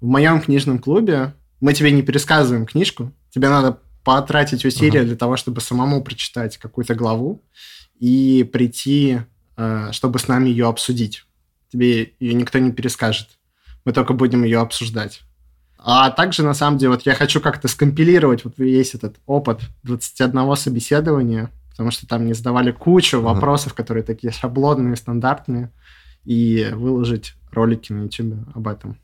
в 0.00 0.06
моем 0.06 0.40
книжном 0.40 0.78
клубе 0.78 1.34
мы 1.60 1.72
тебе 1.72 1.90
не 1.90 2.02
пересказываем 2.02 2.66
книжку, 2.66 3.12
тебе 3.30 3.48
надо 3.48 3.78
потратить 4.04 4.64
усилия 4.64 5.00
Ага. 5.00 5.08
для 5.08 5.16
того, 5.16 5.36
чтобы 5.36 5.60
самому 5.60 6.02
прочитать 6.02 6.58
какую-то 6.58 6.94
главу 6.94 7.42
и 7.98 8.48
прийти, 8.52 9.20
э, 9.56 9.88
чтобы 9.92 10.18
с 10.18 10.28
нами 10.28 10.50
ее 10.50 10.68
обсудить. 10.68 11.24
Тебе 11.72 12.12
ее 12.20 12.34
никто 12.34 12.58
не 12.58 12.70
перескажет. 12.70 13.28
Мы 13.86 13.92
только 13.92 14.12
будем 14.14 14.42
ее 14.42 14.58
обсуждать. 14.58 15.22
А 15.78 16.10
также, 16.10 16.42
на 16.42 16.54
самом 16.54 16.76
деле, 16.76 16.90
вот 16.90 17.02
я 17.02 17.14
хочу 17.14 17.40
как-то 17.40 17.68
скомпилировать 17.68 18.44
вот 18.44 18.54
весь 18.58 18.94
этот 18.96 19.16
опыт 19.26 19.60
21 19.84 20.56
собеседования, 20.56 21.50
потому 21.70 21.92
что 21.92 22.04
там 22.08 22.24
мне 22.24 22.34
задавали 22.34 22.72
кучу 22.72 23.18
Ага. 23.18 23.26
вопросов, 23.34 23.74
которые 23.74 24.02
такие 24.02 24.32
шаблонные, 24.32 24.96
стандартные, 24.96 25.70
и 26.24 26.68
выложить 26.74 27.34
ролики 27.52 27.92
на 27.92 28.02
YouTube 28.02 28.34
об 28.56 28.66
этом. 28.66 28.98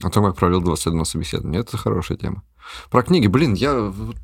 О 0.00 0.10
том, 0.10 0.24
как 0.24 0.36
провел 0.36 0.60
21 0.60 1.04
собеседование. 1.04 1.60
Это 1.62 1.76
хорошая 1.76 2.16
тема. 2.16 2.44
Про 2.90 3.02
книги, 3.02 3.26
блин, 3.26 3.54
я... 3.54 3.74
вот- 3.80 4.16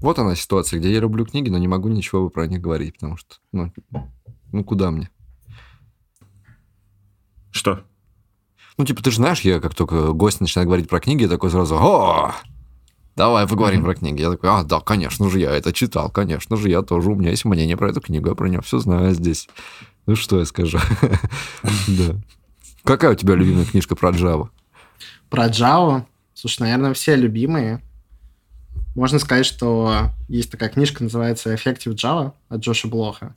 Вот 0.00 0.18
она 0.18 0.34
ситуация, 0.34 0.80
где 0.80 0.92
я 0.92 0.98
люблю 0.98 1.24
книги, 1.24 1.48
но 1.48 1.58
не 1.58 1.68
могу 1.68 1.88
ничего 1.88 2.28
про 2.28 2.48
них 2.48 2.60
говорить, 2.60 2.94
потому 2.94 3.16
что, 3.16 3.36
ну, 3.52 3.72
ну 4.50 4.64
куда 4.64 4.90
мне? 4.90 5.08
Что? 7.54 7.84
Ну, 8.76 8.84
типа, 8.84 9.00
ты 9.02 9.12
же 9.12 9.18
знаешь, 9.18 9.42
я 9.42 9.60
как 9.60 9.74
только 9.76 10.12
гость 10.12 10.40
начинает 10.40 10.66
говорить 10.66 10.88
про 10.88 10.98
книги, 10.98 11.22
я 11.22 11.28
такой 11.28 11.50
сразу, 11.50 11.76
о, 11.76 12.34
давай 13.14 13.46
поговорим 13.46 13.80
Мгм. 13.80 13.86
про 13.86 13.94
книги. 13.94 14.20
Я 14.20 14.30
такой, 14.32 14.50
а, 14.50 14.64
да, 14.64 14.80
конечно 14.80 15.30
же, 15.30 15.38
я 15.38 15.52
это 15.52 15.72
читал, 15.72 16.10
конечно 16.10 16.56
же, 16.56 16.68
я 16.68 16.82
тоже, 16.82 17.10
у 17.10 17.14
меня 17.14 17.30
есть 17.30 17.44
мнение 17.44 17.76
про 17.76 17.90
эту 17.90 18.00
книгу, 18.00 18.28
я 18.28 18.34
про 18.34 18.48
нее 18.48 18.60
все 18.60 18.80
знаю 18.80 19.14
здесь. 19.14 19.48
Ну, 20.06 20.16
что 20.16 20.40
я 20.40 20.44
скажу? 20.44 20.78
Да. 21.86 22.16
Какая 22.82 23.12
у 23.12 23.14
тебя 23.14 23.34
любимая 23.36 23.64
книжка 23.64 23.94
про 23.94 24.10
Java? 24.10 24.48
Про 25.30 25.46
Java, 25.46 26.04
слушай, 26.34 26.60
наверное, 26.60 26.92
все 26.92 27.14
любимые. 27.14 27.82
Можно 28.96 29.20
сказать, 29.20 29.46
что 29.46 30.10
есть 30.28 30.50
такая 30.50 30.68
книжка, 30.70 31.04
называется 31.04 31.54
Effective 31.54 31.94
Java 31.94 32.32
от 32.48 32.60
Джоша 32.60 32.88
Блоха. 32.88 33.36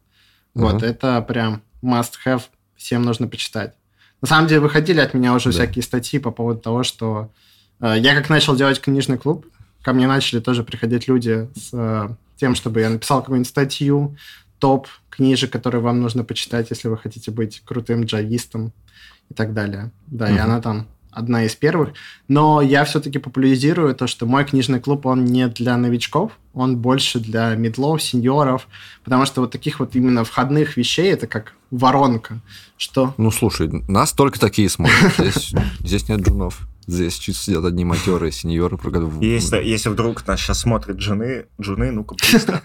Вот, 0.56 0.82
это 0.82 1.22
прям 1.22 1.62
must-have, 1.84 2.42
всем 2.76 3.04
нужно 3.04 3.28
почитать. 3.28 3.76
На 4.22 4.28
самом 4.28 4.48
деле 4.48 4.62
выходили 4.62 5.00
от 5.00 5.14
меня 5.14 5.34
уже 5.34 5.46
Да. 5.50 5.52
всякие 5.52 5.84
статьи 5.84 6.20
по 6.20 6.32
поводу 6.32 6.60
того, 6.60 6.84
что 6.84 7.32
э, 7.80 7.96
я 8.00 8.16
как 8.16 8.30
начал 8.30 8.56
делать 8.56 8.82
книжный 8.82 9.18
клуб, 9.18 9.46
ко 9.84 9.94
мне 9.94 10.08
начали 10.08 10.40
тоже 10.40 10.64
приходить 10.64 11.08
люди 11.08 11.48
с 11.56 11.70
э, 11.74 12.10
тем, 12.38 12.56
чтобы 12.56 12.82
я 12.82 12.90
написал 12.90 13.22
какую-нибудь 13.22 13.50
статью, 13.50 14.16
топ 14.60 14.88
книжек, 15.10 15.52
которые 15.52 15.82
вам 15.82 16.02
нужно 16.02 16.24
почитать, 16.24 16.70
если 16.72 16.88
вы 16.88 16.98
хотите 16.98 17.32
быть 17.32 17.62
крутым 17.64 18.04
джавистом 18.06 18.74
и 19.30 19.34
так 19.34 19.54
далее. 19.54 19.92
Да, 20.08 20.30
и 20.30 20.34
Мгм. 20.34 20.42
она 20.44 20.62
там 20.62 20.88
одна 21.12 21.46
из 21.46 21.56
первых. 21.56 21.94
Но 22.28 22.62
я 22.62 22.86
все-таки 22.86 23.20
популяризирую 23.20 23.96
то, 23.96 24.08
что 24.08 24.26
мой 24.26 24.46
книжный 24.46 24.80
клуб, 24.80 25.06
он 25.06 25.26
не 25.26 25.48
для 25.48 25.78
новичков, 25.78 26.32
он 26.54 26.78
больше 26.78 27.20
для 27.20 27.56
медлов, 27.56 28.02
сеньоров, 28.02 28.68
потому 29.04 29.26
что 29.26 29.42
вот 29.42 29.52
таких 29.52 29.80
вот 29.80 29.96
именно 29.96 30.24
входных 30.24 30.78
вещей, 30.78 31.12
это 31.12 31.28
как 31.28 31.54
воронка, 31.72 32.40
что... 32.78 33.14
Ну, 33.18 33.32
слушай, 33.32 33.70
нас 33.88 34.14
только 34.14 34.40
такие 34.40 34.70
смотрят. 34.70 35.14
Здесь, 35.18 35.54
здесь 35.80 36.10
нет 36.10 36.22
джунов. 36.22 36.68
Здесь 36.88 37.18
чисто 37.20 37.44
сидят 37.44 37.66
одни 37.66 37.84
матерые 37.84 38.32
сеньоры. 38.32 38.78
про 38.78 38.90
Если, 39.20 39.58
если 39.58 39.90
вдруг 39.90 40.26
нас 40.26 40.40
сейчас 40.40 40.60
смотрят 40.60 41.02
жены, 41.02 41.48
жены, 41.60 41.92
ну-ка 41.92 42.16
быстро. 42.16 42.62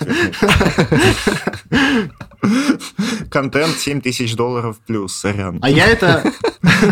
Контент 3.31 3.77
7 3.77 4.01
тысяч 4.01 4.37
долларов 4.37 4.79
плюс, 4.87 5.13
сорян. 5.15 5.59
А 5.61 5.69
я 5.69 5.87
это, 5.87 6.23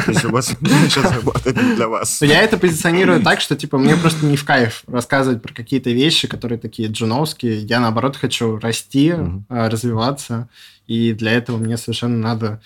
Если 0.08 0.26
у 0.26 0.32
вас 0.32 0.54
зарабатывать 0.60 1.62
не 1.62 1.76
для 1.76 1.88
вас. 1.88 2.20
я 2.22 2.42
это 2.42 2.56
позиционирую 2.58 3.22
так, 3.22 3.40
что 3.40 3.54
типа 3.56 3.78
мне 3.78 3.96
просто 3.96 4.26
не 4.26 4.36
в 4.36 4.44
кайф 4.44 4.82
рассказывать 4.88 5.40
про 5.42 5.54
какие-то 5.54 5.90
вещи, 5.90 6.26
которые 6.26 6.58
такие 6.58 6.88
джуновские. 6.88 7.60
Я 7.60 7.80
наоборот 7.80 8.16
хочу 8.16 8.58
расти, 8.58 9.12
э, 9.12 9.68
развиваться, 9.68 10.48
и 10.86 11.12
для 11.12 11.32
этого 11.32 11.58
мне 11.58 11.76
совершенно 11.76 12.18
надо 12.18 12.60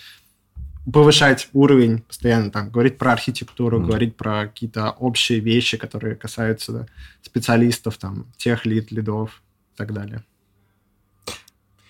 повышать 0.91 1.49
уровень 1.53 2.01
постоянно, 2.01 2.51
там, 2.51 2.69
говорить 2.69 2.97
про 2.97 3.13
архитектуру, 3.13 3.79
Мгм. 3.79 3.87
говорить 3.87 4.15
про 4.15 4.47
какие-то 4.47 4.91
общие 4.91 5.39
вещи, 5.39 5.77
которые 5.77 6.15
касаются 6.15 6.71
да, 6.71 6.85
специалистов, 7.21 7.97
там, 7.97 8.25
тех 8.37 8.65
лид, 8.65 8.91
лидов 8.91 9.41
и 9.73 9.77
так 9.77 9.93
далее. 9.93 10.23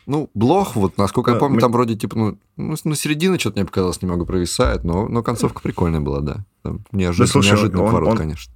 Ну, 0.07 0.29
блог, 0.35 0.75
вот, 0.75 0.97
насколько 0.99 1.31
я 1.31 1.37
помню, 1.37 1.55
мы- 1.55 1.61
там 1.61 1.71
вроде, 1.71 1.95
типа, 1.95 2.15
ну, 2.15 2.37
ну, 2.57 2.75
ну, 2.83 2.93
середина 2.95 3.39
что-то 3.39 3.57
мне 3.59 3.65
показалось 3.65 4.01
немного 4.03 4.23
провисает, 4.25 4.83
но, 4.83 5.07
но 5.07 5.23
концовка 5.23 5.61
прикольная 5.61 5.99
была, 5.99 6.19
да. 6.21 6.45
Там 6.61 6.85
неожиданно, 6.91 7.25
Да, 7.25 7.31
слушай, 7.31 7.47
неожиданный 7.49 7.81
он- 7.81 7.87
поворот, 7.87 8.09
он- 8.11 8.17
конечно. 8.17 8.53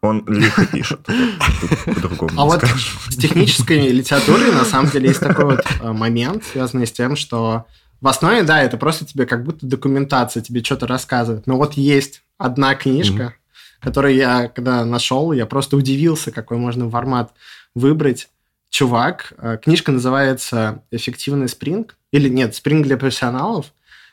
Он 0.00 0.24
лихо 0.28 0.64
пишет. 0.66 1.00
А 1.08 2.44
вот 2.44 2.62
с 3.08 3.16
технической 3.16 3.88
литературой 3.90 4.52
на 4.52 4.64
самом 4.64 4.88
деле 4.90 5.08
есть 5.08 5.20
такой 5.20 5.44
вот 5.44 5.64
э, 5.80 5.92
момент, 5.92 6.44
связанный 6.44 6.86
с 6.86 6.92
тем, 6.92 7.16
что 7.16 7.66
в 8.00 8.08
основе, 8.08 8.42
да, 8.42 8.62
это 8.62 8.76
просто 8.76 9.04
тебе 9.04 9.26
как 9.26 9.44
будто 9.44 9.66
документация, 9.66 10.42
тебе 10.42 10.62
что-то 10.62 10.86
рассказывает. 10.86 11.46
Но 11.46 11.56
вот 11.56 11.74
есть 11.74 12.22
одна 12.36 12.74
книжка, 12.74 13.34
которую 13.80 14.14
я, 14.14 14.48
когда 14.48 14.84
нашел, 14.84 15.32
я 15.32 15.46
просто 15.46 15.76
удивился, 15.76 16.30
какой 16.30 16.58
можно 16.58 16.90
формат 16.90 17.32
выбрать. 17.74 18.28
Чувак, 18.70 19.32
э, 19.38 19.58
книжка 19.62 19.92
называется 19.92 20.82
«Эффективный 20.90 21.48
спринг». 21.48 21.96
Или 22.12 22.28
нет, 22.28 22.54
спринг 22.54 22.84
для 22.86 22.98
профессионалов. 22.98 23.72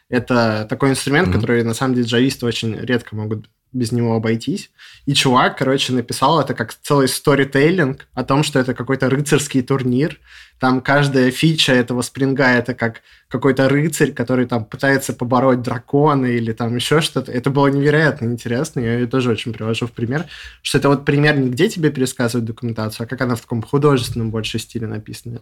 Это 0.10 0.66
такой 0.70 0.92
инструмент, 0.92 1.28
Мгм. 1.28 1.36
который, 1.40 1.64
на 1.64 1.74
самом 1.74 1.96
деле, 1.96 2.08
джависты 2.08 2.46
очень 2.46 2.76
редко 2.76 3.16
могут 3.16 3.50
без 3.74 3.92
него 3.92 4.16
обойтись. 4.16 4.72
И 5.06 5.14
чувак, 5.14 5.58
короче, 5.58 5.94
написал 5.94 6.40
это 6.40 6.54
как 6.54 6.74
целый 6.74 7.08
сторителлинг 7.08 8.08
о 8.14 8.24
том, 8.24 8.44
что 8.44 8.60
это 8.60 8.74
какой-то 8.74 9.10
рыцарский 9.10 9.62
турнир. 9.62 10.20
Там 10.60 10.80
каждая 10.82 11.30
фича 11.32 11.74
этого 11.74 12.02
спринга 12.02 12.46
это 12.46 12.74
как 12.74 13.02
какой-то 13.28 13.68
рыцарь, 13.68 14.14
который 14.14 14.46
там 14.46 14.64
пытается 14.64 15.12
побороть 15.14 15.62
дракона 15.62 16.28
или 16.28 16.54
там 16.54 16.76
еще 16.76 17.02
что-то. 17.02 17.32
Это 17.32 17.50
было 17.50 17.68
невероятно 17.68 18.26
интересно. 18.28 18.80
Я 18.80 18.94
ее 19.00 19.08
тоже 19.08 19.32
очень 19.32 19.52
привожу 19.52 19.88
в 19.88 19.92
пример, 19.92 20.26
что 20.62 20.78
это 20.78 20.88
вот 20.88 21.04
пример 21.04 21.38
не 21.38 21.50
где 21.50 21.68
тебе 21.68 21.90
пересказывают 21.92 22.46
документацию, 22.46 23.06
а 23.06 23.08
как 23.08 23.20
она 23.22 23.36
в 23.36 23.42
таком 23.42 23.62
художественном 23.62 24.32
больше 24.32 24.58
стиле 24.60 24.88
написана. 24.88 25.42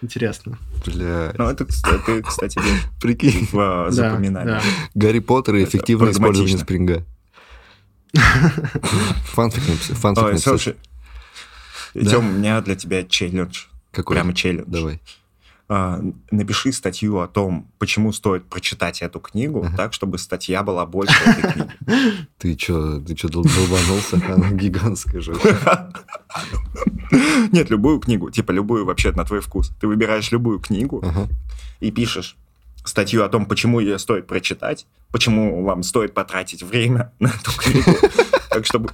Интересно. 0.00 0.58
Бля, 0.86 1.32
Ну, 1.36 1.48
это, 1.50 1.64
кстати, 1.64 2.22
кстати, 2.22 2.60
прикинь, 3.02 3.48
в 3.50 3.52
Да, 3.86 3.90
запоминании. 3.90 4.52
да. 4.52 4.62
Гарри 4.94 5.18
Поттер 5.18 5.56
и 5.56 5.64
эффективное 5.64 6.12
использование 6.12 6.56
спринга. 6.56 7.04
Фанфик 8.14 9.68
написал. 9.68 9.96
Фанфик 9.96 10.24
Ой, 10.24 10.32
написал. 10.32 10.58
слушай, 10.58 10.76
Да. 11.94 12.18
У 12.18 12.22
меня 12.22 12.60
для 12.60 12.74
тебя 12.74 13.04
челлендж. 13.04 13.64
Какой? 13.92 14.16
Прямо 14.16 14.34
челлендж. 14.34 14.66
Давай. 14.68 15.00
А, 15.70 16.00
напиши 16.30 16.72
статью 16.72 17.18
о 17.20 17.28
том, 17.28 17.70
почему 17.78 18.12
стоит 18.12 18.46
прочитать 18.48 19.02
эту 19.02 19.20
книгу, 19.20 19.64
Ага. 19.66 19.76
так, 19.76 19.92
чтобы 19.92 20.16
статья 20.18 20.62
была 20.62 20.86
больше 20.86 21.14
этой 21.24 21.52
книги. 21.52 22.26
Ты 22.38 22.54
чё, 22.54 23.00
ты 23.00 23.14
чё, 23.14 23.28
дол- 23.28 23.44
долбанулся? 23.44 24.16
Она 24.34 24.50
гигантская 24.50 25.20
же. 25.20 25.34
Нет, 27.52 27.70
любую 27.70 28.00
книгу, 28.00 28.30
типа 28.30 28.52
любую 28.52 28.84
вообще 28.86 29.12
на 29.12 29.24
твой 29.24 29.40
вкус. 29.40 29.70
Ты 29.80 29.86
выбираешь 29.88 30.30
любую 30.32 30.58
книгу 30.58 31.02
Ага. 31.04 31.28
и 31.80 31.90
пишешь 31.90 32.36
статью 32.88 33.24
о 33.24 33.28
том, 33.28 33.46
почему 33.46 33.80
ее 33.80 33.98
стоит 33.98 34.26
прочитать, 34.26 34.86
почему 35.12 35.62
вам 35.64 35.82
стоит 35.82 36.14
потратить 36.14 36.62
время 36.62 37.12
на 37.18 37.28
эту 37.28 37.52
книгу. 37.56 37.90
Так 38.50 38.64
чтобы... 38.66 38.90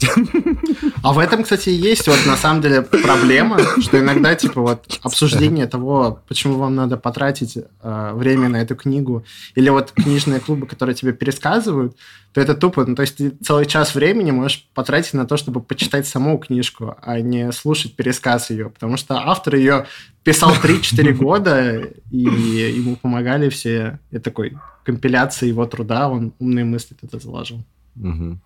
А 1.02 1.12
в 1.12 1.18
этом, 1.18 1.42
кстати, 1.42 1.68
и 1.68 1.74
есть 1.74 2.06
вот 2.08 2.18
на 2.26 2.36
самом 2.36 2.60
деле 2.62 2.82
проблема, 2.82 3.58
что 3.80 4.00
иногда 4.00 4.34
типа 4.34 4.60
вот 4.60 4.98
обсуждение 5.02 5.66
того, 5.66 6.20
почему 6.26 6.58
вам 6.58 6.74
надо 6.74 6.96
потратить 6.96 7.56
э, 7.56 8.10
время 8.14 8.48
на 8.48 8.56
эту 8.56 8.74
книгу, 8.74 9.24
или 9.54 9.68
вот 9.68 9.92
книжные 9.92 10.40
клубы, 10.40 10.66
которые 10.66 10.94
тебе 10.94 11.12
пересказывают, 11.12 11.96
то 12.32 12.40
это 12.40 12.54
тупо. 12.54 12.84
Ну, 12.84 12.96
то 12.96 13.02
есть 13.02 13.16
ты 13.16 13.30
целый 13.30 13.66
час 13.66 13.94
времени 13.94 14.32
можешь 14.32 14.68
потратить 14.74 15.14
на 15.14 15.24
то, 15.24 15.36
чтобы 15.36 15.60
почитать 15.60 16.06
саму 16.06 16.38
книжку, 16.38 16.96
а 17.00 17.20
не 17.20 17.52
слушать 17.52 17.94
пересказ 17.94 18.50
ее, 18.50 18.70
потому 18.70 18.96
что 18.96 19.14
автор 19.14 19.54
ее 19.54 19.86
писал 20.24 20.50
3-4 20.52 21.12
года, 21.14 21.80
и 22.10 22.18
ему 22.18 22.96
помогали 22.96 23.48
все. 23.50 24.00
И 24.10 24.18
такой 24.18 24.58
компиляции 24.84 25.48
его 25.48 25.64
труда, 25.66 26.08
он 26.08 26.34
умные 26.40 26.64
мысли 26.64 26.94
туда 26.94 27.20
заложил. 27.20 27.64
Мгм. 27.94 28.40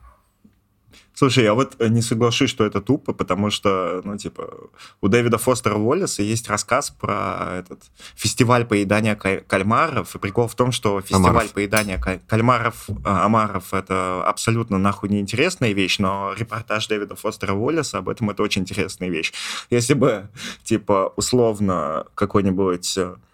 Слушай, 1.18 1.42
я 1.42 1.54
вот 1.54 1.74
не 1.80 2.00
соглашусь, 2.00 2.48
что 2.48 2.64
это 2.64 2.80
тупо, 2.80 3.12
потому 3.12 3.50
что, 3.50 4.02
ну, 4.04 4.16
типа, 4.16 4.54
у 5.00 5.08
Дэвида 5.08 5.36
Фостера 5.36 5.74
Уоллеса 5.74 6.22
есть 6.22 6.48
рассказ 6.48 6.90
про 6.90 7.56
этот 7.58 7.82
фестиваль 8.14 8.64
поедания 8.64 9.16
каль- 9.16 9.40
кальмаров, 9.40 10.14
и 10.14 10.18
прикол 10.20 10.46
в 10.46 10.54
том, 10.54 10.70
что 10.70 11.00
фестиваль 11.00 11.30
Омаров. 11.30 11.52
поедания 11.52 11.98
каль- 11.98 12.20
кальмаров, 12.28 12.86
а, 13.04 13.24
омаров, 13.26 13.74
это 13.74 14.22
абсолютно 14.24 14.78
нахуй 14.78 15.08
неинтересная 15.08 15.72
вещь, 15.72 15.98
но 15.98 16.34
репортаж 16.38 16.86
Дэвида 16.86 17.16
Фостера 17.16 17.52
Уоллеса 17.52 17.98
об 17.98 18.08
этом 18.08 18.30
это 18.30 18.44
очень 18.44 18.62
интересная 18.62 19.08
вещь. 19.08 19.32
Если 19.70 19.94
бы, 19.94 20.28
типа, 20.62 21.12
условно, 21.16 22.06
какой-нибудь 22.14 22.96
э, 22.96 23.00
э, 23.00 23.27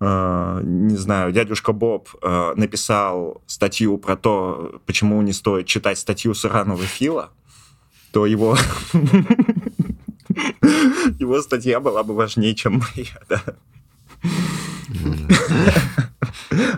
не 0.00 0.96
знаю, 0.96 1.32
дядюшка 1.32 1.72
Боб 1.72 2.08
э, 2.20 2.52
написал 2.56 3.42
статью 3.46 3.96
про 3.98 4.16
то, 4.16 4.80
почему 4.86 5.22
не 5.22 5.32
стоит 5.32 5.66
читать 5.66 5.98
статью 5.98 6.34
Саранова 6.34 6.84
Фила, 6.84 7.30
то 8.12 8.26
его 8.26 8.56
его 11.18 11.40
статья 11.42 11.80
была 11.80 12.02
бы 12.02 12.14
важнее, 12.14 12.54
чем 12.54 12.82
моя, 12.94 13.18
да. 13.28 13.42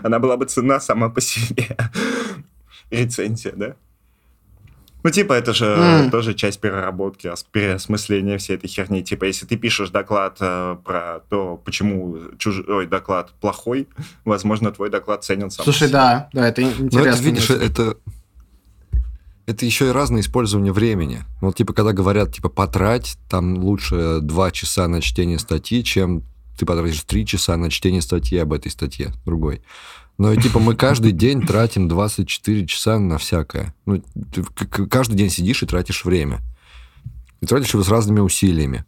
Она 0.03 0.19
была 0.19 0.37
бы 0.37 0.45
цена 0.45 0.79
сама 0.79 1.09
по 1.09 1.21
себе. 1.21 1.75
Рецензия, 2.89 3.53
да? 3.53 3.75
Ну, 5.03 5.11
типа, 5.11 5.33
это 5.33 5.53
же 5.53 5.65
М. 5.65 6.11
тоже 6.11 6.33
часть 6.33 6.59
переработки, 6.59 7.27
ос- 7.27 7.45
переосмысления 7.51 8.37
всей 8.37 8.55
этой 8.57 8.67
херни. 8.67 9.03
Типа, 9.03 9.25
если 9.25 9.45
ты 9.45 9.55
пишешь 9.55 9.89
доклад 9.89 10.37
э, 10.41 10.75
про 10.83 11.19
то, 11.29 11.61
почему 11.63 12.17
чужой 12.37 12.87
доклад 12.87 13.31
плохой, 13.39 13.87
возможно, 14.25 14.71
твой 14.71 14.89
доклад 14.89 15.23
ценен 15.23 15.49
сам. 15.51 15.63
Слушай, 15.63 15.89
да, 15.89 16.29
да, 16.33 16.47
это 16.49 16.61
интересно. 16.63 16.99
Ну, 16.99 17.05
это, 17.05 17.21
видишь, 17.23 17.49
это... 17.49 17.97
Это 19.45 19.65
еще 19.65 19.87
и 19.87 19.91
разное 19.91 20.19
использование 20.19 20.73
времени. 20.73 21.23
Вот, 21.39 21.55
типа, 21.55 21.71
когда 21.71 21.93
говорят, 21.93 22.33
типа, 22.33 22.49
потрать, 22.49 23.17
там 23.29 23.59
лучше 23.59 24.19
два 24.21 24.51
часа 24.51 24.89
на 24.89 24.99
чтение 24.99 25.39
статьи, 25.39 25.85
чем 25.85 26.23
ты 26.57 26.65
потратишь 26.65 27.01
три 27.03 27.25
часа 27.25 27.55
на 27.55 27.69
чтение 27.69 28.01
статьи 28.01 28.37
об 28.37 28.51
этой 28.51 28.71
статье, 28.71 29.13
другой. 29.25 29.61
Но, 30.17 30.35
типа, 30.35 30.59
мы 30.59 30.75
каждый 30.75 31.11
день 31.11 31.45
тратим 31.45 31.87
24 31.87 32.65
часа 32.65 32.97
на 32.97 33.17
всякое. 33.17 33.75
Ну, 33.85 34.01
ты 34.31 34.43
каждый 34.87 35.15
день 35.15 35.29
сидишь 35.29 35.61
и 35.61 35.67
тратишь 35.67 36.05
время. 36.05 36.41
И 37.39 37.45
тратишь 37.45 37.73
его 37.73 37.83
с 37.83 37.89
разными 37.89 38.19
усилиями. 38.19 38.85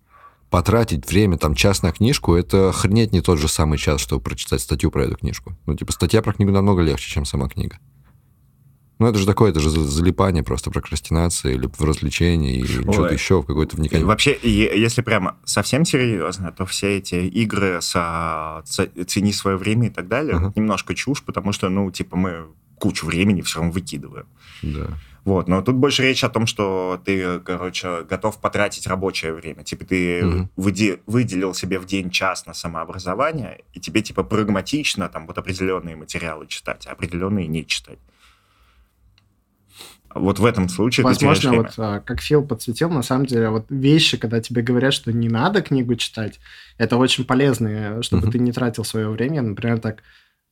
Потратить 0.49 1.07
время, 1.07 1.38
там, 1.38 1.53
час 1.53 1.84
на 1.84 1.91
книжку, 1.91 2.34
это 2.34 2.70
охренеть 2.70 3.11
не 3.11 3.22
тот 3.22 3.38
же 3.38 3.47
самый 3.47 3.78
час, 3.78 4.01
чтобы 4.01 4.24
прочитать 4.24 4.61
статью 4.61 4.89
про 4.89 5.05
эту 5.05 5.17
книжку. 5.17 5.55
Ну, 5.67 5.76
типа, 5.76 5.91
статья 5.91 6.24
про 6.24 6.34
книгу 6.34 6.51
намного 6.51 6.82
легче, 6.82 7.11
чем 7.11 7.26
сама 7.26 7.47
книга. 7.47 7.78
Ну, 8.99 9.07
это 9.07 9.17
же 9.17 9.25
такое, 9.25 9.51
это 9.51 9.61
же 9.61 9.69
залипание, 9.69 10.43
просто 10.43 10.71
прокрастинация 10.71 11.53
или 11.53 11.67
в 11.67 11.81
развлечении, 11.83 12.57
или 12.59 12.79
Ой. 12.85 12.93
что-то 12.93 13.13
еще, 13.13 13.41
в 13.41 13.45
какой-то 13.45 13.75
И 13.77 13.79
вникание. 13.79 14.05
Вообще, 14.05 14.33
и 14.33 14.49
если 14.49 15.01
прямо 15.01 15.37
совсем 15.45 15.85
серьезно, 15.85 16.51
то 16.51 16.65
все 16.65 16.97
эти 16.97 17.15
игры 17.15 17.81
с 17.81 18.61
ц- 18.65 19.05
«Цени 19.05 19.31
свое 19.31 19.55
время» 19.55 19.87
и 19.87 19.89
так 19.89 20.07
далее, 20.09 20.35
Ага. 20.35 20.53
немножко 20.55 20.93
чушь, 20.95 21.23
потому 21.23 21.53
что, 21.53 21.69
ну, 21.69 21.89
типа, 21.91 22.17
мы 22.17 22.45
кучу 22.77 23.05
времени 23.05 23.41
все 23.41 23.59
равно 23.59 23.71
выкидываем. 23.71 24.25
Да. 24.63 24.87
Вот, 25.25 25.47
но 25.47 25.61
тут 25.61 25.75
больше 25.75 26.01
речь 26.03 26.23
о 26.23 26.29
том, 26.29 26.45
что 26.47 26.99
ты, 27.05 27.39
короче, 27.39 28.03
готов 28.09 28.39
потратить 28.39 28.87
рабочее 28.87 29.33
время. 29.33 29.63
Типа 29.63 29.85
ты 29.85 30.23
Мгм. 30.25 30.49
выде- 30.57 30.99
выделил 31.05 31.53
себе 31.53 31.77
в 31.79 31.85
день 31.85 32.09
час 32.09 32.45
на 32.45 32.53
самообразование, 32.53 33.61
и 33.73 33.79
тебе, 33.79 34.01
типа, 34.01 34.23
прагматично 34.23 35.07
там 35.09 35.27
вот 35.27 35.37
определенные 35.37 35.95
материалы 35.95 36.47
читать, 36.47 36.87
а 36.87 36.91
определенные 36.93 37.47
не 37.47 37.65
читать. 37.65 37.99
Вот 40.16 40.39
в 40.39 40.45
этом 40.45 40.70
случае 40.70 41.03
Возможно, 41.03 41.53
вот 41.53 41.74
а, 41.78 41.99
как 41.99 42.22
Фил 42.22 42.43
подсветил, 42.45 42.89
на 42.89 43.03
самом 43.03 43.26
деле, 43.26 43.49
вот 43.49 43.66
вещи, 43.70 44.18
когда 44.18 44.41
тебе 44.41 44.62
говорят, 44.62 44.93
что 44.93 45.14
не 45.14 45.30
надо 45.30 45.62
книгу 45.62 45.95
читать, 45.95 46.39
это 46.78 46.97
очень 46.97 47.26
полезно, 47.26 48.01
чтобы 48.01 48.24
Мгм. 48.24 48.32
ты 48.32 48.39
не 48.39 48.51
тратил 48.51 48.84
свое 48.84 49.10
время. 49.10 49.41
Например, 49.41 49.80
так, 49.80 50.01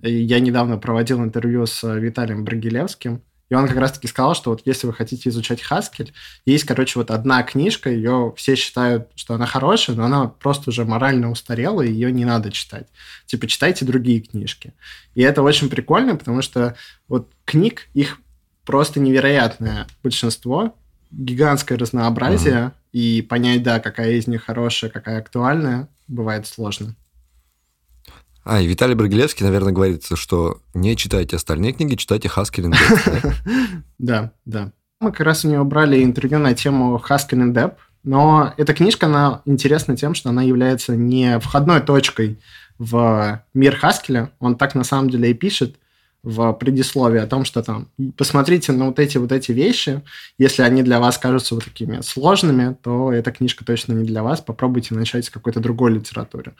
э, 0.03 0.09
я 0.09 0.39
недавно 0.39 0.77
проводил 0.77 1.23
интервью 1.23 1.65
с 1.65 1.83
э, 1.83 1.99
Виталием 1.99 2.43
Брагилевским, 2.43 3.21
и 3.49 3.55
он 3.55 3.67
как 3.67 3.77
раз-таки 3.77 4.07
сказал, 4.07 4.35
что 4.35 4.51
вот 4.51 4.61
если 4.65 4.87
вы 4.87 4.93
хотите 4.93 5.29
изучать 5.29 5.63
Haskell, 5.69 6.11
есть, 6.45 6.65
короче, 6.65 6.99
вот 6.99 7.11
одна 7.11 7.41
книжка, 7.43 7.89
ее 7.89 8.33
все 8.35 8.55
считают, 8.55 9.07
что 9.15 9.35
она 9.35 9.45
хорошая, 9.45 9.95
но 9.95 10.03
она 10.03 10.27
просто 10.27 10.69
уже 10.69 10.83
морально 10.83 11.31
устарела, 11.31 11.81
и 11.81 11.91
ее 11.91 12.11
не 12.11 12.25
надо 12.25 12.51
читать. 12.51 12.87
Типа, 13.25 13.47
читайте 13.47 13.85
другие 13.85 14.19
книжки. 14.19 14.73
И 15.15 15.21
это 15.21 15.41
очень 15.43 15.69
прикольно, 15.69 16.15
потому 16.15 16.41
что 16.41 16.75
вот 17.07 17.31
книг, 17.45 17.87
их 17.93 18.19
просто 18.67 18.99
невероятное 18.99 19.87
большинство, 20.03 20.75
гигантское 21.09 21.77
разнообразие, 21.77 22.73
и 22.91 23.21
понять, 23.21 23.63
да, 23.63 23.79
какая 23.79 24.11
из 24.11 24.27
них 24.27 24.43
хорошая, 24.43 24.91
какая 24.91 25.19
актуальная, 25.19 25.87
бывает 26.07 26.45
сложно. 26.45 26.93
А, 28.43 28.61
и 28.61 28.67
Виталий 28.67 28.93
Брагилевский, 28.93 29.45
наверное, 29.45 29.73
говорит, 29.73 30.05
что 30.13 30.61
не 30.73 30.95
читайте 30.97 31.37
остальные 31.37 31.73
книги, 31.73 31.95
читайте 31.95 32.27
Haskell 32.27 32.69
Index. 32.69 33.21
да? 33.21 33.33
Да, 33.97 34.31
да. 34.45 34.71
Мы 34.99 35.11
как 35.11 35.21
раз 35.21 35.45
у 35.45 35.49
него 35.49 35.63
брали 35.63 36.03
интервью 36.03 36.39
на 36.39 36.53
тему 36.53 37.01
Haskell 37.09 37.39
and 37.39 37.53
Depp, 37.53 37.75
но 38.03 38.53
эта 38.57 38.73
книжка, 38.73 39.05
она 39.05 39.41
интересна 39.45 39.95
тем, 39.95 40.13
что 40.13 40.29
она 40.29 40.41
является 40.43 40.95
не 40.95 41.39
входной 41.39 41.81
точкой 41.81 42.39
в 42.77 43.43
мир 43.53 43.79
Haskell. 43.81 44.29
Он 44.39 44.57
так 44.57 44.75
на 44.75 44.83
самом 44.83 45.09
деле 45.09 45.31
и 45.31 45.33
пишет 45.33 45.77
в 46.27 46.51
предисловии 46.53 47.21
о 47.21 47.25
том, 47.27 47.45
что 47.45 47.63
там 47.63 47.87
посмотрите 48.17 48.73
на 48.73 48.87
вот 48.87 48.99
эти 48.99 49.17
вот 49.17 49.31
эти 49.31 49.53
вещи, 49.53 50.01
если 50.37 50.61
они 50.61 50.83
для 50.83 50.99
вас 50.99 51.17
кажутся 51.17 51.55
вот 51.55 51.63
такими 51.63 52.01
сложными, 52.01 52.75
то 52.83 53.13
эта 53.13 53.31
книжка 53.31 53.63
точно 53.63 53.93
не 53.93 54.05
для 54.05 54.23
вас, 54.23 54.41
попробуйте 54.41 54.93
начать 54.93 55.23
с 55.23 55.29
какой-то 55.29 55.61
другой 55.61 55.93
литературы. 55.93 56.53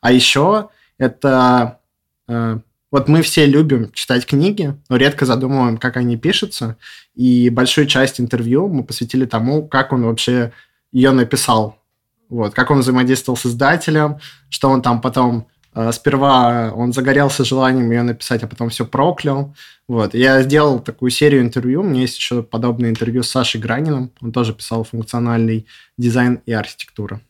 А 0.00 0.12
еще 0.12 0.68
это 0.98 1.80
э, 2.28 2.60
вот 2.92 3.08
мы 3.08 3.22
все 3.22 3.44
любим 3.46 3.90
читать 3.92 4.24
книги, 4.24 4.76
но 4.88 4.96
редко 4.96 5.26
задумываем, 5.26 5.78
как 5.78 5.96
они 5.96 6.16
пишутся. 6.16 6.76
И 7.16 7.50
большую 7.50 7.88
часть 7.88 8.20
интервью 8.20 8.68
мы 8.68 8.84
посвятили 8.84 9.24
тому, 9.24 9.66
как 9.66 9.92
он 9.92 10.04
вообще 10.04 10.52
ее 10.92 11.10
написал. 11.10 11.82
Вот, 12.28 12.54
как 12.54 12.70
он 12.70 12.80
взаимодействовал 12.80 13.36
с 13.36 13.46
издателем, 13.46 14.18
что 14.48 14.70
он 14.70 14.80
там 14.80 15.00
потом... 15.00 15.48
э, 15.78 15.92
сперва 15.92 16.72
он 16.74 16.92
загорелся 16.92 17.44
желанием 17.44 17.90
ее 17.90 18.02
написать, 18.02 18.42
а 18.42 18.46
потом 18.46 18.68
все 18.68 18.84
проклял. 18.84 19.54
Вот. 19.86 20.14
Я 20.14 20.42
сделал 20.42 20.80
такую 20.80 21.10
серию 21.10 21.42
интервью. 21.42 21.80
У 21.80 21.84
меня 21.84 22.02
есть 22.02 22.16
еще 22.16 22.42
подобное 22.42 22.90
интервью 22.90 23.22
с 23.22 23.30
Сашей 23.30 23.60
Граниным. 23.60 24.10
Он 24.20 24.32
тоже 24.32 24.52
писал 24.52 24.84
функциональный 24.84 25.66
дизайн 25.96 26.40
и 26.46 26.52
архитектура. 26.52 27.20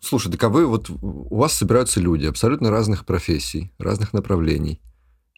Слушай, 0.00 0.30
так 0.30 0.44
а 0.44 0.48
вы 0.48 0.66
вот 0.66 0.88
у 0.88 1.36
вас 1.36 1.52
собираются 1.52 2.00
люди 2.00 2.26
абсолютно 2.26 2.70
разных 2.70 3.04
профессий, 3.04 3.72
разных 3.78 4.12
направлений. 4.12 4.80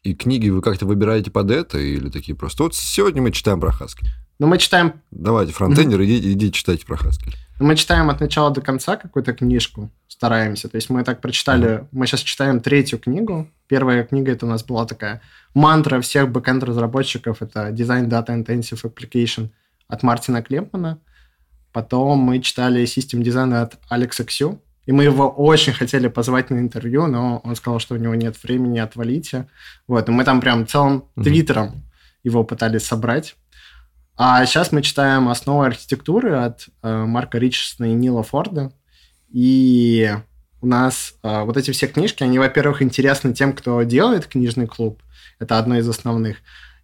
И 0.03 0.15
книги 0.15 0.49
вы 0.51 0.63
как-то 0.63 0.85
выбираете 0.87 1.31
под 1.31 1.51
это 1.51 1.79
или 1.79 2.11
такие 2.11 2.37
просто? 2.37 2.65
Вот 2.65 2.75
сегодня 2.75 3.23
мы 3.23 3.33
читаем 3.33 3.61
про 3.61 3.71
Haskell. 3.71 4.07
Но 4.39 4.47
мы 4.47 4.59
читаем 4.59 4.95
Давайте, 5.11 5.53
фронтендер, 5.53 6.03
идите, 6.05 6.33
идите 6.33 6.53
читайте 6.53 6.87
про 6.87 6.97
Haskell. 6.97 7.35
Мы 7.61 7.75
читаем 7.75 8.09
от 8.09 8.21
начала 8.21 8.53
до 8.53 8.61
конца 8.61 8.97
какую-то 8.97 9.33
книжку, 9.33 9.91
стараемся. 10.07 10.69
То 10.69 10.77
есть 10.77 10.91
мы 10.91 11.03
так 11.03 11.21
прочитали, 11.21 11.89
мы 11.91 12.07
сейчас 12.07 12.21
читаем 12.21 12.61
третью 12.61 13.01
книгу. 13.01 13.51
Первая 13.67 14.05
книга 14.05 14.31
это 14.31 14.47
у 14.47 14.49
нас 14.49 14.63
была 14.63 14.87
такая 14.87 15.21
мантра 15.55 16.01
всех 16.01 16.31
бэкэнд-разработчиков. 16.31 17.43
Это 17.43 17.71
Design 17.71 18.09
Data 18.09 18.29
Intensive 18.29 18.81
Application 18.85 19.51
от 19.89 20.05
Мартина 20.05 20.41
Клепмана. 20.41 21.01
Потом 21.73 22.19
мы 22.21 22.41
читали 22.41 22.85
System 22.85 23.23
Design 23.23 23.61
от 23.61 23.79
Алекса 23.89 24.25
Ксю. 24.25 24.63
И 24.87 24.93
мы 24.93 25.05
его 25.05 25.29
очень 25.29 25.75
хотели 25.75 26.09
позвать 26.09 26.49
на 26.49 26.59
интервью, 26.61 27.09
но 27.09 27.41
он 27.45 27.57
сказал, 27.57 27.79
что 27.79 27.95
у 27.95 27.99
него 27.99 28.15
нет 28.15 28.43
времени, 28.43 28.79
отвалите. 28.79 29.47
Вот, 29.87 30.09
и 30.09 30.13
мы 30.13 30.25
там 30.25 30.41
прям 30.41 30.67
целым 30.67 31.05
твиттером 31.15 31.85
его 32.23 32.43
пытались 32.45 32.87
собрать. 32.87 33.37
А 34.21 34.45
сейчас 34.47 34.73
мы 34.73 34.83
читаем 34.83 35.29
«Основы 35.29 35.67
архитектуры» 35.67 36.35
от 36.35 36.67
э, 36.83 37.05
Марка 37.05 37.39
Ричардсона 37.39 37.93
и 37.93 37.95
Нила 37.95 38.25
Форда. 38.25 38.73
И 39.33 40.13
у 40.61 40.67
нас 40.67 41.15
э, 41.23 41.43
вот 41.43 41.57
эти 41.57 41.71
все 41.71 41.87
книжки, 41.87 42.25
они, 42.25 42.41
во-первых, 42.41 42.83
интересны 42.83 43.33
тем, 43.33 43.53
кто 43.53 43.81
делает 43.85 44.27
книжный 44.27 44.67
клуб. 44.67 45.01
Это 45.39 45.57
одно 45.57 45.79
из 45.79 45.89
основных. 45.89 46.39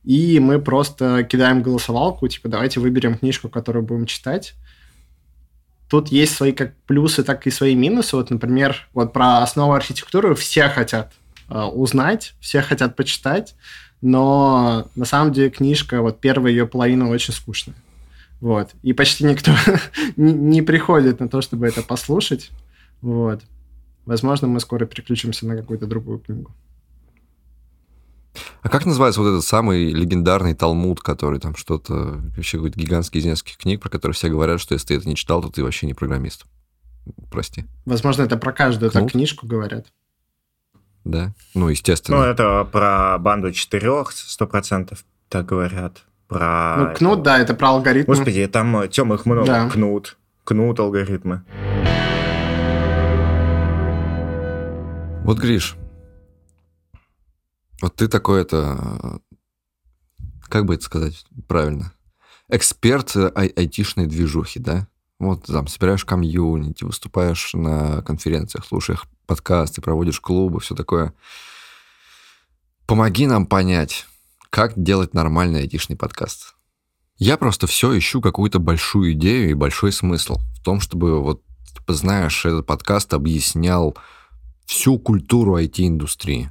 И 0.05 0.39
мы 0.39 0.61
просто 0.61 1.25
кидаем 1.25 1.61
голосовалку, 1.61 2.29
типа, 2.29 2.49
давайте 2.49 2.79
выберем 2.79 3.19
книжку, 3.19 3.49
которую 3.49 3.85
будем 3.85 4.07
читать. 4.07 4.55
Тут 5.91 6.11
есть 6.13 6.37
свои 6.37 6.53
как 6.53 6.77
плюсы, 6.87 7.25
так 7.25 7.49
и 7.49 7.51
свои 7.51 7.75
минусы. 7.75 8.15
Вот, 8.15 8.31
например, 8.31 8.89
вот 8.93 9.13
про 9.13 9.43
основу 9.43 9.73
архитектуры 9.73 10.37
все 10.37 10.69
хотят 10.69 11.13
э, 11.49 11.61
узнать, 11.61 12.35
все 12.39 12.63
хотят 12.63 12.95
почитать, 12.95 13.57
но 14.05 14.87
на 14.97 15.07
самом 15.07 15.33
деле 15.33 15.49
книжка, 15.49 16.03
вот 16.03 16.21
первая 16.21 16.53
ее 16.53 16.67
половина 16.67 17.09
очень 17.09 17.33
скучная. 17.33 17.75
Вот. 18.39 18.73
И 18.83 18.93
почти 18.93 19.25
никто 19.25 19.53
не, 20.17 20.61
приходит 20.61 21.21
на 21.21 21.29
то, 21.31 21.41
чтобы 21.41 21.67
это 21.67 21.83
послушать. 21.83 22.51
Вот. 23.01 23.41
Возможно, 24.05 24.47
мы 24.47 24.61
скоро 24.61 24.85
переключимся 24.85 25.47
на 25.47 25.57
какую-то 25.57 25.87
другую 25.87 26.19
книгу. 26.19 26.53
А 28.61 28.69
как 28.69 28.85
называется 28.85 29.23
вот 29.23 29.29
этот 29.29 29.45
самый 29.45 29.91
легендарный 29.91 30.55
Талмуд, 30.55 31.01
который 31.01 31.41
там 31.41 31.57
что-то, 31.57 32.21
вообще 32.37 32.59
какой-то 32.59 32.79
гигантский 32.79 33.21
из 33.21 33.25
нескольких 33.25 33.57
книг, 33.57 33.81
про 33.81 33.89
который 33.89 34.13
все 34.13 34.29
говорят, 34.29 34.61
что 34.61 34.75
если 34.75 34.89
ты 34.89 34.95
это 34.97 35.09
не 35.09 35.17
читал, 35.17 35.41
то 35.41 35.49
ты 35.49 35.65
вообще 35.65 35.87
не 35.87 35.95
программист. 35.95 36.45
Прости. 37.31 37.65
Возможно, 37.87 38.25
это 38.25 38.37
про 38.37 38.53
каждую 38.53 38.91
так 38.91 39.01
Кнут? 39.01 39.13
книжку 39.13 39.47
говорят. 39.47 39.87
Да? 41.05 41.35
Ну, 41.55 41.69
естественно. 41.69 42.19
Ну, 42.19 42.25
это 42.25 42.65
про 42.65 43.19
банду 43.19 43.53
четырех, 43.53 44.13
сто 44.13 44.47
процентов 44.47 45.05
так 45.29 45.47
говорят. 45.47 46.05
Про... 46.29 46.77
ну, 46.79 46.95
кнут, 46.95 47.23
да, 47.23 47.39
это 47.39 47.55
про 47.55 47.69
алгоритмы. 47.69 48.15
Господи, 48.15 48.47
там, 48.47 48.89
Тем, 48.89 49.13
их 49.13 49.27
много. 49.27 49.47
Да. 49.47 49.69
Кнут. 49.69 50.17
Кнут 50.45 50.81
алгоритмы. 50.81 51.45
Вот, 55.25 55.39
Гриш, 55.39 55.77
вот 57.81 57.97
ты 57.97 58.09
такой 58.09 58.43
это... 58.43 59.21
Как 60.49 60.67
бы 60.67 60.75
это 60.75 60.85
сказать 60.85 61.25
правильно? 61.49 61.93
Эксперт 62.49 63.17
э, 63.17 63.33
ай- 63.35 63.53
айтишной 63.57 64.07
движухи, 64.07 64.61
да? 64.61 64.87
Вот 65.25 65.45
там 65.45 65.67
собираешь 65.67 66.05
комьюнити, 66.05 66.85
выступаешь 66.85 67.55
на 67.55 68.03
конференциях, 68.03 68.65
слушаешь 68.67 69.05
подкасты, 69.27 69.81
проводишь 69.81 70.21
клубы, 70.21 70.61
все 70.61 70.75
такое. 70.75 71.15
Помоги 72.87 73.27
нам 73.27 73.47
понять, 73.47 74.07
как 74.51 74.75
делать 74.77 75.15
нормальный 75.15 75.61
айтишный 75.61 75.97
подкаст. 75.97 76.55
Я 77.17 77.37
просто 77.39 77.67
все 77.67 77.97
ищу 77.97 78.21
какую-то 78.21 78.59
большую 78.59 79.13
идею 79.13 79.51
и 79.51 79.55
большой 79.55 79.93
смысл 79.93 80.37
в 80.57 80.63
том, 80.63 80.81
чтобы 80.81 81.23
вот, 81.23 81.43
типа, 81.75 81.95
знаешь, 81.95 82.45
этот 82.45 82.67
подкаст 82.67 83.15
объяснял 83.15 83.97
всю 84.67 84.99
культуру 84.99 85.57
IT-индустрии. 85.57 86.51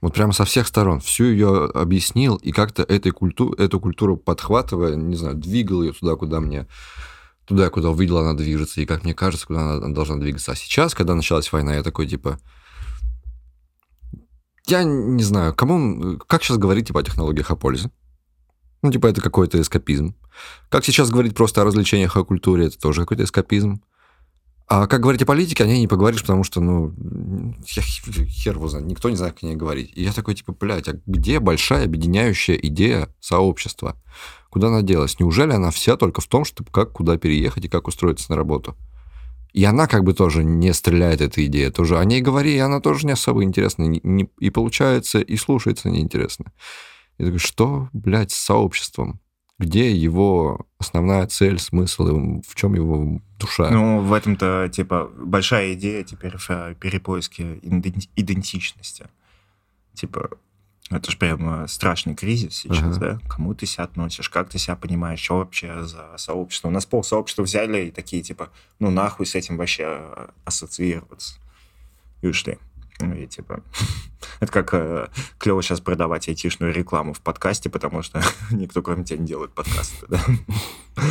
Вот 0.00 0.12
прямо 0.14 0.32
со 0.32 0.44
всех 0.44 0.66
сторон. 0.66 1.00
Всю 1.00 1.24
ее 1.24 1.70
объяснил 1.74 2.36
и 2.36 2.52
как-то 2.52 2.82
этой 2.82 3.12
культу, 3.12 3.52
эту 3.52 3.80
культуру 3.80 4.16
подхватывая, 4.16 4.96
не 4.96 5.16
знаю, 5.16 5.34
двигал 5.34 5.82
ее 5.82 5.92
туда, 5.92 6.16
куда 6.16 6.40
мне 6.40 6.66
туда, 7.46 7.70
куда 7.70 7.90
увидел, 7.90 8.18
она 8.18 8.34
движется, 8.34 8.80
и 8.80 8.86
как 8.86 9.04
мне 9.04 9.14
кажется, 9.14 9.46
куда 9.46 9.74
она 9.74 9.88
должна 9.94 10.16
двигаться. 10.16 10.52
А 10.52 10.56
сейчас, 10.56 10.94
когда 10.94 11.14
началась 11.14 11.52
война, 11.52 11.74
я 11.74 11.82
такой, 11.82 12.06
типа, 12.06 12.38
я 14.66 14.82
не 14.84 15.22
знаю, 15.22 15.54
кому, 15.54 16.18
как 16.18 16.42
сейчас 16.42 16.56
говорить, 16.56 16.86
типа, 16.86 17.00
о 17.00 17.04
технологиях 17.04 17.50
о 17.50 17.56
пользе? 17.56 17.90
Ну, 18.82 18.90
типа, 18.90 19.06
это 19.06 19.20
какой-то 19.20 19.60
эскапизм. 19.60 20.14
Как 20.68 20.84
сейчас 20.84 21.10
говорить 21.10 21.34
просто 21.34 21.62
о 21.62 21.64
развлечениях, 21.64 22.16
о 22.16 22.24
культуре, 22.24 22.66
это 22.66 22.78
тоже 22.78 23.00
какой-то 23.00 23.24
эскапизм. 23.24 23.82
А 24.66 24.86
как 24.86 25.02
говорить 25.02 25.22
о 25.22 25.26
политике, 25.26 25.62
о 25.62 25.66
ней 25.66 25.80
не 25.80 25.88
поговоришь, 25.88 26.22
потому 26.22 26.42
что, 26.42 26.62
ну, 26.62 26.94
я 27.66 27.82
хер 27.82 28.54
его 28.54 28.68
знает, 28.68 28.86
никто 28.86 29.10
не 29.10 29.16
знает, 29.16 29.34
как 29.34 29.42
о 29.42 29.46
ней 29.46 29.56
говорить. 29.56 29.92
И 29.94 30.02
я 30.02 30.12
такой, 30.12 30.34
типа, 30.34 30.52
блядь, 30.58 30.88
а 30.88 30.98
где 31.04 31.38
большая 31.38 31.84
объединяющая 31.84 32.56
идея 32.56 33.14
сообщества? 33.20 34.00
Куда 34.54 34.68
она 34.68 34.82
делась? 34.82 35.18
Неужели 35.18 35.50
она 35.50 35.72
вся 35.72 35.96
только 35.96 36.20
в 36.20 36.28
том, 36.28 36.44
чтобы 36.44 36.70
как 36.70 36.92
куда 36.92 37.18
переехать 37.18 37.64
и 37.64 37.68
как 37.68 37.88
устроиться 37.88 38.30
на 38.30 38.36
работу? 38.36 38.76
И 39.52 39.64
она 39.64 39.88
как 39.88 40.04
бы 40.04 40.14
тоже 40.14 40.44
не 40.44 40.72
стреляет, 40.72 41.20
эта 41.20 41.44
идея. 41.46 41.72
Тоже 41.72 41.98
о 41.98 42.04
ней 42.04 42.20
говори, 42.20 42.54
и 42.54 42.60
она 42.60 42.78
тоже 42.78 43.04
не 43.04 43.14
особо 43.14 43.42
интересна. 43.42 43.82
Не, 43.82 44.30
и 44.38 44.50
получается, 44.50 45.18
и 45.18 45.36
слушается 45.36 45.90
неинтересно. 45.90 46.52
Я 47.18 47.26
такой, 47.26 47.40
что, 47.40 47.88
блядь, 47.92 48.30
с 48.30 48.36
сообществом? 48.36 49.18
Где 49.58 49.90
его 49.90 50.64
основная 50.78 51.26
цель, 51.26 51.58
смысл, 51.58 52.06
и 52.06 52.42
в 52.46 52.54
чем 52.54 52.74
его 52.74 53.20
душа? 53.40 53.70
Ну, 53.70 54.02
в 54.02 54.12
этом-то, 54.12 54.70
типа, 54.72 55.10
большая 55.16 55.74
идея 55.74 56.04
теперь 56.04 56.36
в 56.36 56.76
перепоиске 56.76 57.58
идентичности. 58.14 59.06
Типа, 59.94 60.30
это 60.90 61.10
же 61.10 61.16
прям 61.16 61.66
страшный 61.66 62.14
кризис 62.14 62.56
сейчас, 62.56 62.96
ага. 62.96 62.98
да? 62.98 63.18
Кому 63.28 63.54
ты 63.54 63.66
себя 63.66 63.84
относишь, 63.84 64.28
как 64.28 64.50
ты 64.50 64.58
себя 64.58 64.76
понимаешь, 64.76 65.20
что 65.20 65.38
вообще 65.38 65.84
за 65.84 66.14
сообщество? 66.18 66.68
У 66.68 66.70
нас 66.70 66.84
пол 66.84 67.02
сообщества 67.02 67.42
взяли 67.42 67.86
и 67.86 67.90
такие, 67.90 68.22
типа, 68.22 68.50
ну 68.78 68.90
нахуй 68.90 69.26
с 69.26 69.34
этим 69.34 69.56
вообще 69.56 70.28
ассоциироваться. 70.44 71.36
И 72.20 72.26
ушли. 72.26 72.58
Ну, 73.00 73.14
и 73.14 73.26
типа, 73.26 73.62
это 74.40 74.52
как 74.52 74.74
э, 74.74 75.08
клево 75.38 75.62
сейчас 75.62 75.80
продавать 75.80 76.28
айтишную 76.28 76.72
рекламу 76.72 77.12
в 77.12 77.20
подкасте, 77.20 77.70
потому 77.70 78.02
что 78.02 78.22
никто 78.50 78.82
кроме 78.82 79.04
тебя 79.04 79.18
не 79.18 79.26
делает 79.26 79.52
подкасты, 79.52 80.06
да? 80.08 80.20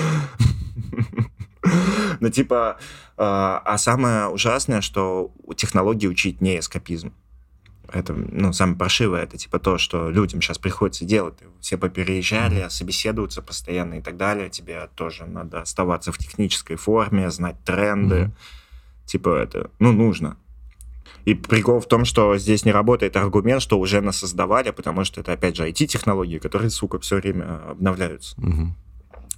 Ну, 2.19 2.30
типа, 2.30 2.78
э, 2.80 2.84
а 3.17 3.78
самое 3.78 4.28
ужасное, 4.28 4.82
что 4.82 5.34
технологии 5.57 6.07
учить 6.07 6.41
не 6.41 6.59
эскапизм 6.59 7.13
это, 7.91 8.13
ну, 8.13 8.53
самое 8.53 8.77
паршивое, 8.77 9.23
это 9.23 9.38
типа 9.38 9.59
то, 9.59 9.77
что 9.77 10.09
людям 10.09 10.41
сейчас 10.41 10.57
приходится 10.57 11.05
делать. 11.05 11.36
Все 11.59 11.77
попереезжали, 11.77 12.63
mm-hmm. 12.63 12.69
собеседуются 12.69 13.41
постоянно 13.41 13.95
и 13.95 14.01
так 14.01 14.17
далее. 14.17 14.49
Тебе 14.49 14.89
тоже 14.95 15.25
надо 15.25 15.61
оставаться 15.61 16.11
в 16.11 16.17
технической 16.17 16.75
форме, 16.75 17.29
знать 17.29 17.57
тренды. 17.63 18.15
Mm-hmm. 18.15 19.05
Типа 19.05 19.29
это, 19.38 19.69
ну, 19.79 19.91
нужно. 19.91 20.38
И 21.25 21.36
прикол 21.36 21.79
в 21.79 21.88
том, 21.88 22.03
что 22.05 22.38
здесь 22.38 22.65
не 22.65 22.71
работает 22.71 23.15
аргумент, 23.15 23.61
что 23.61 23.79
уже 23.79 24.01
нас 24.01 24.17
создавали, 24.17 24.71
потому 24.71 25.05
что 25.05 25.21
это, 25.21 25.34
опять 25.34 25.55
же, 25.55 25.67
IT-технологии, 25.67 26.38
которые, 26.38 26.69
сука, 26.69 26.99
все 26.99 27.17
время 27.17 27.69
обновляются. 27.69 28.36
Mm-hmm. 28.38 28.67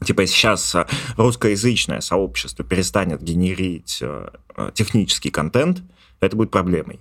Типа, 0.04 0.22
если 0.22 0.36
сейчас 0.36 0.76
э, 0.76 0.86
русскоязычное 1.16 2.02
сообщество 2.02 2.66
перестанет 2.66 3.22
генерить 3.22 4.00
э, 4.02 4.30
технический 4.74 5.30
контент, 5.30 5.84
это 6.20 6.36
будет 6.36 6.52
проблемой. 6.52 7.00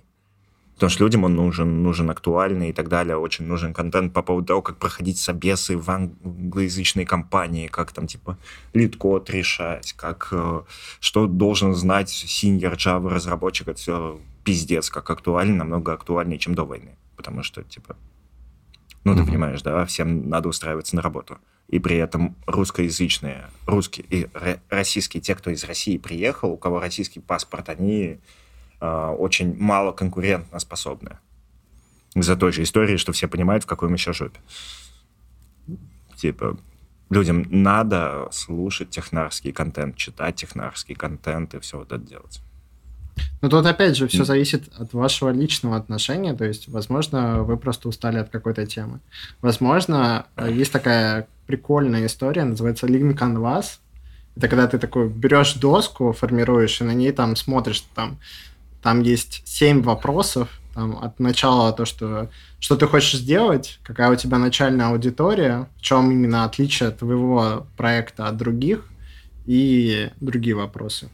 Потому 0.75 0.89
что 0.89 1.03
людям 1.05 1.23
он 1.23 1.35
нужен, 1.35 1.83
нужен 1.83 2.09
актуальный 2.09 2.69
и 2.69 2.73
так 2.73 2.89
далее. 2.89 3.15
Очень 3.15 3.45
нужен 3.45 3.73
контент 3.73 4.13
по 4.13 4.21
поводу 4.21 4.47
того, 4.47 4.61
как 4.61 4.77
проходить 4.77 5.17
собесы 5.17 5.77
в 5.77 5.89
англоязычной 5.89 7.05
компании, 7.05 7.67
как 7.67 7.93
там, 7.93 8.07
типа, 8.07 8.37
LeetCode 8.73 9.29
решать, 9.29 9.93
как, 9.93 10.27
э, 10.31 10.61
что 10.99 11.27
должен 11.27 11.73
знать 11.75 12.09
senior 12.09 12.75
Java 12.75 13.07
разработчик. 13.07 13.69
Это 13.69 13.79
все 13.79 14.19
пиздец, 14.43 14.89
как 14.89 15.09
актуально, 15.09 15.55
намного 15.55 15.93
актуальнее, 15.93 16.39
чем 16.39 16.55
до 16.55 16.65
войны. 16.65 16.97
Потому 17.15 17.41
что, 17.41 17.63
типа, 17.63 17.95
ну, 19.05 19.13
mm-hmm. 19.13 19.17
ты 19.17 19.25
понимаешь, 19.25 19.61
да, 19.61 19.85
всем 19.85 20.27
надо 20.27 20.49
устраиваться 20.49 20.97
на 20.97 21.01
работу. 21.01 21.37
И 21.69 21.79
при 21.79 21.95
этом 21.95 22.35
русскоязычные, 22.47 23.45
русские 23.65 24.05
и 24.09 24.27
российские, 24.69 25.21
те, 25.21 25.35
кто 25.35 25.51
из 25.51 25.63
России 25.63 25.97
приехал, 25.97 26.51
у 26.51 26.57
кого 26.57 26.81
российский 26.81 27.21
паспорт, 27.21 27.69
они 27.69 28.19
очень 29.17 29.55
мало 29.57 29.91
конкурентно 29.91 30.59
способная. 30.59 31.19
Из-за 32.15 32.35
той 32.35 32.51
же 32.51 32.63
истории, 32.63 32.97
что 32.97 33.11
все 33.11 33.27
понимают, 33.27 33.63
в 33.63 33.67
какой 33.67 33.89
мы 33.89 33.97
сейчас 33.97 34.15
жопе. 34.15 34.39
Типа, 36.15 36.57
людям 37.09 37.45
надо 37.49 38.29
слушать 38.31 38.89
технарский 38.89 39.51
контент, 39.51 39.95
читать 39.97 40.35
технарский 40.35 40.95
контент 40.95 41.53
и 41.53 41.59
все 41.59 41.77
вот 41.77 41.91
это 41.91 42.03
делать. 42.03 42.41
Ну 43.41 43.49
тут 43.49 43.65
опять 43.65 43.95
же 43.95 44.07
все 44.07 44.25
зависит 44.25 44.73
от 44.77 44.93
вашего 44.93 45.29
личного 45.29 45.77
отношения, 45.77 46.33
то 46.33 46.45
есть, 46.45 46.67
возможно, 46.67 47.43
вы 47.43 47.57
просто 47.57 47.87
устали 47.87 48.17
от 48.17 48.29
какой-то 48.29 48.65
темы. 48.65 48.99
Возможно, 49.41 50.25
есть 50.49 50.71
такая 50.71 51.27
прикольная 51.47 52.07
история, 52.07 52.43
называется 52.43 52.87
Lean 52.87 53.17
Canvas. 53.17 53.79
Это 54.35 54.49
когда 54.49 54.67
ты 54.67 54.79
такой 54.79 55.07
берешь 55.07 55.53
доску, 55.53 56.11
формируешь, 56.11 56.81
и 56.81 56.83
на 56.83 56.93
ней 56.93 57.11
там 57.11 57.35
смотришь 57.35 57.81
там 57.93 58.17
там 58.85 59.01
есть 59.01 59.41
семь 59.45 59.81
вопросов 59.81 60.47
там, 60.75 60.99
от 61.01 61.19
начала 61.19 61.73
то, 61.73 61.85
что, 61.85 62.29
что 62.59 62.75
ты 62.75 62.85
хочешь 62.85 63.17
сделать, 63.17 63.79
какая 63.81 64.11
у 64.11 64.15
тебя 64.15 64.37
начальная 64.37 64.89
аудитория, 64.89 65.67
в 65.77 65.81
чем 65.81 66.11
именно 66.11 66.43
отличие 66.43 66.91
твоего 66.91 67.65
проекта 67.77 68.27
от 68.27 68.37
других 68.37 68.87
и 69.47 70.11
другие 70.21 70.55
вопросы. 70.55 71.09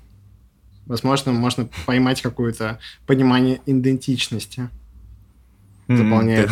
Возможно, 0.86 1.32
можно 1.32 1.70
поймать 1.86 2.22
какое-то 2.22 2.80
понимание 3.08 3.62
идентичности 3.66 4.68
заполняет 5.98 6.50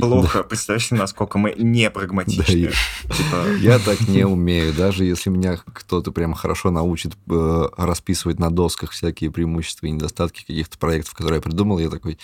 Плохо. 0.00 0.42
Представьте, 0.42 0.94
насколько 0.94 1.38
мы 1.38 1.54
не 1.56 1.90
прагматичны. 1.90 2.70
Типа, 2.74 3.46
я 3.60 3.78
так 3.78 4.00
не 4.08 4.24
умею. 4.24 4.74
Даже 4.74 5.04
если 5.04 5.30
меня 5.30 5.56
кто-то 5.56 6.12
прям 6.12 6.34
хорошо 6.34 6.70
научит 6.70 7.14
э, 7.30 7.68
расписывать 7.76 8.38
на 8.38 8.50
досках 8.50 8.90
всякие 8.90 9.30
преимущества 9.30 9.86
и 9.86 9.90
недостатки 9.90 10.44
каких-то 10.44 10.78
проектов, 10.78 11.14
которые 11.14 11.36
я 11.36 11.42
придумал, 11.42 11.78
я 11.78 11.90
такой... 11.90 12.18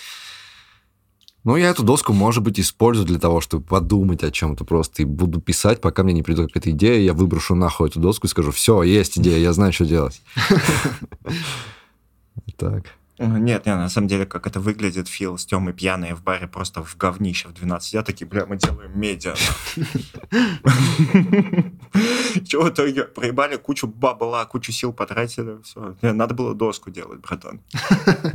Ну, 1.43 1.55
я 1.57 1.69
эту 1.69 1.83
доску, 1.83 2.11
может 2.11 2.43
быть, 2.43 2.59
использую 2.59 3.05
для 3.05 3.19
того, 3.19 3.39
чтобы 3.39 3.63
подумать 3.63 4.23
о 4.23 4.31
чем-то 4.31 4.65
просто 4.65 5.03
и 5.03 5.05
буду 5.05 5.39
писать, 5.39 5.79
пока 5.79 6.01
мне 6.03 6.13
не 6.13 6.23
придет 6.23 6.47
какая-то 6.47 6.71
идея, 6.71 6.99
я 6.99 7.13
выброшу 7.13 7.53
нахуй 7.53 7.89
эту 7.89 7.99
доску 7.99 8.25
и 8.25 8.29
скажу, 8.29 8.51
все, 8.51 8.81
есть 8.81 9.19
идея, 9.19 9.37
я 9.37 9.53
знаю, 9.53 9.71
что 9.71 9.85
делать. 9.85 10.21
Так. 12.57 12.83
Нет, 13.17 13.65
нет, 13.65 13.77
на 13.77 13.87
самом 13.87 14.09
деле, 14.09 14.25
как 14.25 14.45
это 14.45 14.59
выглядит, 14.59 15.07
Фил 15.07 15.37
с 15.37 15.45
Тёмой 15.45 15.73
пьяные 15.73 16.15
в 16.15 16.23
баре 16.23 16.47
просто 16.47 16.83
в 16.83 16.97
говнище 16.97 17.47
в 17.47 17.53
12. 17.53 17.93
Я 17.93 18.03
такие, 18.03 18.27
бля, 18.27 18.45
мы 18.45 18.57
делаем 18.57 18.91
медиа. 18.93 19.35
Чего 22.45 22.63
в 22.63 22.69
итоге? 22.69 23.05
Проебали 23.05 23.55
кучу 23.55 23.87
бабла, 23.87 24.43
кучу 24.45 24.73
сил 24.73 24.91
потратили. 24.91 25.61
Все. 25.63 25.95
Надо 26.01 26.33
было 26.33 26.53
доску 26.53 26.91
делать, 26.91 27.21
братан. 27.21 27.61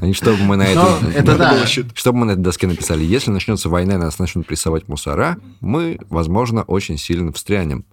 И 0.02 0.14
чтобы 0.14 0.42
мы 0.44 0.56
на 0.56 0.66
это... 0.66 1.66
Чтобы 1.94 2.20
мы 2.20 2.26
на 2.26 2.32
этой 2.32 2.42
доске 2.42 2.66
написали, 2.66 3.04
если 3.04 3.30
начнется 3.30 3.68
война 3.68 3.94
и 3.94 3.98
нас 3.98 4.18
начнут 4.18 4.46
прессовать 4.46 4.88
мусора, 4.88 5.36
мы, 5.60 5.98
возможно, 6.08 6.62
очень 6.62 6.96
сильно 6.96 7.32
встрянем. 7.32 7.84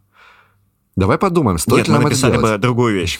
Давай 0.96 1.18
подумаем, 1.18 1.58
стоит 1.58 1.88
ли 1.88 1.94
нам 1.94 2.02
мы 2.02 2.10
написали 2.10 2.38
бы 2.38 2.58
другую 2.58 2.96
вещь. 2.96 3.20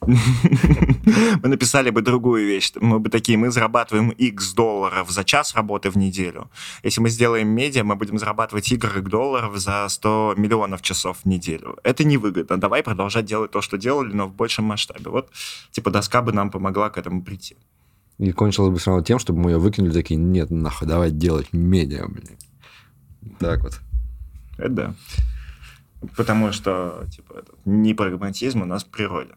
мы 1.42 1.48
написали 1.48 1.90
бы 1.90 2.02
другую 2.02 2.46
вещь. 2.46 2.72
Мы 2.80 2.98
бы 2.98 3.08
такие, 3.10 3.38
мы 3.38 3.50
зарабатываем 3.50 4.10
X 4.10 4.52
долларов 4.52 5.10
за 5.10 5.24
час 5.24 5.54
работы 5.54 5.90
в 5.90 5.96
неделю. 5.96 6.50
Если 6.82 7.00
мы 7.00 7.08
сделаем 7.08 7.48
медиа, 7.48 7.82
мы 7.82 7.96
будем 7.96 8.18
зарабатывать 8.18 8.70
Y 8.70 9.08
долларов 9.08 9.56
за 9.56 9.88
100 9.88 10.34
миллионов 10.36 10.82
часов 10.82 11.18
в 11.24 11.26
неделю. 11.26 11.78
Это 11.82 12.04
невыгодно. 12.04 12.58
Давай 12.58 12.82
продолжать 12.82 13.24
делать 13.24 13.50
то, 13.50 13.60
что 13.62 13.78
делали, 13.78 14.12
но 14.12 14.26
в 14.26 14.34
большем 14.34 14.66
масштабе. 14.66 15.10
Вот, 15.10 15.30
типа, 15.70 15.90
доска 15.90 16.22
бы 16.22 16.32
нам 16.32 16.50
помогла 16.50 16.90
к 16.90 16.98
этому 16.98 17.22
прийти. 17.22 17.56
И 18.18 18.32
кончилось 18.32 18.70
бы 18.70 18.78
все 18.78 18.90
равно 18.90 19.04
тем, 19.04 19.18
чтобы 19.18 19.40
мы 19.40 19.50
ее 19.50 19.58
выкинули, 19.58 19.92
такие, 19.92 20.16
нет, 20.16 20.50
нахуй, 20.50 20.88
давай 20.88 21.10
делать 21.10 21.52
медиа, 21.52 22.06
блин. 22.06 22.38
Так 23.38 23.62
вот. 23.62 23.80
Это 24.58 24.68
да. 24.70 24.94
Потому 26.16 26.52
что, 26.52 27.04
типа, 27.10 27.34
этот, 27.38 27.56
не 27.64 27.94
прагматизм 27.94 28.62
у 28.62 28.64
нас 28.64 28.84
в 28.84 28.88
природе. 28.88 29.32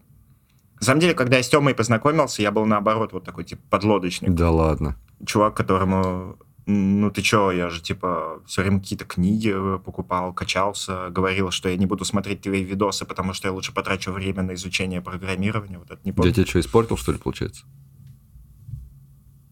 На 0.80 0.86
самом 0.86 1.02
деле, 1.02 1.14
когда 1.14 1.38
я 1.38 1.44
с 1.44 1.50
Тёмой 1.50 1.76
познакомился, 1.76 2.42
я 2.42 2.52
был 2.52 2.66
наоборот 2.66 3.14
вот 3.14 3.24
такой, 3.24 3.44
типа, 3.44 3.62
подлодочник. 3.70 4.32
Да 4.32 4.50
ладно. 4.50 4.96
Чувак, 5.26 5.56
которому 5.56 6.38
ну 6.70 7.10
ты 7.10 7.22
чё, 7.22 7.52
я 7.52 7.70
же, 7.70 7.82
типа, 7.82 8.42
все 8.46 8.62
время 8.62 8.80
какие-то 8.80 9.04
книги 9.04 9.52
э, 9.54 9.80
покупал, 9.80 10.34
качался, 10.34 11.10
говорил, 11.10 11.50
что 11.50 11.68
я 11.68 11.76
не 11.78 11.88
буду 11.88 12.06
смотреть 12.06 12.42
твои 12.42 12.64
видосы, 12.64 13.06
потому 13.06 13.34
что 13.34 13.48
я 13.48 13.54
лучше 13.54 13.74
потрачу 13.74 14.12
время 14.12 14.44
на 14.44 14.54
изучение 14.54 15.02
программирования. 15.02 15.80
Вот 15.80 15.90
это 15.90 16.00
не 16.04 16.12
помню. 16.12 16.30
Я 16.30 16.36
тебе 16.36 16.46
что, 16.46 16.60
испортил, 16.60 16.96
что 16.96 17.12
ли, 17.12 17.18
получается? 17.18 17.64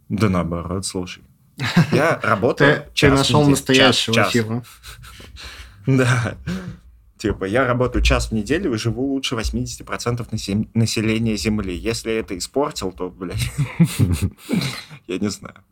Да 0.09 0.29
наоборот, 0.29 0.85
слушай. 0.85 1.23
Я 1.91 2.19
работаю 2.23 2.85
Ты 2.93 3.09
нашел 3.09 3.49
настоящего 3.49 4.23
Фила. 4.25 4.63
Да. 5.87 6.37
Типа, 7.17 7.45
я 7.45 7.65
работаю 7.65 8.03
час 8.03 8.29
в 8.29 8.31
неделю 8.33 8.73
и 8.73 8.77
живу 8.77 9.13
лучше 9.13 9.35
80% 9.35 10.67
населения 10.73 11.35
Земли. 11.35 11.75
Если 11.75 12.13
это 12.13 12.37
испортил, 12.37 12.91
то, 12.91 13.09
блядь, 13.09 13.51
я 15.07 15.17
не 15.17 15.29
знаю. 15.29 15.63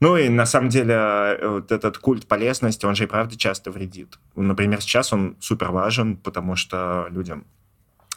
Ну 0.00 0.16
и 0.16 0.28
на 0.28 0.44
самом 0.44 0.68
деле 0.68 0.94
э, 0.94 1.48
вот 1.48 1.72
этот 1.72 1.98
культ 1.98 2.26
полезности, 2.26 2.84
он 2.84 2.94
же 2.94 3.04
и 3.04 3.06
правда 3.06 3.38
часто 3.38 3.70
вредит. 3.70 4.18
Например, 4.36 4.80
сейчас 4.82 5.12
он 5.12 5.36
супер 5.40 5.70
важен, 5.70 6.16
потому 6.16 6.56
что 6.56 7.06
людям 7.10 7.46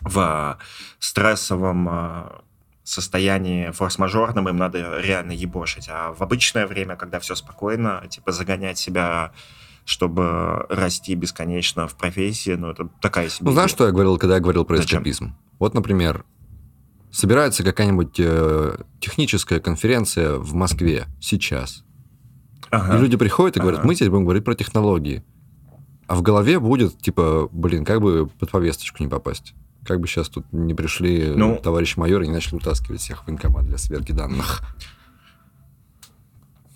в 0.01 0.57
стрессовом 0.99 1.87
э, 1.89 2.29
состоянии 2.83 3.71
форс-мажорном 3.71 4.49
им 4.49 4.57
надо 4.57 4.99
реально 4.99 5.31
ебошить. 5.31 5.87
А 5.89 6.13
в 6.13 6.21
обычное 6.21 6.67
время, 6.67 6.95
когда 6.95 7.19
все 7.19 7.35
спокойно, 7.35 8.03
типа 8.09 8.31
загонять 8.31 8.77
себя 8.77 9.31
чтобы 9.87 10.65
расти 10.69 11.15
бесконечно 11.15 11.87
в 11.87 11.95
профессии, 11.95 12.51
ну, 12.51 12.71
это 12.71 12.89
такая 13.01 13.29
себе 13.29 13.45
Ну, 13.45 13.53
знаешь, 13.53 13.71
что 13.71 13.85
я 13.85 13.91
говорил, 13.91 14.17
когда 14.17 14.35
я 14.35 14.41
говорил 14.41 14.65
про 14.65 14.75
Зачем? 14.75 14.99
эскапизм? 14.99 15.33
Вот, 15.59 15.73
например, 15.73 16.25
собирается 17.09 17.63
какая-нибудь 17.63 18.19
э, 18.19 18.77
техническая 18.99 19.61
конференция 19.61 20.33
в 20.39 20.53
Москве 20.55 21.05
сейчас. 21.21 21.85
Ага. 22.69 22.97
И 22.97 23.01
люди 23.01 23.15
приходят 23.15 23.55
и 23.55 23.61
говорят, 23.61 23.79
Ага. 23.79 23.87
мы 23.87 23.95
теперь 23.95 24.09
будем 24.09 24.25
говорить 24.25 24.43
про 24.43 24.55
технологии. 24.55 25.23
А 26.07 26.15
в 26.15 26.21
голове 26.21 26.59
будет, 26.59 26.97
типа, 26.99 27.47
блин, 27.53 27.85
как 27.85 28.01
бы 28.01 28.27
под 28.27 28.51
повесточку 28.51 29.01
не 29.01 29.07
попасть? 29.07 29.53
Как 29.85 30.01
бы 30.01 30.07
сейчас 30.07 30.27
тут 30.27 30.45
не 30.51 30.73
пришли 30.73 31.31
Ну. 31.33 31.55
товарищи 31.63 31.97
майоры 31.97 32.25
и 32.25 32.27
не 32.27 32.33
начали 32.33 32.55
утаскивать 32.57 32.99
всех 32.99 33.23
в 33.23 33.27
военкомат 33.27 33.65
для 33.65 33.77
сверки 33.77 34.11
данных. 34.11 34.63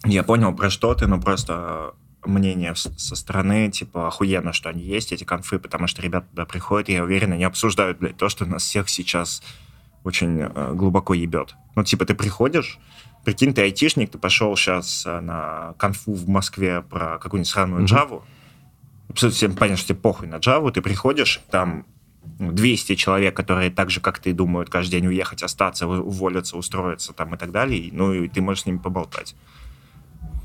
Я 0.06 0.24
понял, 0.24 0.56
про 0.56 0.70
что 0.70 0.96
ты, 0.96 1.08
но 1.08 1.20
просто 1.20 1.94
мнение 2.26 2.76
со 2.76 3.16
стороны, 3.16 3.70
типа, 3.72 4.08
охуенно, 4.08 4.54
что 4.54 4.70
они 4.70 4.84
есть, 4.84 5.12
эти 5.12 5.24
конфы, 5.24 5.60
потому 5.60 5.88
что 5.88 6.02
ребята 6.02 6.28
туда 6.30 6.46
приходят, 6.46 6.90
и 6.90 6.94
я 6.94 7.04
уверен, 7.04 7.34
они 7.34 7.44
обсуждают, 7.44 8.00
блядь, 8.00 8.18
то, 8.18 8.30
что 8.30 8.46
нас 8.46 8.64
всех 8.64 8.90
сейчас 8.90 9.42
очень 10.04 10.40
э, 10.42 10.74
глубоко 10.74 11.14
ебет. 11.14 11.56
Ну, 11.76 11.84
типа, 11.84 12.06
ты 12.06 12.16
приходишь, 12.16 12.80
прикинь, 13.24 13.54
ты 13.54 13.62
айтишник, 13.62 14.12
ты 14.12 14.18
пошел 14.18 14.56
сейчас 14.56 15.06
на 15.06 15.76
конфу 15.78 16.14
в 16.14 16.28
Москве 16.28 16.82
про 16.82 17.18
какую-нибудь 17.20 17.50
сраную 17.50 17.84
Мгм. 17.84 17.92
Java, 17.92 18.22
абсолютно 19.10 19.36
всем 19.36 19.56
понятно, 19.56 19.78
что 19.78 19.88
тебе 19.90 20.00
похуй 20.00 20.28
на 20.28 20.36
Java, 20.36 20.72
ты 20.72 20.82
приходишь, 20.82 21.42
там 21.50 21.86
ну, 22.40 22.52
200 22.52 22.96
человек, 22.96 23.36
которые 23.36 23.72
так 23.72 23.90
же, 23.90 24.00
как 24.00 24.20
ты, 24.20 24.34
думают 24.34 24.70
каждый 24.70 24.92
день 24.92 25.08
уехать, 25.08 25.44
остаться, 25.44 25.88
уволиться, 25.88 26.58
устроиться 26.58 27.14
там 27.14 27.36
и 27.36 27.38
так 27.38 27.52
далее, 27.52 27.90
ну, 27.92 28.14
и 28.14 28.28
ты 28.28 28.42
можешь 28.42 28.64
с 28.64 28.66
ними 28.66 28.78
поболтать. 28.78 29.36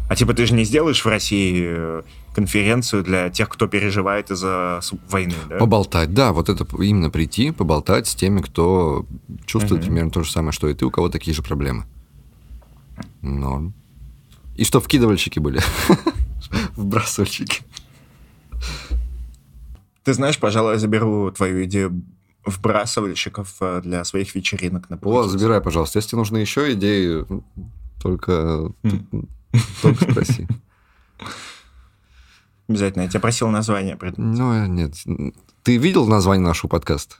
А 0.08 0.14
типа 0.14 0.34
ты 0.34 0.46
же 0.46 0.54
не 0.54 0.64
сделаешь 0.64 1.04
в 1.04 1.08
России 1.08 1.64
э, 1.66 2.02
конференцию 2.34 3.02
для 3.02 3.28
тех, 3.28 3.48
кто 3.48 3.66
переживает 3.66 4.30
из-за 4.30 4.80
войны, 5.10 5.34
да? 5.48 5.58
Поболтать, 5.58 6.14
да, 6.14 6.32
вот 6.32 6.48
это 6.48 6.64
именно 6.80 7.10
прийти, 7.10 7.50
поболтать 7.50 8.06
с 8.06 8.14
теми, 8.14 8.40
кто 8.40 9.04
чувствует 9.46 9.80
Мгм. 9.82 9.86
примерно 9.88 10.10
то 10.12 10.22
же 10.22 10.30
самое, 10.30 10.52
что 10.52 10.68
и 10.68 10.74
ты, 10.74 10.84
у 10.86 10.90
кого 10.90 11.08
такие 11.08 11.34
же 11.34 11.42
проблемы. 11.42 11.84
Норм. 13.20 13.74
И 14.54 14.64
что 14.64 14.80
вкидывальщики 14.80 15.40
были? 15.40 15.60
Вбрасывальщики. 16.76 17.62
Ты 20.04 20.14
знаешь, 20.14 20.38
пожалуй, 20.38 20.74
я 20.74 20.78
заберу 20.78 21.30
твою 21.32 21.64
идею 21.64 22.02
вбрасывальщиков 22.44 23.56
э, 23.60 23.80
для 23.82 24.04
своих 24.04 24.34
вечеринок 24.36 24.88
на 24.88 24.98
О, 25.02 25.24
забирай, 25.24 25.60
пожалуйста. 25.60 25.98
Если 25.98 26.10
тебе 26.10 26.18
нужны 26.18 26.38
еще 26.38 26.72
идеи, 26.74 27.24
только, 28.00 28.70
только 29.82 30.10
спроси. 30.10 30.46
Обязательно. 32.68 33.02
Я 33.02 33.08
тебя 33.08 33.20
просил 33.20 33.48
название 33.48 33.96
придумать. 33.96 34.38
Ну, 34.38 34.52
э, 34.52 34.66
нет. 34.66 34.94
Ты 35.62 35.76
видел 35.76 36.06
название 36.06 36.46
нашего 36.46 36.68
подкаста? 36.68 37.16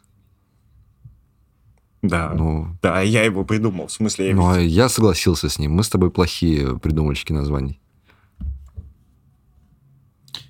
Да. 2.02 2.32
Ну, 2.34 2.76
Да, 2.82 3.00
я 3.00 3.22
его 3.22 3.44
придумал. 3.44 3.86
В 3.86 3.92
смысле, 3.92 4.28
я 4.28 4.34
ну, 4.34 4.48
а 4.48 4.58
я 4.58 4.88
согласился 4.88 5.48
с 5.48 5.58
ним. 5.58 5.72
Мы 5.72 5.82
с 5.82 5.88
тобой 5.88 6.10
плохие 6.10 6.78
придумальщики 6.78 7.32
названий. 7.32 7.80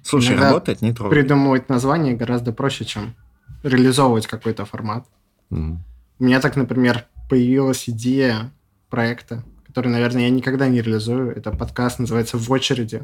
Слушай, 0.03 0.31
иногда 0.31 0.49
работает, 0.49 0.83
не 0.83 0.93
трогай. 0.93 1.19
Придумывать 1.19 1.69
название 1.69 2.15
гораздо 2.15 2.53
проще, 2.53 2.85
чем 2.85 3.17
реализовывать 3.63 4.27
какой-то 4.27 4.65
формат. 4.65 5.07
Мгм. 5.51 5.83
У 6.19 6.25
меня 6.25 6.41
так, 6.41 6.57
например, 6.57 7.07
появилась 7.29 7.89
идея 7.89 8.53
проекта, 8.89 9.45
который, 9.77 9.89
наверное, 9.93 10.23
я 10.23 10.31
никогда 10.31 10.69
не 10.69 10.81
реализую. 10.81 11.37
Это 11.37 11.51
подкаст 11.51 11.99
называется 11.99 12.39
«В 12.39 12.51
очереди». 12.51 13.03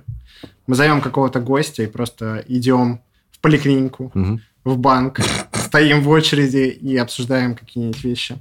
Мы 0.66 0.74
зовем 0.74 1.02
какого-то 1.02 1.38
гостя 1.38 1.82
и 1.82 1.86
просто 1.86 2.42
идем 2.48 3.02
в 3.30 3.40
поликлинику, 3.40 4.10
Мгм. 4.14 4.40
в 4.64 4.78
банк, 4.78 5.20
стоим 5.52 6.00
в 6.02 6.08
очереди 6.08 6.70
и 6.70 6.96
обсуждаем 6.96 7.54
какие-нибудь 7.56 8.02
вещи. 8.04 8.38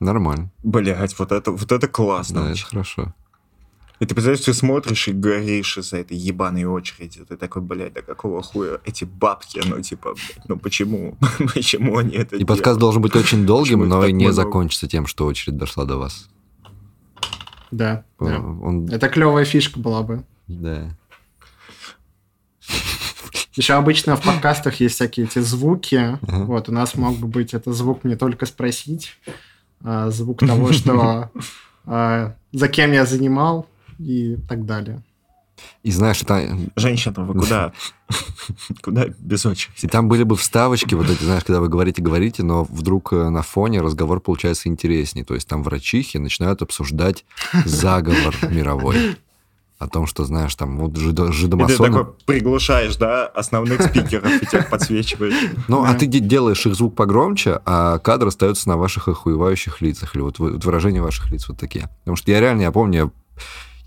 Нормально. 0.00 0.50
Блять, 0.64 1.16
вот 1.16 1.30
это, 1.30 1.52
вот 1.52 1.70
это 1.70 1.86
классно. 1.86 2.34
Да, 2.34 2.40
это 2.40 2.48
вообще. 2.48 2.66
хорошо. 2.66 3.14
И 4.00 4.06
ты 4.06 4.14
представляешь, 4.14 4.44
ты 4.44 4.54
смотришь 4.54 5.08
и 5.08 5.12
горишь 5.12 5.76
из-за 5.78 5.96
этой 5.98 6.16
ебаной 6.16 6.64
очереди. 6.64 7.24
Ты 7.28 7.36
такой, 7.36 7.62
блядь, 7.62 7.94
да 7.94 8.02
какого 8.02 8.42
хуя 8.42 8.78
эти 8.84 9.04
бабки, 9.04 9.60
ну 9.64 9.80
типа, 9.80 10.14
блядь, 10.14 10.48
ну 10.48 10.56
почему? 10.56 11.16
почему 11.54 11.98
они 11.98 12.14
это 12.14 12.36
И 12.36 12.38
делают? 12.40 12.48
подкаст 12.48 12.78
должен 12.78 13.02
быть 13.02 13.16
очень 13.16 13.44
долгим, 13.44 13.80
Почему 13.80 13.94
но 13.96 14.06
и 14.06 14.12
не 14.12 14.26
много? 14.26 14.34
закончится 14.34 14.86
тем, 14.86 15.06
что 15.06 15.26
очередь 15.26 15.56
дошла 15.56 15.84
до 15.84 15.96
вас. 15.96 16.28
Да, 17.70 18.04
да. 18.20 18.38
Он... 18.38 18.88
Это 18.88 19.08
клевая 19.08 19.44
фишка 19.44 19.80
была 19.80 20.02
бы. 20.02 20.24
Да. 20.46 20.96
Еще 23.54 23.74
обычно 23.74 24.14
в 24.14 24.22
подкастах 24.22 24.78
есть 24.78 24.94
всякие 24.94 25.26
эти 25.26 25.40
звуки. 25.40 26.18
Ага. 26.22 26.44
Вот, 26.44 26.68
у 26.68 26.72
нас 26.72 26.94
мог 26.94 27.16
бы 27.18 27.26
быть 27.26 27.54
это 27.54 27.72
звук 27.72 28.04
не 28.04 28.14
только 28.14 28.46
спросить, 28.46 29.16
а 29.82 30.10
звук 30.10 30.46
того, 30.46 30.72
что 30.72 31.32
а, 31.84 32.36
за 32.52 32.68
кем 32.68 32.92
я 32.92 33.04
занимал 33.04 33.66
и 33.98 34.36
так 34.48 34.64
далее. 34.66 35.02
И 35.82 35.90
знаешь, 35.90 36.22
это... 36.22 36.56
Женщина, 36.76 37.14
вы 37.24 37.34
куда? 37.40 37.72
Куда 38.82 39.06
без 39.18 39.44
И 39.44 39.48
очереди? 39.48 39.88
там 39.88 40.08
были 40.08 40.22
бы 40.22 40.36
вставочки, 40.36 40.94
вот 40.94 41.10
эти, 41.10 41.24
знаешь, 41.24 41.42
когда 41.42 41.60
вы 41.60 41.68
говорите, 41.68 42.00
говорите, 42.00 42.44
но 42.44 42.62
вдруг 42.64 43.12
э, 43.12 43.28
на 43.28 43.42
фоне 43.42 43.80
разговор 43.80 44.20
получается 44.20 44.68
интереснее. 44.68 45.24
То 45.24 45.34
есть 45.34 45.48
там 45.48 45.64
врачихи 45.64 46.18
начинают 46.18 46.62
обсуждать 46.62 47.24
заговор 47.64 48.34
мировой. 48.50 49.16
О 49.80 49.86
том, 49.88 50.06
что, 50.08 50.24
знаешь, 50.24 50.54
там 50.56 50.76
вот 50.78 50.92
жидо- 50.96 51.26
И 51.26 51.28
ты 51.28 51.32
жидомасоны... 51.34 51.96
такой 51.98 52.14
приглушаешь, 52.26 52.96
да, 52.96 53.26
основных 53.26 53.80
спикеров 53.82 54.42
и 54.42 54.46
тех 54.46 54.68
подсвечиваешь. 54.70 55.52
Ну, 55.68 55.84
а 55.84 55.94
ты 55.94 56.06
де- 56.06 56.18
делаешь 56.18 56.66
их 56.66 56.74
звук 56.74 56.96
погромче, 56.96 57.60
а 57.64 57.98
кадр 57.98 58.26
остается 58.28 58.68
на 58.68 58.76
ваших 58.76 59.06
охуевающих 59.06 59.80
лицах. 59.80 60.16
Или 60.16 60.22
вот, 60.22 60.38
вот 60.40 60.64
выражения 60.64 61.00
ваших 61.00 61.30
лиц 61.30 61.48
вот 61.48 61.58
такие. 61.58 61.88
Потому 62.00 62.16
что 62.16 62.30
я 62.32 62.40
реально, 62.40 62.62
я 62.62 62.72
помню, 62.72 63.12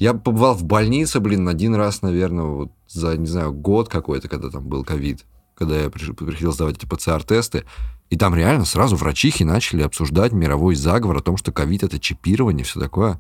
я 0.01 0.15
побывал 0.15 0.55
в 0.55 0.63
больнице, 0.63 1.19
блин, 1.19 1.47
один 1.47 1.75
раз, 1.75 2.01
наверное, 2.01 2.45
вот 2.45 2.71
за, 2.87 3.15
не 3.17 3.27
знаю, 3.27 3.53
год 3.53 3.87
какой-то, 3.87 4.27
когда 4.27 4.49
там 4.49 4.67
был 4.67 4.83
ковид, 4.83 5.27
когда 5.53 5.79
я 5.79 5.91
приходил 5.91 6.51
сдавать 6.51 6.77
эти 6.77 6.87
ПЦР-тесты, 6.87 7.65
и 8.09 8.17
там 8.17 8.33
реально 8.33 8.65
сразу 8.65 8.95
врачихи 8.95 9.43
начали 9.43 9.83
обсуждать 9.83 10.31
мировой 10.31 10.73
заговор 10.73 11.17
о 11.17 11.21
том, 11.21 11.37
что 11.37 11.51
ковид— 11.51 11.83
это 11.83 11.99
чипирование, 11.99 12.65
все 12.65 12.79
такое. 12.79 13.19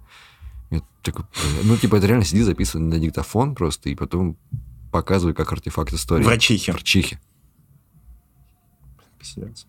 Я 0.71 0.81
такой, 1.03 1.25
«Бля». 1.31 1.61
ну, 1.65 1.77
типа, 1.77 1.97
это 1.97 2.07
реально 2.07 2.25
сиди, 2.25 2.41
записывай 2.41 2.83
на 2.83 2.97
диктофон 2.97 3.53
просто, 3.53 3.89
и 3.91 3.93
потом 3.93 4.35
показывай 4.91 5.35
как 5.35 5.51
артефакт 5.51 5.93
истории. 5.93 6.23
Врачихи. 6.23 6.71
Врачихи. 6.71 7.19
Пиздец. 9.19 9.67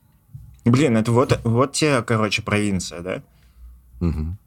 Блин, 0.64 0.96
это 0.96 1.12
вот, 1.12 1.38
вот 1.44 1.72
те, 1.74 2.00
короче, 2.00 2.40
провинция, 2.40 3.02
да? 3.02 3.22
Мгм. 4.00 4.38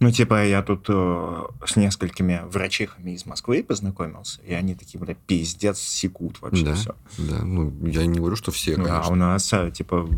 Ну, 0.00 0.12
типа, 0.12 0.44
я 0.44 0.62
тут 0.62 0.86
э, 0.88 1.42
с 1.66 1.74
несколькими 1.74 2.42
врачихами 2.48 3.10
из 3.12 3.26
Москвы 3.26 3.64
познакомился, 3.64 4.40
и 4.42 4.54
они 4.54 4.74
такие, 4.76 5.00
бля, 5.00 5.16
пиздец, 5.26 5.78
секут 5.78 6.40
вообще 6.40 6.64
Да. 6.64 6.74
все. 6.74 6.94
Да, 7.18 7.44
ну, 7.44 7.72
я 7.84 8.06
не 8.06 8.18
говорю, 8.18 8.36
что 8.36 8.52
все, 8.52 8.74
а 8.74 8.76
конечно. 8.76 9.12
у 9.12 9.16
нас, 9.16 9.52
э, 9.52 9.72
типа... 9.72 10.08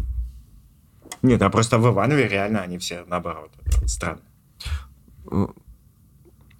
Нет, 1.23 1.41
а 1.41 1.49
просто 1.51 1.79
в 1.79 1.87
Иванове 1.89 2.29
реально 2.29 2.61
они 2.61 2.79
все 2.79 3.05
наоборот. 3.09 3.51
Странно. 3.87 4.21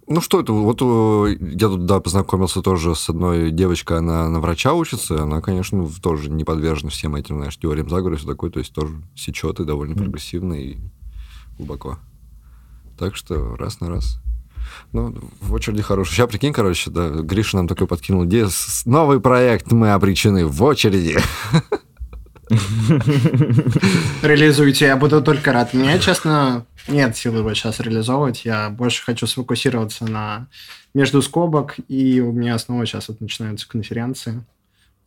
Ну, 0.07 0.19
что 0.19 0.41
это? 0.41 0.51
Вот 0.51 0.81
э, 0.81 1.37
я 1.39 1.67
тут, 1.67 1.85
да, 1.85 1.99
познакомился 1.99 2.61
тоже 2.61 2.95
с 2.95 3.07
одной 3.07 3.51
девочкой, 3.51 3.99
она 3.99 4.27
на 4.29 4.39
врача 4.39 4.73
учится, 4.73 5.23
она, 5.23 5.41
конечно, 5.41 5.87
тоже 6.01 6.29
не 6.31 6.43
подвержена 6.43 6.89
всем 6.89 7.15
этим, 7.15 7.37
знаешь, 7.37 7.57
теориям 7.57 7.87
заговора 7.87 8.15
и 8.15 8.17
все 8.17 8.27
такое, 8.27 8.49
то 8.49 8.59
есть 8.59 8.73
тоже 8.73 8.95
сечет 9.15 9.59
и 9.59 9.63
довольно 9.65 9.95
прогрессивно 9.95 10.55
и 10.55 10.77
глубоко. 11.57 11.99
Так 13.01 13.15
что 13.15 13.55
раз 13.55 13.79
на 13.81 13.89
раз. 13.89 14.19
Ну, 14.93 15.15
в 15.41 15.53
очереди 15.53 15.81
хороший. 15.81 16.13
Сейчас, 16.13 16.29
прикинь, 16.29 16.53
короче, 16.53 16.91
да, 16.91 17.09
Гриша 17.09 17.57
нам 17.57 17.67
такой 17.67 17.87
подкинул 17.87 18.23
с- 18.29 18.85
Новый 18.85 19.19
проект 19.19 19.71
«Мы 19.71 19.91
обречены 19.91 20.45
в 20.45 20.61
очереди». 20.61 21.17
Реализуйте, 24.21 24.85
я 24.85 24.97
буду 24.97 25.23
только 25.23 25.51
рад. 25.51 25.73
Меня, 25.73 25.97
честно, 25.97 26.67
нет 26.87 27.17
сил 27.17 27.35
его 27.39 27.51
сейчас 27.55 27.79
реализовывать. 27.79 28.45
Я 28.45 28.69
больше 28.69 29.03
хочу 29.03 29.25
сфокусироваться 29.25 30.05
на 30.05 30.47
между 30.93 31.23
скобок, 31.23 31.77
и 31.87 32.21
у 32.21 32.31
меня 32.31 32.55
снова 32.59 32.85
сейчас 32.85 33.07
вот 33.07 33.19
начинаются 33.19 33.67
конференции. 33.67 34.43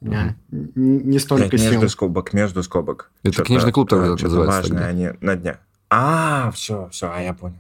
У 0.01 0.07
меня 0.07 0.35
не 0.51 1.21
столько 1.21 1.47
Блядь, 1.51 1.61
сил. 1.61 1.71
между 1.75 1.89
скобок, 1.91 2.33
между 2.33 2.63
скобок. 2.65 3.13
Это 3.23 3.35
Что-то, 3.35 3.47
книжный 3.47 3.71
клуб 3.73 3.89
что-то 3.89 4.03
называется 4.25 4.47
важное 4.57 4.79
тогда. 4.79 4.87
они 4.89 5.09
на 5.21 5.37
дня. 5.37 5.59
А, 5.91 6.51
все, 6.51 6.89
все, 6.91 7.13
а 7.15 7.21
я 7.21 7.35
понял. 7.35 7.55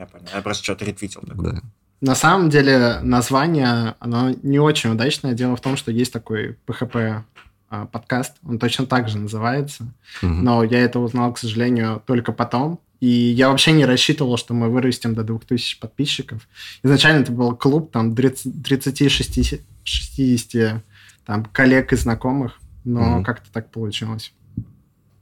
Я 0.00 0.06
понял. 0.06 0.24
Я 0.34 0.40
просто 0.42 0.64
что-то 0.64 0.84
ретвитил. 0.86 1.20
такое. 1.20 1.52
Да. 1.52 1.60
На 2.00 2.14
самом 2.14 2.48
деле 2.48 2.98
название, 3.02 3.94
оно 4.00 4.30
не 4.42 4.58
очень 4.58 4.90
удачное. 4.90 5.34
Дело 5.34 5.54
в 5.56 5.60
том, 5.60 5.76
что 5.76 5.90
есть 5.92 6.10
такой 6.12 6.56
PHP 6.66 7.22
а, 7.68 7.84
подкаст, 7.86 8.36
он 8.42 8.58
точно 8.58 8.86
так 8.86 9.08
же 9.10 9.18
называется, 9.18 9.84
Мгм. 10.22 10.42
но 10.42 10.64
я 10.64 10.80
это 10.80 10.98
узнал, 10.98 11.34
к 11.34 11.38
сожалению, 11.38 12.02
только 12.06 12.32
потом. 12.32 12.80
И 13.00 13.06
я 13.08 13.50
вообще 13.50 13.72
не 13.72 13.84
рассчитывал, 13.84 14.38
что 14.38 14.54
мы 14.54 14.70
вырастем 14.70 15.14
до 15.14 15.22
2000 15.24 15.78
подписчиков. 15.80 16.48
Изначально 16.82 17.20
это 17.22 17.32
был 17.32 17.54
клуб 17.54 17.92
там 17.92 18.14
30-60 18.14 20.80
там, 21.26 21.44
коллег 21.44 21.92
и 21.92 21.96
знакомых, 21.96 22.58
но 22.84 23.16
Мгм. 23.16 23.24
как-то 23.24 23.52
так 23.52 23.70
получилось. 23.70 24.32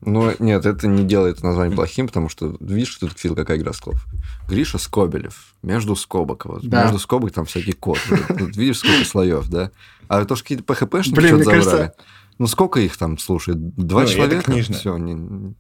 Ну, 0.01 0.32
нет, 0.38 0.64
это 0.64 0.86
не 0.86 1.05
делает 1.05 1.42
название 1.42 1.74
плохим, 1.74 2.07
потому 2.07 2.28
что, 2.28 2.57
видишь, 2.61 2.94
тут 2.96 3.18
Фил, 3.18 3.34
какая 3.34 3.59
игра 3.59 3.72
слов. 3.72 4.07
Гриша 4.49 4.78
Скобелев, 4.78 5.55
между 5.62 5.96
скобок. 5.96 6.44
Вот. 6.46 6.64
Да. 6.64 6.84
Между 6.84 6.99
скобок 7.01 7.32
там 7.32 7.46
всякий 7.46 7.72
код. 7.72 7.99
Вот, 8.09 8.20
вот 8.40 8.57
видишь, 8.57 8.78
сколько 8.78 9.05
слоев, 9.05 9.49
да? 9.49 9.70
А 10.07 10.24
то, 10.24 10.36
что 10.36 10.44
какие-то 10.44 10.64
ПХПшники 10.64 11.16
Блин, 11.16 11.34
что-то 11.36 11.51
кажется- 11.51 11.70
забрали. 11.70 11.92
Ну, 12.38 12.46
сколько 12.46 12.78
их 12.78 12.96
там, 12.96 13.18
слушай, 13.18 13.55
два 13.57 14.03
Ну, 14.03 14.07
человека? 14.09 14.53
Все, 14.62 14.96
не... 14.96 15.55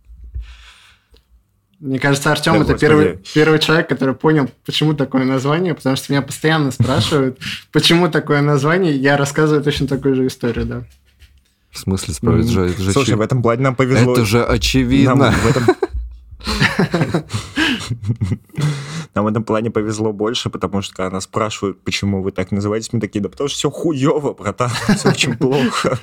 Мне 1.80 1.98
кажется, 2.00 2.32
Артем 2.32 2.54
Да, 2.54 2.58
это 2.60 2.72
господи. 2.72 2.80
первый, 2.80 3.18
первый 3.34 3.58
человек, 3.60 3.88
который 3.88 4.14
понял, 4.14 4.50
почему 4.66 4.94
такое 4.94 5.24
название, 5.24 5.74
потому 5.74 5.94
что 5.96 6.12
меня 6.12 6.22
постоянно 6.22 6.70
спрашивают, 6.72 7.38
почему 7.72 8.08
такое 8.08 8.40
название. 8.42 8.96
Я 8.96 9.16
рассказываю 9.16 9.62
точно 9.62 9.86
такую 9.86 10.14
же 10.16 10.26
историю, 10.26 10.66
да. 10.66 10.84
В 11.78 11.82
смысле 11.82 12.14
справиться? 12.14 12.52
Же- 12.52 12.66
Это 12.66 12.82
же, 12.82 12.92
Слушай, 12.92 13.14
в 13.14 13.20
очи- 13.20 13.24
этом 13.24 13.42
плане 13.42 13.62
нам 13.62 13.74
повезло. 13.74 14.12
это 14.12 14.24
же 14.24 14.44
очевидно. 14.44 15.14
Нам 15.14 15.32
в 15.34 15.46
этом... 15.46 15.64
Нам 19.14 19.24
в 19.24 19.28
этом 19.28 19.42
плане 19.42 19.70
повезло 19.70 20.12
больше, 20.12 20.50
потому 20.50 20.82
что 20.82 20.94
когда 20.94 21.10
нас 21.10 21.24
спрашивают, 21.24 21.82
почему 21.82 22.22
вы 22.22 22.30
так 22.30 22.52
называетесь, 22.52 22.92
мы 22.92 23.00
такие, 23.00 23.20
да 23.20 23.28
потому 23.28 23.48
что 23.48 23.56
все 23.58 23.70
хуево, 23.70 24.34
братан, 24.34 24.70
все 24.96 25.08
очень 25.08 25.36
плохо. 25.36 25.98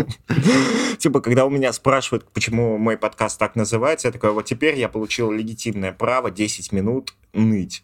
Типа, 0.97 1.21
когда 1.21 1.45
у 1.45 1.49
меня 1.49 1.71
спрашивают, 1.71 2.25
почему 2.33 2.77
мой 2.77 2.97
подкаст 2.97 3.39
так 3.39 3.55
называется, 3.55 4.07
я 4.07 4.11
такой, 4.11 4.31
вот 4.31 4.45
теперь 4.45 4.77
я 4.77 4.89
получил 4.89 5.31
легитимное 5.31 5.93
право 5.93 6.29
10 6.31 6.71
минут 6.73 7.13
ныть. 7.33 7.83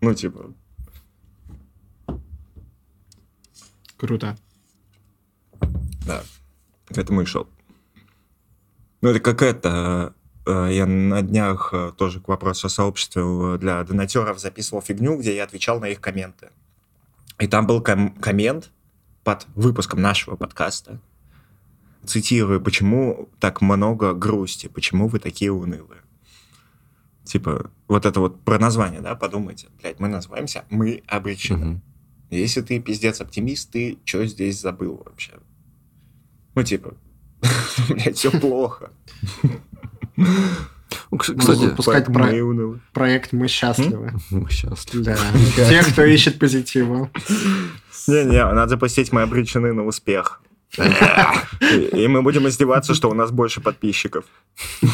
Ну, 0.00 0.14
типа, 0.14 0.52
Круто. 3.96 4.36
Да, 6.06 6.22
к 6.88 6.98
этому 6.98 7.22
и 7.22 7.24
шел. 7.24 7.46
Ну, 9.00 9.10
это 9.10 9.20
как 9.20 9.42
это... 9.42 10.14
э, 10.46 10.70
Я 10.72 10.86
на 10.86 11.22
днях 11.22 11.70
э, 11.72 11.92
тоже 11.96 12.20
к 12.20 12.28
вопросу 12.28 12.66
о 12.66 12.70
сообществе 12.70 13.22
э, 13.24 13.58
для 13.58 13.82
донатеров 13.84 14.38
записывал 14.40 14.82
фигню, 14.82 15.16
где 15.18 15.36
я 15.36 15.44
отвечал 15.44 15.80
на 15.80 15.86
их 15.88 16.00
комменты. 16.00 16.50
И 17.38 17.46
там 17.46 17.66
был 17.66 17.80
ком- 17.82 18.14
коммент 18.20 18.70
под 19.24 19.46
выпуском 19.54 20.00
нашего 20.02 20.36
подкаста. 20.36 21.00
Цитирую, 22.04 22.60
почему 22.60 23.28
так 23.38 23.60
много 23.60 24.14
грусти, 24.14 24.66
почему 24.68 25.08
вы 25.08 25.18
такие 25.20 25.52
унылые. 25.52 26.00
Типа, 27.24 27.70
вот 27.88 28.06
это 28.06 28.20
вот 28.20 28.40
про 28.42 28.58
название, 28.58 29.00
да, 29.00 29.14
подумайте. 29.14 29.68
Блядь, 29.82 30.00
мы 30.00 30.08
называемся 30.08 30.64
«Мы 30.70 31.02
обречены». 31.06 31.64
Мгм. 31.66 31.82
Если 32.30 32.62
ты 32.62 32.80
пиздец 32.80 33.20
оптимист, 33.20 33.70
ты 33.70 33.98
что 34.04 34.24
здесь 34.26 34.60
забыл 34.60 35.02
вообще? 35.04 35.32
Ну, 36.58 36.64
типа, 36.64 36.94
блядь, 37.88 38.16
все 38.16 38.32
плохо. 38.32 38.90
Ну, 40.16 41.18
Кстати, 41.18 41.66
запускать 41.66 42.06
Поэтому 42.06 42.14
про- 42.18 42.32
мы 42.32 42.80
проект 42.92 43.32
«Мы 43.32 43.46
счастливы». 43.46 44.12
мы 44.30 44.50
счастливы. 44.50 45.04
Да. 45.04 45.16
Те, 45.68 45.84
кто 45.84 46.02
ищет 46.02 46.40
позитива. 46.40 47.10
Не-не, 48.08 48.44
надо 48.44 48.70
запустить 48.70 49.12
«Мы 49.12 49.22
обречены 49.22 49.72
на 49.72 49.86
успех». 49.86 50.40
И 51.92 52.08
мы 52.08 52.22
будем 52.22 52.48
издеваться, 52.48 52.92
что 52.94 53.08
у 53.08 53.14
нас 53.14 53.30
больше 53.30 53.60
подписчиков. 53.60 54.24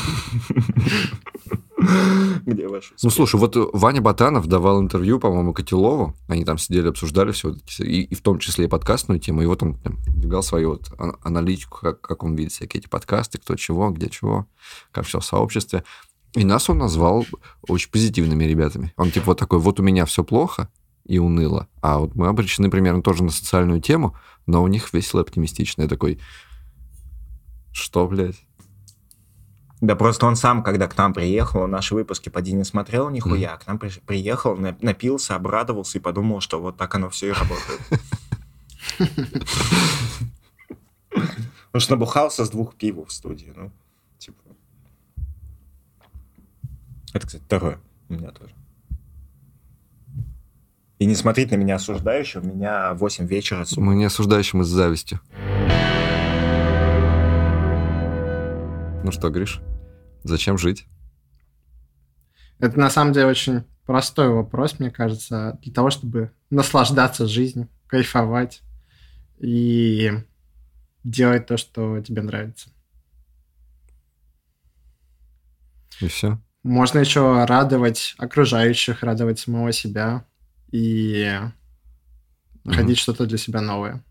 Где 2.47 2.69
ваш 2.69 2.91
Ну, 2.91 2.95
успех? 2.97 3.13
слушай, 3.13 3.37
вот 3.41 3.57
э, 3.57 3.65
Ваня 3.73 4.01
Батанов 4.01 4.47
давал 4.47 4.81
интервью, 4.81 5.19
по-моему, 5.19 5.53
Котелову. 5.53 6.15
Они 6.29 6.45
там 6.45 6.59
сидели, 6.59 6.89
обсуждали 6.89 7.33
все, 7.33 7.55
и, 7.79 8.03
и 8.03 8.15
в 8.15 8.21
том 8.21 8.39
числе 8.39 8.67
и 8.67 8.69
подкастную 8.69 9.21
тему. 9.21 9.43
И 9.43 9.47
вот 9.47 9.63
он 9.63 9.75
там 9.79 9.97
двигал 10.07 10.43
свою 10.43 10.71
вот 10.71 10.93
ан- 10.99 11.17
аналитику, 11.23 11.79
как, 11.81 12.01
как 12.01 12.23
он 12.23 12.35
видит 12.35 12.53
всякие 12.53 12.81
эти 12.81 12.89
подкасты, 12.89 13.39
кто 13.39 13.55
чего, 13.57 13.91
где 13.91 14.09
чего, 14.11 14.47
как 14.93 15.07
все 15.07 15.21
в 15.21 15.25
сообществе. 15.25 15.85
И 16.35 16.45
нас 16.45 16.69
он 16.69 16.79
назвал 16.79 17.25
очень 17.69 17.91
позитивными 17.91 18.45
ребятами. 18.45 18.93
Он 18.97 19.11
типа 19.11 19.27
вот 19.27 19.39
такой, 19.39 19.59
вот 19.61 19.79
у 19.81 19.83
меня 19.83 20.05
все 20.05 20.25
плохо 20.25 20.69
и 21.05 21.19
уныло, 21.19 21.69
а 21.83 21.99
вот 21.99 22.15
мы 22.15 22.29
обречены 22.29 22.71
примерно 22.71 23.03
тоже 23.03 23.23
на 23.25 23.31
социальную 23.31 23.81
тему, 23.81 24.17
но 24.47 24.63
у 24.63 24.67
них 24.69 24.93
весело 24.93 25.21
оптимистично. 25.23 25.83
Я 25.83 25.89
такой, 25.89 26.19
что, 27.73 28.07
блядь? 28.09 28.37
Да 29.85 29.97
просто 29.97 30.25
он 30.25 30.35
сам, 30.35 30.63
когда 30.63 30.89
к 30.89 30.97
нам 30.97 31.13
приехал, 31.13 31.61
он 31.61 31.71
наши 31.73 31.95
выпуски 31.95 32.31
поди 32.31 32.55
не 32.55 32.65
смотрел 32.65 33.11
нихуя, 33.11 33.59
к 33.59 33.67
нам 33.67 33.79
при- 33.79 34.01
приехал, 34.07 34.57
на- 34.57 34.75
напился, 34.81 35.35
обрадовался 35.35 35.99
и 35.99 36.01
подумал, 36.01 36.41
что 36.41 36.59
вот 36.59 36.79
так 36.79 36.95
оно 36.95 37.11
все 37.11 37.29
и 37.29 37.33
работает. 37.33 37.81
Он 41.75 41.81
что 41.81 41.93
набухался 41.97 42.47
с 42.47 42.51
двух 42.51 42.77
пивов 42.77 43.09
в 43.11 43.13
студии, 43.13 43.53
ну, 43.55 43.71
типа. 44.17 44.41
Это, 47.13 47.27
кстати, 47.27 47.43
второе 47.45 47.79
у 48.09 48.15
меня 48.15 48.31
тоже. 48.31 48.55
И 50.99 51.05
не 51.05 51.15
смотреть 51.15 51.51
на 51.51 51.57
меня 51.57 51.75
осуждающе, 51.75 52.39
у 52.39 52.43
меня 52.43 52.95
8 52.95 53.27
вечера, 53.27 53.67
сука. 53.67 53.83
Мы 53.83 53.97
не 53.97 54.07
осуждающим 54.07 54.63
из 54.63 54.69
зависти. 54.69 55.21
Ну 59.05 59.13
что, 59.13 59.29
Гриш, 59.29 59.61
зачем 60.25 60.59
жить? 60.59 60.87
Это 62.59 62.79
на 62.79 62.91
самом 62.91 63.13
деле 63.13 63.27
очень 63.27 63.65
простой 63.87 64.29
вопрос, 64.29 64.79
мне 64.79 64.91
кажется, 64.91 65.59
для 65.63 65.73
того, 65.73 65.91
чтобы 65.91 66.33
наслаждаться 66.51 67.27
жизнью, 67.27 67.69
кайфовать 67.87 68.63
и 69.39 70.13
делать 71.05 71.47
то, 71.47 71.57
что 71.57 72.01
тебе 72.01 72.23
нравится. 72.23 72.71
И 76.01 76.09
все. 76.09 76.41
Можно 76.63 77.01
еще 77.01 77.45
радовать 77.45 78.15
окружающих, 78.19 79.03
радовать 79.03 79.39
самого 79.39 79.71
себя 79.73 80.25
и 80.73 81.39
находить 82.65 82.99
что-то 82.99 83.27
для 83.27 83.37
себя 83.37 83.61
новое. 83.61 84.03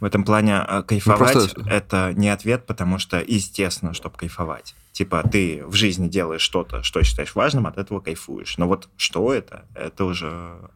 В 0.00 0.04
этом 0.04 0.24
плане 0.24 0.64
кайфовать 0.86 1.32
просто- 1.32 1.62
это 1.68 2.12
не 2.14 2.28
ответ, 2.30 2.66
потому 2.66 2.98
что 2.98 3.22
естественно, 3.26 3.92
чтобы 3.94 4.16
кайфовать. 4.16 4.74
Типа 4.92 5.22
ты 5.30 5.62
в 5.66 5.74
жизни 5.74 6.08
делаешь 6.08 6.40
что-то, 6.40 6.82
что 6.82 7.02
считаешь 7.02 7.34
важным, 7.34 7.66
от 7.66 7.78
этого 7.78 8.00
кайфуешь. 8.00 8.56
Но 8.58 8.66
вот 8.66 8.88
что 8.96 9.32
это, 9.32 9.66
это 9.74 10.04
уже 10.04 10.70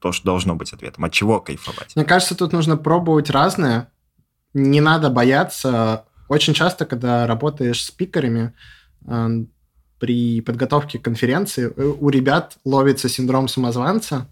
то, 0.00 0.12
что 0.12 0.24
должно 0.24 0.56
быть 0.56 0.72
ответом. 0.72 1.04
От 1.04 1.12
чего 1.12 1.40
кайфовать? 1.40 1.94
Мне 1.94 2.04
кажется, 2.04 2.34
тут 2.34 2.52
нужно 2.52 2.76
пробовать 2.76 3.30
разное. 3.30 3.90
Не 4.54 4.80
надо 4.80 5.10
бояться. 5.10 6.04
Очень 6.28 6.54
часто, 6.54 6.86
когда 6.86 7.26
работаешь 7.26 7.82
с 7.82 7.86
спикерами, 7.86 8.52
э, 9.06 9.28
при 9.98 10.40
подготовке 10.40 10.98
к 10.98 11.02
конференции 11.02 11.72
э, 11.76 11.82
у 11.84 12.08
ребят 12.08 12.56
ловится 12.64 13.08
синдром 13.08 13.46
самозванца, 13.46 14.26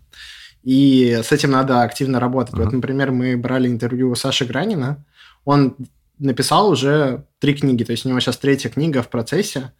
и 0.68 1.20
с 1.22 1.32
этим 1.32 1.52
надо 1.52 1.80
активно 1.80 2.20
работать. 2.20 2.52
Ага. 2.52 2.64
Вот, 2.64 2.72
например, 2.74 3.10
мы 3.10 3.38
брали 3.38 3.68
интервью 3.68 4.10
у 4.10 4.14
Саши 4.14 4.44
Гранина, 4.44 5.02
он 5.46 5.76
написал 6.18 6.68
уже 6.68 7.24
три 7.38 7.54
книги, 7.54 7.84
то 7.84 7.92
есть 7.92 8.04
у 8.04 8.10
него 8.10 8.20
сейчас 8.20 8.36
третья 8.36 8.68
книга 8.68 9.02
в 9.02 9.08
процессе, 9.08 9.72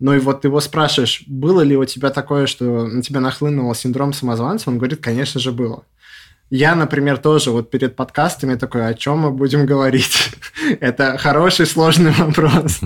ну 0.00 0.14
и 0.14 0.18
вот 0.18 0.40
ты 0.40 0.48
его 0.48 0.60
спрашиваешь, 0.60 1.24
было 1.26 1.60
ли 1.60 1.76
у 1.76 1.84
тебя 1.84 2.08
такое, 2.08 2.46
что 2.46 2.86
на 2.86 3.02
тебя 3.02 3.20
нахлынул 3.20 3.74
синдром 3.74 4.14
самозванца? 4.14 4.70
Он 4.70 4.78
говорит, 4.78 5.00
конечно 5.02 5.40
же, 5.40 5.52
было. 5.52 5.84
Я, 6.48 6.74
например, 6.74 7.18
тоже 7.18 7.50
вот 7.50 7.70
перед 7.70 7.94
подкастами 7.94 8.54
такой, 8.54 8.88
о 8.88 8.94
чем 8.94 9.18
мы 9.18 9.30
будем 9.30 9.66
говорить? 9.66 10.30
Это 10.80 11.18
хороший, 11.18 11.66
сложный 11.66 12.12
вопрос. 12.12 12.80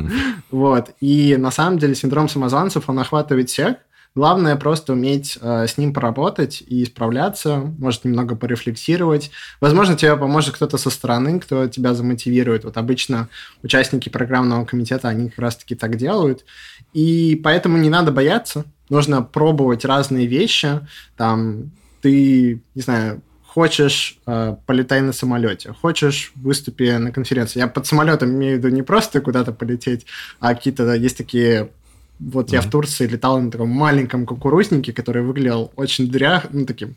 Вот. 0.51 0.91
И 1.01 1.37
на 1.37 1.53
самом 1.53 1.79
деле 1.79 1.95
синдром 1.95 2.29
самозванцев, 2.29 2.89
он 2.89 2.99
охватывает 2.99 3.49
всех. 3.49 3.77
Главное 4.15 4.57
просто 4.57 4.95
уметь 4.95 5.39
э, 5.41 5.67
с 5.67 5.79
ним 5.79 5.93
поработать 5.93 6.63
и 6.67 6.85
справляться, 6.85 7.73
может 7.79 8.05
немного 8.05 8.35
порефлексировать. 8.35 9.31
Возможно, 9.61 9.97
тебе 9.97 10.17
поможет 10.17 10.55
кто-то 10.55 10.77
со 10.77 10.91
стороны, 10.91 11.39
кто 11.41 11.69
тебя 11.69 11.95
замотивирует. 11.95 12.65
Вот 12.65 12.77
обычно 12.77 13.29
участники 13.63 14.09
программного 14.09 14.65
комитета, 14.65 15.09
они 15.09 15.31
как 15.31 15.39
раз-таки 15.39 15.75
так 15.75 15.97
делают. 15.97 16.45
И 16.93 17.41
поэтому 17.45 17.79
не 17.79 17.91
надо 17.91 18.11
бояться. 18.11 18.65
Нужно 18.89 19.23
пробовать 19.23 19.85
разные 19.85 20.27
вещи. 20.27 20.81
Там 21.17 21.71
ты, 22.01 22.63
не 22.75 22.83
знаю, 22.83 23.23
хочешь 23.59 24.19
э, 24.27 24.57
полетай 24.67 25.01
на 25.01 25.13
самолете, 25.13 25.73
хочешь 25.73 26.33
выступи 26.37 26.97
на 26.97 27.11
конференции. 27.11 27.59
Я 27.59 27.67
под 27.67 27.87
самолетом 27.87 28.31
имею 28.31 28.55
в 28.55 28.59
виду 28.59 28.69
не 28.75 28.83
просто 28.83 29.21
куда-то 29.21 29.53
полететь, 29.53 30.07
а 30.39 30.55
какие-то 30.55 30.95
есть 30.95 31.17
такие 31.17 31.71
вот 32.19 32.51
я 32.51 32.61
в 32.61 32.71
Турции 32.71 33.07
летал 33.07 33.41
на 33.41 33.51
таком 33.51 33.69
маленьком 33.71 34.27
кукурузнике, 34.27 34.93
который 34.93 35.23
выглядел 35.23 35.73
очень 35.77 36.11
дрях, 36.11 36.47
ну, 36.51 36.67
таким 36.67 36.97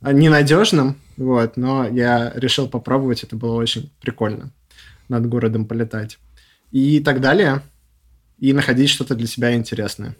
а, 0.00 0.12
ненадежным, 0.12 0.96
вот, 1.16 1.56
но 1.56 1.86
я 1.86 2.32
решил 2.34 2.68
попробовать, 2.68 3.22
это 3.22 3.36
было 3.36 3.54
очень 3.54 3.90
прикольно. 4.00 4.50
над 5.08 5.26
городом 5.26 5.66
полетать 5.66 6.18
и 6.70 7.00
так 7.00 7.20
далее, 7.20 7.62
и 8.38 8.52
находить 8.52 8.88
что-то 8.88 9.14
для 9.14 9.26
себя 9.26 9.54
интересное. 9.54 10.16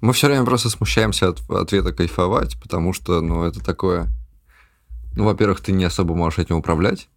Мы 0.00 0.12
все 0.12 0.26
время 0.26 0.44
просто 0.44 0.68
смущаемся 0.68 1.28
от 1.28 1.48
ответа 1.50 1.92
кайфовать, 1.92 2.60
потому 2.60 2.92
что, 2.92 3.20
ну, 3.20 3.44
это 3.44 3.64
такое... 3.64 4.08
Ну, 5.14 5.24
во-первых, 5.24 5.60
ты 5.60 5.72
не 5.72 5.84
особо 5.84 6.14
можешь 6.14 6.38
этим 6.38 6.56
управлять, 6.56 7.08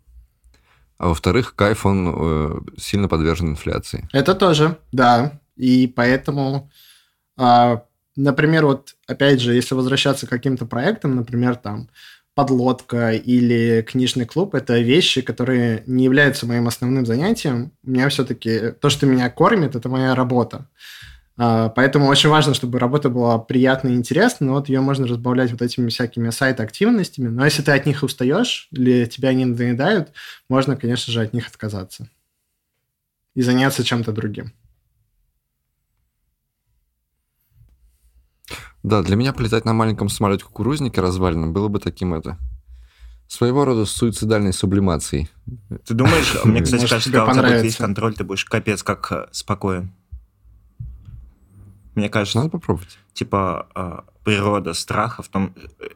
а 0.99 1.07
во-вторых, 1.07 1.55
кайф, 1.55 1.85
он 1.85 2.13
э, 2.13 2.59
сильно 2.77 3.07
подвержен 3.07 3.51
инфляции. 3.51 4.07
Это 4.11 4.35
тоже, 4.35 4.77
да. 4.91 5.39
И 5.55 5.87
поэтому, 5.87 6.69
э, 7.37 7.77
например, 8.17 8.65
вот 8.65 8.95
опять 9.07 9.39
же, 9.39 9.55
если 9.55 9.75
возвращаться 9.75 10.27
к 10.27 10.29
каким-то 10.29 10.65
проектам, 10.65 11.15
например, 11.15 11.55
там 11.55 11.89
подлодка 12.35 13.13
или 13.13 13.81
книжный 13.81 14.25
клуб, 14.25 14.55
это 14.55 14.79
вещи, 14.79 15.21
которые 15.21 15.83
не 15.87 16.03
являются 16.03 16.45
моим 16.45 16.67
основным 16.67 17.05
занятием. 17.05 17.71
У 17.83 17.91
меня 17.91 18.09
все-таки 18.09 18.71
то, 18.71 18.89
что 18.89 19.05
меня 19.05 19.29
кормит, 19.29 19.75
это 19.75 19.87
моя 19.87 20.13
работа. 20.15 20.67
А, 21.41 21.69
поэтому 21.69 22.07
очень 22.07 22.27
важно, 22.27 22.53
чтобы 22.53 22.79
работа 22.79 23.09
была 23.09 23.39
приятной 23.39 23.93
и 23.93 23.95
интересной, 23.95 24.47
но 24.47 24.55
вот 24.55 24.67
ее 24.67 24.81
можно 24.81 25.07
разбавлять 25.07 25.51
вот 25.51 25.61
этими 25.61 25.87
всякими 25.87 26.31
сайт-активностями. 26.31 27.29
Но 27.29 27.45
если 27.45 27.61
ты 27.61 27.71
от 27.71 27.85
них 27.85 28.03
устаешь 28.03 28.67
или 28.71 29.05
тебя 29.05 29.29
они 29.29 29.45
надоедают, 29.45 30.11
можно, 30.49 30.75
конечно 30.75 31.13
же, 31.13 31.21
от 31.21 31.33
них 31.33 31.47
отказаться 31.47 32.09
и 33.35 33.41
заняться 33.41 33.85
чем-то 33.85 34.11
другим. 34.11 34.51
Да, 38.83 39.01
для 39.01 39.15
меня 39.15 39.31
полетать 39.31 39.63
на 39.63 39.71
маленьком 39.71 40.09
самолете 40.09 40.43
кукурузнике 40.43 40.99
разваленном 40.99 41.53
было 41.53 41.69
бы 41.69 41.79
таким 41.79 42.13
это 42.13 42.37
своего 43.29 43.63
рода 43.63 43.85
суицидальной 43.85 44.51
сублимацией. 44.51 45.29
Ты 45.85 45.93
думаешь, 45.93 46.43
мне, 46.43 46.61
кстати, 46.63 46.85
кажется, 46.85 47.09
когда 47.09 47.31
у 47.31 47.33
тебя 47.33 47.43
будет 47.43 47.63
весь 47.63 47.77
контроль, 47.77 48.13
ты 48.13 48.25
будешь 48.25 48.43
капец 48.43 48.83
как 48.83 49.09
э, 49.11 49.27
спокоен. 49.31 49.93
Мне 51.99 52.09
кажется, 52.09 52.37
надо 52.37 52.49
попробовать. 52.49 52.97
Типа 53.13 53.67
э, 53.75 53.99
природа 54.23 54.73
страха 54.73 55.21
в 55.21 55.27
том, 55.27 55.53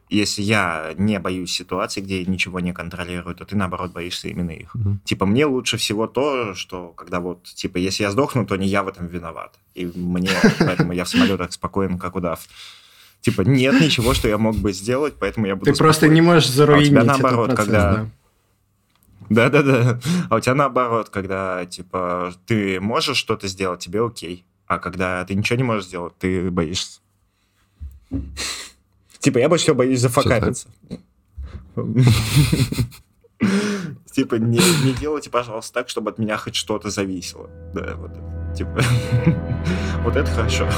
если 0.10 0.42
я 0.42 0.94
не 0.98 1.18
боюсь 1.18 1.54
ситуации, 1.54 2.02
где 2.02 2.22
я 2.22 2.30
ничего 2.30 2.60
не 2.60 2.74
контролирую, 2.74 3.34
то 3.36 3.46
ты 3.46 3.56
наоборот 3.56 3.94
боишься 3.94 4.28
именно 4.28 4.52
их. 4.52 4.76
Угу. 4.76 4.98
Типа 5.06 5.26
мне 5.26 5.46
лучше 5.46 5.78
всего 5.78 6.08
то, 6.08 6.54
что 6.56 6.90
когда 6.90 7.22
вот 7.22 7.44
типа 7.44 7.78
если 7.78 8.04
я 8.04 8.12
сдохну, 8.12 8.46
то 8.46 8.58
не 8.58 8.68
я 8.68 8.84
в 8.84 8.90
этом 8.90 9.08
виноват, 9.08 9.58
и 9.76 9.86
мне 9.86 10.32
поэтому 10.60 10.92
я 10.92 11.06
в 11.06 11.10
самолетах 11.10 11.54
спокоен 11.54 11.98
как 11.98 12.18
удав. 12.18 12.42
Типа 13.22 13.44
нет 13.44 13.80
ничего, 13.80 14.14
что 14.14 14.28
я 14.28 14.38
мог 14.38 14.58
бы 14.58 14.74
сделать, 14.74 15.14
поэтому 15.18 15.48
я 15.48 15.56
буду. 15.56 15.72
Ты 15.72 15.78
просто 15.78 16.10
не 16.10 16.20
можешь 16.20 16.50
заруинить 16.50 16.90
а 16.90 16.92
у 16.92 17.02
тебя 17.02 17.04
наоборот, 17.06 17.48
процесс, 17.48 17.66
когда 17.66 17.94
да. 17.94 18.10
Да-да-да. 19.30 20.00
А 20.30 20.36
у 20.36 20.40
тебя 20.42 20.56
наоборот, 20.56 21.10
когда, 21.10 21.66
типа, 21.66 22.34
ты 22.46 22.82
можешь 22.82 23.16
что-то 23.16 23.48
сделать, 23.48 23.80
тебе 23.80 24.06
окей. 24.06 24.46
А 24.68 24.80
когда 24.80 25.23
ты 25.26 25.35
ничего 25.35 25.57
не 25.57 25.64
можешь 25.64 25.85
сделать, 25.85 26.18
ты 26.18 26.49
боишься. 26.49 27.02
Типа, 29.19 29.38
я 29.38 29.49
больше 29.49 29.64
всего 29.64 29.77
боюсь 29.77 29.99
зафакапиться. 29.99 30.68
Типа, 34.11 34.35
не, 34.35 34.60
не 34.85 34.94
делайте, 34.94 35.30
пожалуйста, 35.30 35.73
так, 35.73 35.90
чтобы 35.90 36.11
от 36.11 36.19
меня 36.19 36.38
хоть 36.38 36.56
что-то 36.56 36.90
зависело. 36.90 37.49
Да, 37.73 37.95
вот 37.95 38.11
это. 38.11 38.53
Типа, 38.56 38.81
вот 40.03 40.15
это 40.15 40.30
хорошо. 40.30 40.69